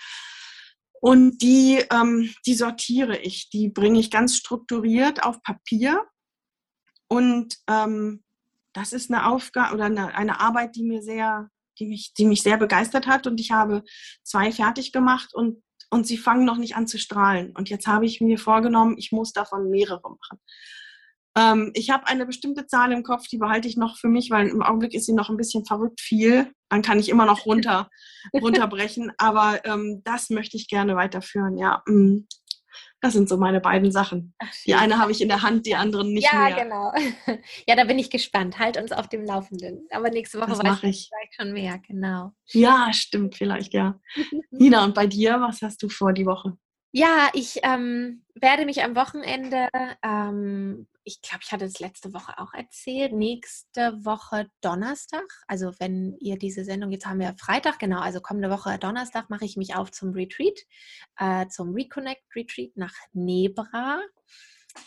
Und 1.00 1.38
die, 1.38 1.84
ähm, 1.92 2.34
die 2.46 2.54
sortiere 2.54 3.16
ich, 3.18 3.50
die 3.50 3.68
bringe 3.68 4.00
ich 4.00 4.10
ganz 4.10 4.36
strukturiert 4.36 5.22
auf 5.22 5.42
Papier. 5.42 6.04
Und 7.08 7.56
ähm, 7.68 8.24
das 8.72 8.92
ist 8.92 9.10
eine 9.10 9.26
Aufgabe 9.28 9.74
oder 9.74 9.84
eine, 9.86 10.14
eine 10.14 10.40
Arbeit, 10.40 10.76
die 10.76 10.82
mir 10.82 11.02
sehr, 11.02 11.50
die 11.78 11.86
mich, 11.86 12.12
die 12.14 12.26
mich 12.26 12.42
sehr 12.42 12.58
begeistert 12.58 13.06
hat. 13.06 13.26
Und 13.26 13.40
ich 13.40 13.52
habe 13.52 13.84
zwei 14.22 14.52
fertig 14.52 14.92
gemacht 14.92 15.34
und, 15.34 15.62
und 15.90 16.06
sie 16.06 16.16
fangen 16.16 16.44
noch 16.44 16.58
nicht 16.58 16.76
an 16.76 16.86
zu 16.86 16.98
strahlen. 16.98 17.54
Und 17.56 17.70
jetzt 17.70 17.86
habe 17.86 18.06
ich 18.06 18.20
mir 18.20 18.38
vorgenommen, 18.38 18.96
ich 18.98 19.12
muss 19.12 19.32
davon 19.32 19.70
mehrere 19.70 20.10
machen. 20.10 20.40
Ähm, 21.36 21.70
ich 21.74 21.90
habe 21.90 22.06
eine 22.06 22.26
bestimmte 22.26 22.66
Zahl 22.66 22.92
im 22.92 23.02
Kopf, 23.02 23.28
die 23.28 23.38
behalte 23.38 23.68
ich 23.68 23.76
noch 23.76 23.96
für 23.96 24.08
mich, 24.08 24.30
weil 24.30 24.48
im 24.48 24.62
Augenblick 24.62 24.94
ist 24.94 25.06
sie 25.06 25.12
noch 25.12 25.30
ein 25.30 25.36
bisschen 25.36 25.64
verrückt 25.64 26.00
viel. 26.00 26.52
Dann 26.68 26.82
kann 26.82 26.98
ich 26.98 27.08
immer 27.08 27.26
noch 27.26 27.46
runter, 27.46 27.88
runterbrechen. 28.32 29.12
Aber 29.18 29.64
ähm, 29.64 30.02
das 30.04 30.30
möchte 30.30 30.56
ich 30.56 30.68
gerne 30.68 30.96
weiterführen. 30.96 31.56
Ja, 31.56 31.82
mm. 31.86 32.26
Das 33.00 33.12
sind 33.12 33.28
so 33.28 33.36
meine 33.36 33.60
beiden 33.60 33.92
Sachen. 33.92 34.34
Ach, 34.38 34.52
Die 34.66 34.74
eine 34.74 34.98
habe 34.98 35.12
ich 35.12 35.20
in 35.20 35.28
der 35.28 35.42
Hand, 35.42 35.66
die 35.66 35.74
anderen 35.76 36.12
nicht 36.12 36.30
ja, 36.32 36.40
mehr. 36.48 36.64
genau. 36.64 36.92
Ja, 37.68 37.76
da 37.76 37.84
bin 37.84 37.98
ich 37.98 38.10
gespannt. 38.10 38.58
Halt 38.58 38.76
uns 38.76 38.92
auf 38.92 39.08
dem 39.08 39.24
Laufenden. 39.24 39.86
Aber 39.90 40.10
nächste 40.10 40.38
Woche 40.38 40.50
Das 40.50 40.58
weiß 40.62 40.82
ich. 40.84 41.08
vielleicht 41.08 41.34
schon 41.40 41.52
mehr, 41.52 41.78
genau. 41.86 42.32
Ja, 42.46 42.88
stimmt, 42.92 43.36
vielleicht, 43.36 43.72
ja. 43.74 44.00
Nina, 44.50 44.84
und 44.84 44.94
bei 44.94 45.06
dir, 45.06 45.40
was 45.40 45.62
hast 45.62 45.82
du 45.82 45.88
vor 45.88 46.12
die 46.12 46.26
Woche? 46.26 46.56
Ja, 46.92 47.28
ich 47.34 47.58
ähm, 47.64 48.24
werde 48.34 48.64
mich 48.64 48.82
am 48.82 48.96
Wochenende, 48.96 49.68
ähm, 50.02 50.88
ich 51.04 51.20
glaube, 51.20 51.40
ich 51.44 51.52
hatte 51.52 51.66
es 51.66 51.80
letzte 51.80 52.14
Woche 52.14 52.38
auch 52.38 52.54
erzählt, 52.54 53.12
nächste 53.12 53.92
Woche 54.06 54.48
Donnerstag, 54.62 55.24
also 55.46 55.72
wenn 55.78 56.16
ihr 56.18 56.38
diese 56.38 56.64
Sendung, 56.64 56.90
jetzt 56.90 57.04
haben 57.06 57.20
wir 57.20 57.34
Freitag, 57.38 57.78
genau, 57.78 58.00
also 58.00 58.20
kommende 58.20 58.50
Woche 58.50 58.78
Donnerstag 58.78 59.28
mache 59.28 59.44
ich 59.44 59.56
mich 59.58 59.74
auf 59.76 59.90
zum 59.90 60.12
Retreat, 60.12 60.58
äh, 61.18 61.46
zum 61.48 61.74
Reconnect 61.74 62.22
Retreat 62.34 62.70
nach 62.76 62.94
Nebra. 63.12 64.00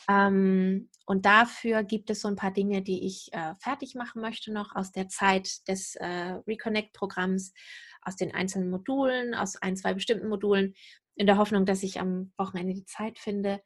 Ähm, 0.10 0.90
und 1.06 1.26
dafür 1.26 1.84
gibt 1.84 2.10
es 2.10 2.22
so 2.22 2.28
ein 2.30 2.36
paar 2.36 2.52
Dinge, 2.52 2.82
die 2.82 3.06
ich 3.06 3.30
äh, 3.34 3.54
fertig 3.60 3.96
machen 3.96 4.22
möchte 4.22 4.52
noch 4.52 4.76
aus 4.76 4.92
der 4.92 5.08
Zeit 5.10 5.68
des 5.68 5.96
äh, 5.96 6.40
Reconnect-Programms, 6.48 7.54
aus 8.02 8.16
den 8.16 8.34
einzelnen 8.34 8.70
Modulen, 8.70 9.36
aus 9.36 9.56
ein, 9.58 9.76
zwei 9.76 9.94
bestimmten 9.94 10.30
Modulen, 10.30 10.74
in 11.16 11.28
der 11.28 11.38
Hoffnung, 11.38 11.66
dass 11.66 11.84
ich 11.84 12.00
am 12.00 12.32
Wochenende 12.38 12.74
die 12.74 12.86
Zeit 12.86 13.20
finde. 13.20 13.62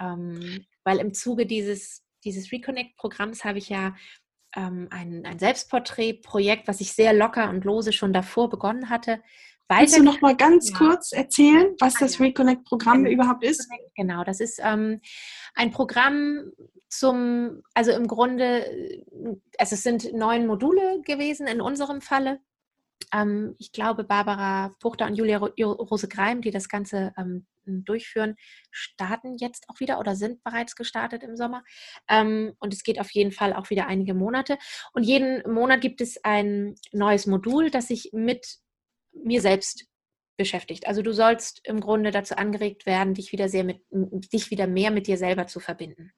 Ähm, 0.00 0.64
weil 0.84 0.98
im 0.98 1.14
Zuge 1.14 1.46
dieses, 1.46 2.04
dieses 2.24 2.52
Reconnect-Programms 2.52 3.44
habe 3.44 3.58
ich 3.58 3.68
ja 3.68 3.94
ähm, 4.56 4.88
ein, 4.90 5.24
ein 5.24 5.38
Selbstporträtprojekt, 5.38 6.68
was 6.68 6.80
ich 6.80 6.92
sehr 6.92 7.12
locker 7.12 7.50
und 7.50 7.64
lose 7.64 7.92
schon 7.92 8.12
davor 8.12 8.48
begonnen 8.48 8.88
hatte. 8.90 9.22
Kannst 9.68 9.96
du 9.96 10.02
noch 10.02 10.20
mal 10.20 10.36
ganz 10.36 10.70
ja. 10.70 10.78
kurz 10.78 11.12
erzählen, 11.12 11.76
was 11.78 11.96
ah, 11.96 11.98
das 12.00 12.18
ja. 12.18 12.24
Reconnect-Programm 12.24 13.04
genau. 13.04 13.14
überhaupt 13.14 13.44
ist? 13.44 13.68
Genau, 13.94 14.24
das 14.24 14.40
ist 14.40 14.60
ähm, 14.62 15.00
ein 15.54 15.70
Programm 15.70 16.50
zum, 16.88 17.62
also 17.72 17.92
im 17.92 18.08
Grunde, 18.08 19.04
also 19.58 19.74
es 19.74 19.82
sind 19.84 20.12
neun 20.12 20.48
Module 20.48 21.00
gewesen 21.02 21.46
in 21.46 21.60
unserem 21.60 22.00
Falle. 22.00 22.40
Ähm, 23.12 23.54
ich 23.58 23.72
glaube, 23.72 24.04
Barbara 24.04 24.74
Puchter 24.80 25.06
und 25.06 25.14
Julia 25.14 25.38
Rose 25.38 26.08
Greim, 26.08 26.42
die 26.42 26.50
das 26.50 26.68
Ganze 26.68 27.12
ähm, 27.16 27.46
durchführen, 27.64 28.36
starten 28.70 29.36
jetzt 29.38 29.68
auch 29.68 29.80
wieder 29.80 29.98
oder 29.98 30.16
sind 30.16 30.42
bereits 30.42 30.76
gestartet 30.76 31.22
im 31.22 31.36
Sommer. 31.36 31.62
Ähm, 32.08 32.54
und 32.58 32.72
es 32.72 32.82
geht 32.82 33.00
auf 33.00 33.10
jeden 33.10 33.32
Fall 33.32 33.52
auch 33.52 33.70
wieder 33.70 33.86
einige 33.86 34.14
Monate. 34.14 34.58
Und 34.92 35.04
jeden 35.04 35.42
Monat 35.52 35.80
gibt 35.80 36.00
es 36.00 36.22
ein 36.24 36.74
neues 36.92 37.26
Modul, 37.26 37.70
das 37.70 37.88
sich 37.88 38.10
mit 38.12 38.58
mir 39.12 39.40
selbst 39.40 39.89
beschäftigt. 40.40 40.86
Also 40.86 41.02
du 41.02 41.12
sollst 41.12 41.60
im 41.64 41.80
Grunde 41.80 42.12
dazu 42.12 42.34
angeregt 42.34 42.86
werden, 42.86 43.12
dich 43.12 43.30
wieder 43.30 43.50
sehr 43.50 43.62
mit 43.62 43.82
dich 43.90 44.50
wieder 44.50 44.66
mehr 44.66 44.90
mit 44.90 45.06
dir 45.06 45.18
selber 45.18 45.46
zu 45.46 45.60
verbinden. 45.60 46.12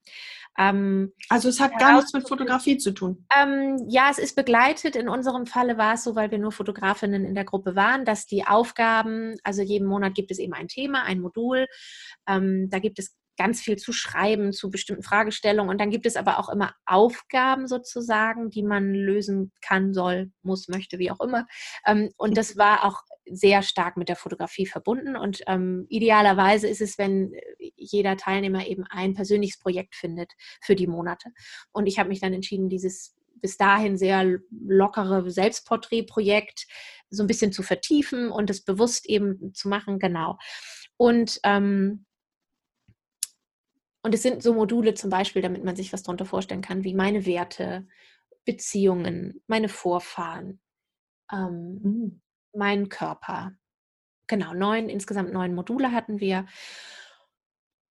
Ähm, 0.57 1.11
also 1.27 1.49
es 1.49 1.59
hat 1.59 1.77
gar 1.77 1.97
nichts 1.97 2.13
mit 2.13 2.25
Fotografie 2.25 2.77
zu 2.77 2.91
tun. 2.91 3.25
Ähm, 3.37 3.85
ja, 3.89 4.07
es 4.09 4.19
ist 4.19 4.37
begleitet. 4.37 4.95
In 4.95 5.09
unserem 5.09 5.45
Falle 5.45 5.77
war 5.77 5.95
es 5.95 6.05
so, 6.05 6.15
weil 6.15 6.31
wir 6.31 6.37
nur 6.37 6.53
Fotografinnen 6.53 7.25
in 7.25 7.35
der 7.35 7.43
Gruppe 7.43 7.75
waren, 7.75 8.05
dass 8.05 8.25
die 8.25 8.47
Aufgaben, 8.47 9.35
also 9.43 9.61
jeden 9.61 9.87
Monat 9.87 10.15
gibt 10.15 10.31
es 10.31 10.39
eben 10.39 10.53
ein 10.53 10.69
Thema, 10.69 11.03
ein 11.03 11.19
Modul. 11.19 11.67
Ähm, 12.25 12.69
da 12.69 12.79
gibt 12.79 12.99
es 12.99 13.17
ganz 13.37 13.61
viel 13.61 13.77
zu 13.77 13.91
schreiben 13.91 14.53
zu 14.53 14.69
bestimmten 14.69 15.03
Fragestellungen. 15.03 15.69
Und 15.69 15.81
dann 15.81 15.89
gibt 15.89 16.05
es 16.05 16.15
aber 16.15 16.39
auch 16.39 16.49
immer 16.49 16.73
Aufgaben 16.85 17.67
sozusagen, 17.67 18.49
die 18.49 18.63
man 18.63 18.93
lösen 18.93 19.51
kann, 19.61 19.93
soll, 19.93 20.31
muss, 20.43 20.67
möchte, 20.67 20.99
wie 20.99 21.11
auch 21.11 21.19
immer. 21.19 21.45
Ähm, 21.85 22.11
und 22.17 22.37
das 22.37 22.57
war 22.57 22.85
auch 22.85 23.01
sehr 23.29 23.61
stark 23.61 23.97
mit 23.97 24.09
der 24.09 24.15
Fotografie 24.15 24.65
verbunden. 24.65 25.15
Und 25.15 25.41
ähm, 25.47 25.85
idealerweise 25.89 26.67
ist 26.67 26.81
es, 26.81 26.97
wenn 26.97 27.33
jeder 27.75 28.17
Teilnehmer 28.17 28.67
eben 28.67 28.83
ein 28.89 29.13
persönliches 29.13 29.59
Projekt 29.59 29.95
findet 29.95 30.33
für 30.61 30.75
die 30.75 30.87
Monate. 30.87 31.29
Und 31.71 31.87
ich 31.87 31.99
habe 31.99 32.09
mich 32.09 32.19
dann 32.19 32.33
entschieden, 32.33 32.69
dieses 32.69 33.15
bis 33.41 33.57
dahin 33.57 33.97
sehr 33.97 34.39
lockere 34.49 35.29
Selbstporträtprojekt 35.29 36.65
so 37.09 37.23
ein 37.23 37.27
bisschen 37.27 37.51
zu 37.51 37.61
vertiefen 37.61 38.31
und 38.31 38.49
es 38.49 38.63
bewusst 38.63 39.05
eben 39.05 39.53
zu 39.53 39.67
machen, 39.67 39.99
genau. 39.99 40.37
Und 40.97 41.39
ähm, 41.43 42.05
und 44.05 44.13
es 44.13 44.21
sind 44.21 44.43
so 44.43 44.53
Module 44.53 44.93
zum 44.95 45.09
Beispiel, 45.09 45.41
damit 45.41 45.63
man 45.63 45.77
sich 45.77 45.93
was 45.93 46.03
darunter 46.03 46.25
vorstellen 46.25 46.61
kann, 46.61 46.83
wie 46.83 46.93
meine 46.93 47.25
Werte, 47.25 47.87
Beziehungen, 48.43 49.41
meine 49.47 49.69
Vorfahren, 49.69 50.59
ähm, 51.31 52.21
mhm. 52.53 52.59
mein 52.59 52.89
Körper. 52.89 53.53
Genau, 54.27 54.53
neun, 54.53 54.89
insgesamt 54.89 55.33
neun 55.33 55.53
Module 55.53 55.91
hatten 55.91 56.19
wir. 56.19 56.45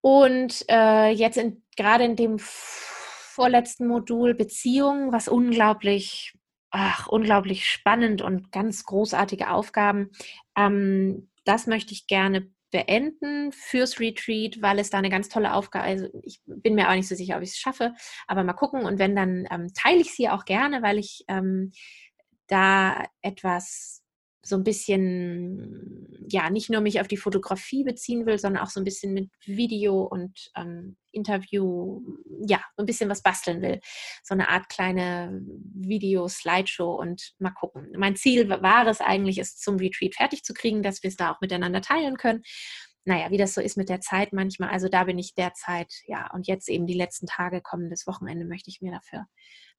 Und 0.00 0.64
äh, 0.68 1.10
jetzt 1.10 1.36
in, 1.36 1.62
gerade 1.76 2.04
in 2.04 2.16
dem 2.16 2.38
vorletzten 2.38 3.86
Modul 3.86 4.34
Beziehungen, 4.34 5.12
was 5.12 5.28
unglaublich, 5.28 6.36
ach, 6.70 7.06
unglaublich 7.06 7.66
spannend 7.66 8.22
und 8.22 8.50
ganz 8.50 8.84
großartige 8.84 9.50
Aufgaben. 9.50 10.10
Ähm, 10.56 11.30
das 11.44 11.66
möchte 11.66 11.92
ich 11.92 12.06
gerne 12.06 12.50
beenden 12.72 13.52
fürs 13.52 14.00
Retreat, 14.00 14.60
weil 14.62 14.78
es 14.78 14.90
da 14.90 14.98
eine 14.98 15.10
ganz 15.10 15.28
tolle 15.28 15.52
Aufgabe, 15.52 15.84
also 15.84 16.08
ich 16.24 16.40
bin 16.46 16.74
mir 16.74 16.88
auch 16.88 16.94
nicht 16.94 17.06
so 17.06 17.14
sicher, 17.14 17.36
ob 17.36 17.42
ich 17.42 17.50
es 17.50 17.58
schaffe, 17.58 17.94
aber 18.26 18.42
mal 18.42 18.54
gucken 18.54 18.84
und 18.84 18.98
wenn, 18.98 19.14
dann 19.14 19.46
ähm, 19.50 19.72
teile 19.74 20.00
ich 20.00 20.14
sie 20.14 20.30
auch 20.30 20.46
gerne, 20.46 20.82
weil 20.82 20.98
ich 20.98 21.24
ähm, 21.28 21.72
da 22.48 23.04
etwas 23.20 24.01
so 24.44 24.56
ein 24.56 24.64
bisschen, 24.64 26.26
ja, 26.28 26.50
nicht 26.50 26.68
nur 26.68 26.80
mich 26.80 27.00
auf 27.00 27.06
die 27.06 27.16
Fotografie 27.16 27.84
beziehen 27.84 28.26
will, 28.26 28.38
sondern 28.38 28.62
auch 28.62 28.70
so 28.70 28.80
ein 28.80 28.84
bisschen 28.84 29.14
mit 29.14 29.30
Video 29.44 30.02
und 30.02 30.50
ähm, 30.56 30.96
Interview, 31.12 32.02
ja, 32.46 32.60
ein 32.76 32.86
bisschen 32.86 33.08
was 33.08 33.22
basteln 33.22 33.62
will. 33.62 33.80
So 34.24 34.34
eine 34.34 34.48
Art 34.48 34.68
kleine 34.68 35.40
Video-Slideshow 35.74 36.92
und 36.94 37.34
mal 37.38 37.50
gucken. 37.50 37.92
Mein 37.96 38.16
Ziel 38.16 38.48
war 38.48 38.86
es 38.86 39.00
eigentlich, 39.00 39.38
es 39.38 39.56
zum 39.58 39.76
Retreat 39.76 40.14
fertig 40.14 40.42
zu 40.42 40.54
kriegen, 40.54 40.82
dass 40.82 41.02
wir 41.02 41.08
es 41.08 41.16
da 41.16 41.32
auch 41.32 41.40
miteinander 41.40 41.80
teilen 41.80 42.16
können. 42.16 42.42
Naja, 43.04 43.30
wie 43.30 43.38
das 43.38 43.54
so 43.54 43.60
ist 43.60 43.76
mit 43.76 43.88
der 43.88 44.00
Zeit 44.00 44.32
manchmal. 44.32 44.70
Also 44.70 44.88
da 44.88 45.04
bin 45.04 45.18
ich 45.18 45.34
derzeit, 45.34 45.92
ja, 46.06 46.30
und 46.32 46.46
jetzt 46.46 46.68
eben 46.68 46.86
die 46.86 46.94
letzten 46.94 47.26
Tage, 47.26 47.60
kommendes 47.60 48.06
Wochenende 48.06 48.44
möchte 48.44 48.70
ich 48.70 48.80
mir 48.80 48.92
dafür 48.92 49.26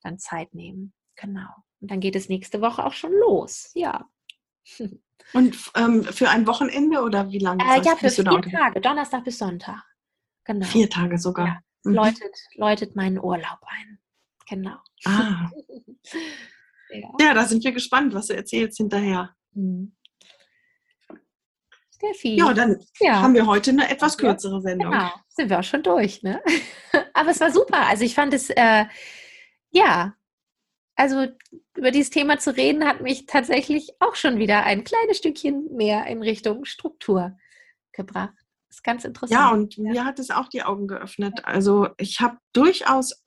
dann 0.01 0.20
Zeit 0.20 0.53
nehmen. 0.53 0.93
Genau. 1.16 1.49
Und 1.80 1.91
dann 1.91 1.99
geht 1.99 2.16
es 2.16 2.30
nächste 2.30 2.61
Woche 2.61 2.86
auch 2.86 2.93
schon 2.93 3.14
los. 3.14 3.72
Ja. 3.76 4.05
Und 5.34 5.57
ähm, 5.76 6.03
für 6.03 6.30
ein 6.30 6.45
Wochenende 6.47 7.01
oder 7.01 7.32
wie 7.32 7.39
lange? 7.39 7.64
Äh, 7.64 7.82
ja, 7.82 7.95
für 7.95 8.09
vier 8.09 8.24
Tage, 8.26 8.82
Donnerstag 8.82 9.24
bis 9.24 9.38
Sonntag. 9.38 9.84
Genau. 10.43 10.66
Vier 10.66 10.89
Tage 10.89 11.18
sogar. 11.18 11.47
Ja, 11.47 11.59
mhm. 11.84 11.93
läutet, 11.95 12.36
läutet 12.55 12.95
meinen 12.95 13.20
Urlaub 13.20 13.59
ein. 13.66 13.99
Genau. 14.47 14.78
Ah. 15.05 15.49
ja. 16.89 17.09
ja. 17.20 17.34
da 17.34 17.45
sind 17.45 17.64
wir 17.64 17.72
gespannt, 17.72 18.14
was 18.14 18.28
du 18.28 18.36
erzählst 18.36 18.78
hinterher. 18.78 19.34
Mhm. 19.53 19.95
Steffi. 22.03 22.36
Ja, 22.38 22.53
dann 22.53 22.84
ja. 22.99 23.22
haben 23.22 23.34
wir 23.34 23.47
heute 23.47 23.72
eine 23.72 23.89
etwas 23.89 24.18
kürzere 24.18 24.61
Sendung. 24.61 24.91
Genau, 24.91 25.11
sind 25.30 25.49
wir 25.49 25.59
auch 25.59 25.64
schon 25.64 25.84
durch. 25.84 26.22
Ne? 26.22 26.41
Aber 27.14 27.30
es 27.30 27.39
war 27.39 27.51
super. 27.51 27.88
Also 27.88 28.03
ich 28.03 28.14
fand 28.14 28.34
es, 28.34 28.49
äh, 28.49 28.86
ja, 29.72 30.14
also 30.95 31.27
über 31.75 31.91
dieses 31.91 32.09
Thema 32.09 32.37
zu 32.39 32.55
reden, 32.55 32.85
hat 32.85 33.01
mich 33.01 33.25
tatsächlich 33.25 33.91
auch 33.99 34.15
schon 34.15 34.37
wieder 34.37 34.63
ein 34.63 34.83
kleines 34.83 35.17
Stückchen 35.17 35.73
mehr 35.73 36.05
in 36.07 36.21
Richtung 36.21 36.65
Struktur 36.65 37.37
gebracht. 37.91 38.33
Das 38.69 38.77
ist 38.77 38.83
ganz 38.83 39.03
interessant. 39.03 39.39
Ja, 39.39 39.51
und 39.51 39.75
ja. 39.75 39.91
mir 39.91 40.05
hat 40.05 40.19
es 40.19 40.31
auch 40.31 40.49
die 40.49 40.63
Augen 40.63 40.87
geöffnet. 40.87 41.41
Also 41.43 41.89
ich 41.97 42.21
habe 42.21 42.37
durchaus 42.53 43.23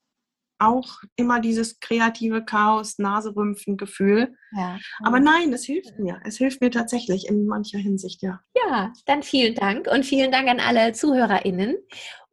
auch 0.58 1.02
immer 1.16 1.40
dieses 1.40 1.80
kreative 1.80 2.44
Chaos, 2.44 2.98
Naserümpfen-Gefühl. 2.98 4.34
Ja. 4.52 4.78
Aber 5.04 5.20
nein, 5.20 5.52
es 5.52 5.64
hilft 5.64 5.98
mir. 5.98 6.20
Es 6.24 6.38
hilft 6.38 6.60
mir 6.60 6.70
tatsächlich 6.70 7.28
in 7.28 7.46
mancher 7.46 7.78
Hinsicht, 7.78 8.22
ja. 8.22 8.40
Ja, 8.54 8.92
dann 9.04 9.22
vielen 9.22 9.54
Dank 9.54 9.86
und 9.86 10.04
vielen 10.04 10.32
Dank 10.32 10.48
an 10.48 10.60
alle 10.60 10.92
ZuhörerInnen. 10.92 11.76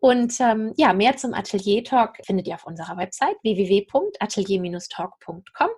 Und 0.03 0.37
ähm, 0.41 0.73
ja, 0.75 0.91
mehr 0.91 1.15
zum 1.15 1.33
Atelier 1.33 1.81
Talk 1.81 2.17
findet 2.25 2.45
ihr 2.45 2.55
auf 2.55 2.67
unserer 2.67 2.97
Website 2.97 3.37
www.atelier-talk.com. 3.41 5.69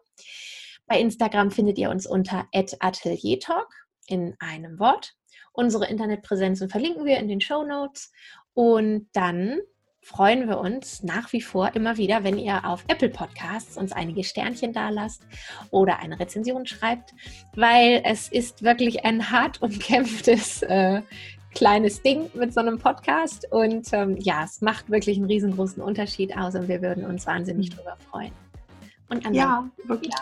Bei 0.88 1.00
Instagram 1.00 1.52
findet 1.52 1.78
ihr 1.78 1.92
uns 1.92 2.08
unter 2.08 2.48
@ateliertalk 2.52 3.68
in 4.08 4.34
einem 4.40 4.80
Wort. 4.80 5.14
Unsere 5.54 5.86
Internetpräsenzen 5.86 6.72
verlinken 6.72 7.06
wir 7.06 7.20
in 7.20 7.28
den 7.28 7.40
Show 7.40 7.64
Notes. 7.64 8.12
Und 8.56 9.10
dann 9.14 9.60
freuen 10.02 10.48
wir 10.48 10.58
uns 10.58 11.04
nach 11.04 11.32
wie 11.32 11.42
vor 11.42 11.76
immer 11.76 11.98
wieder, 11.98 12.24
wenn 12.24 12.40
ihr 12.40 12.66
auf 12.66 12.84
Apple 12.88 13.10
Podcasts 13.10 13.78
uns 13.78 13.92
einige 13.92 14.24
Sternchen 14.24 14.74
da 14.74 14.90
lasst 14.90 15.22
oder 15.70 16.00
eine 16.00 16.20
Rezension 16.20 16.66
schreibt, 16.66 17.14
weil 17.54 18.02
es 18.04 18.30
ist 18.30 18.64
wirklich 18.64 19.06
ein 19.06 19.30
hart 19.30 19.62
umkämpftes 19.62 20.64
äh, 20.64 21.04
kleines 21.56 22.04
Ding 22.04 22.30
mit 22.36 22.54
so 22.54 22.60
einem 22.60 22.78
Podcast. 22.78 23.48
Und 23.52 23.88
ähm, 23.94 24.18
ja, 24.20 24.44
es 24.44 24.62
macht 24.62 24.90
wirklich 24.92 25.18
einen 25.18 25.26
riesengroßen 25.26 25.82
Unterschied 25.82 26.38
aus 26.38 26.54
und 26.54 26.68
wir 26.68 26.82
würden 26.82 27.06
uns 27.06 27.26
wahnsinnig 27.26 27.72
mhm. 27.72 27.76
darüber 27.78 27.98
freuen. 28.12 28.32
Und 29.10 29.36
ja, 29.36 29.68
wirklich. 29.86 30.14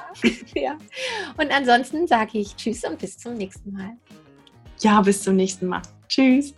Ja, 0.54 0.62
ja. 0.62 0.78
Und 1.38 1.52
ansonsten 1.52 2.08
sage 2.08 2.40
ich 2.40 2.56
Tschüss 2.56 2.84
und 2.84 3.00
bis 3.00 3.18
zum 3.18 3.36
nächsten 3.36 3.72
Mal. 3.72 3.92
Ja, 4.80 5.02
bis 5.02 5.24
zum 5.24 5.36
nächsten 5.36 5.68
Mal. 5.68 5.82
Tschüss. 6.08 6.54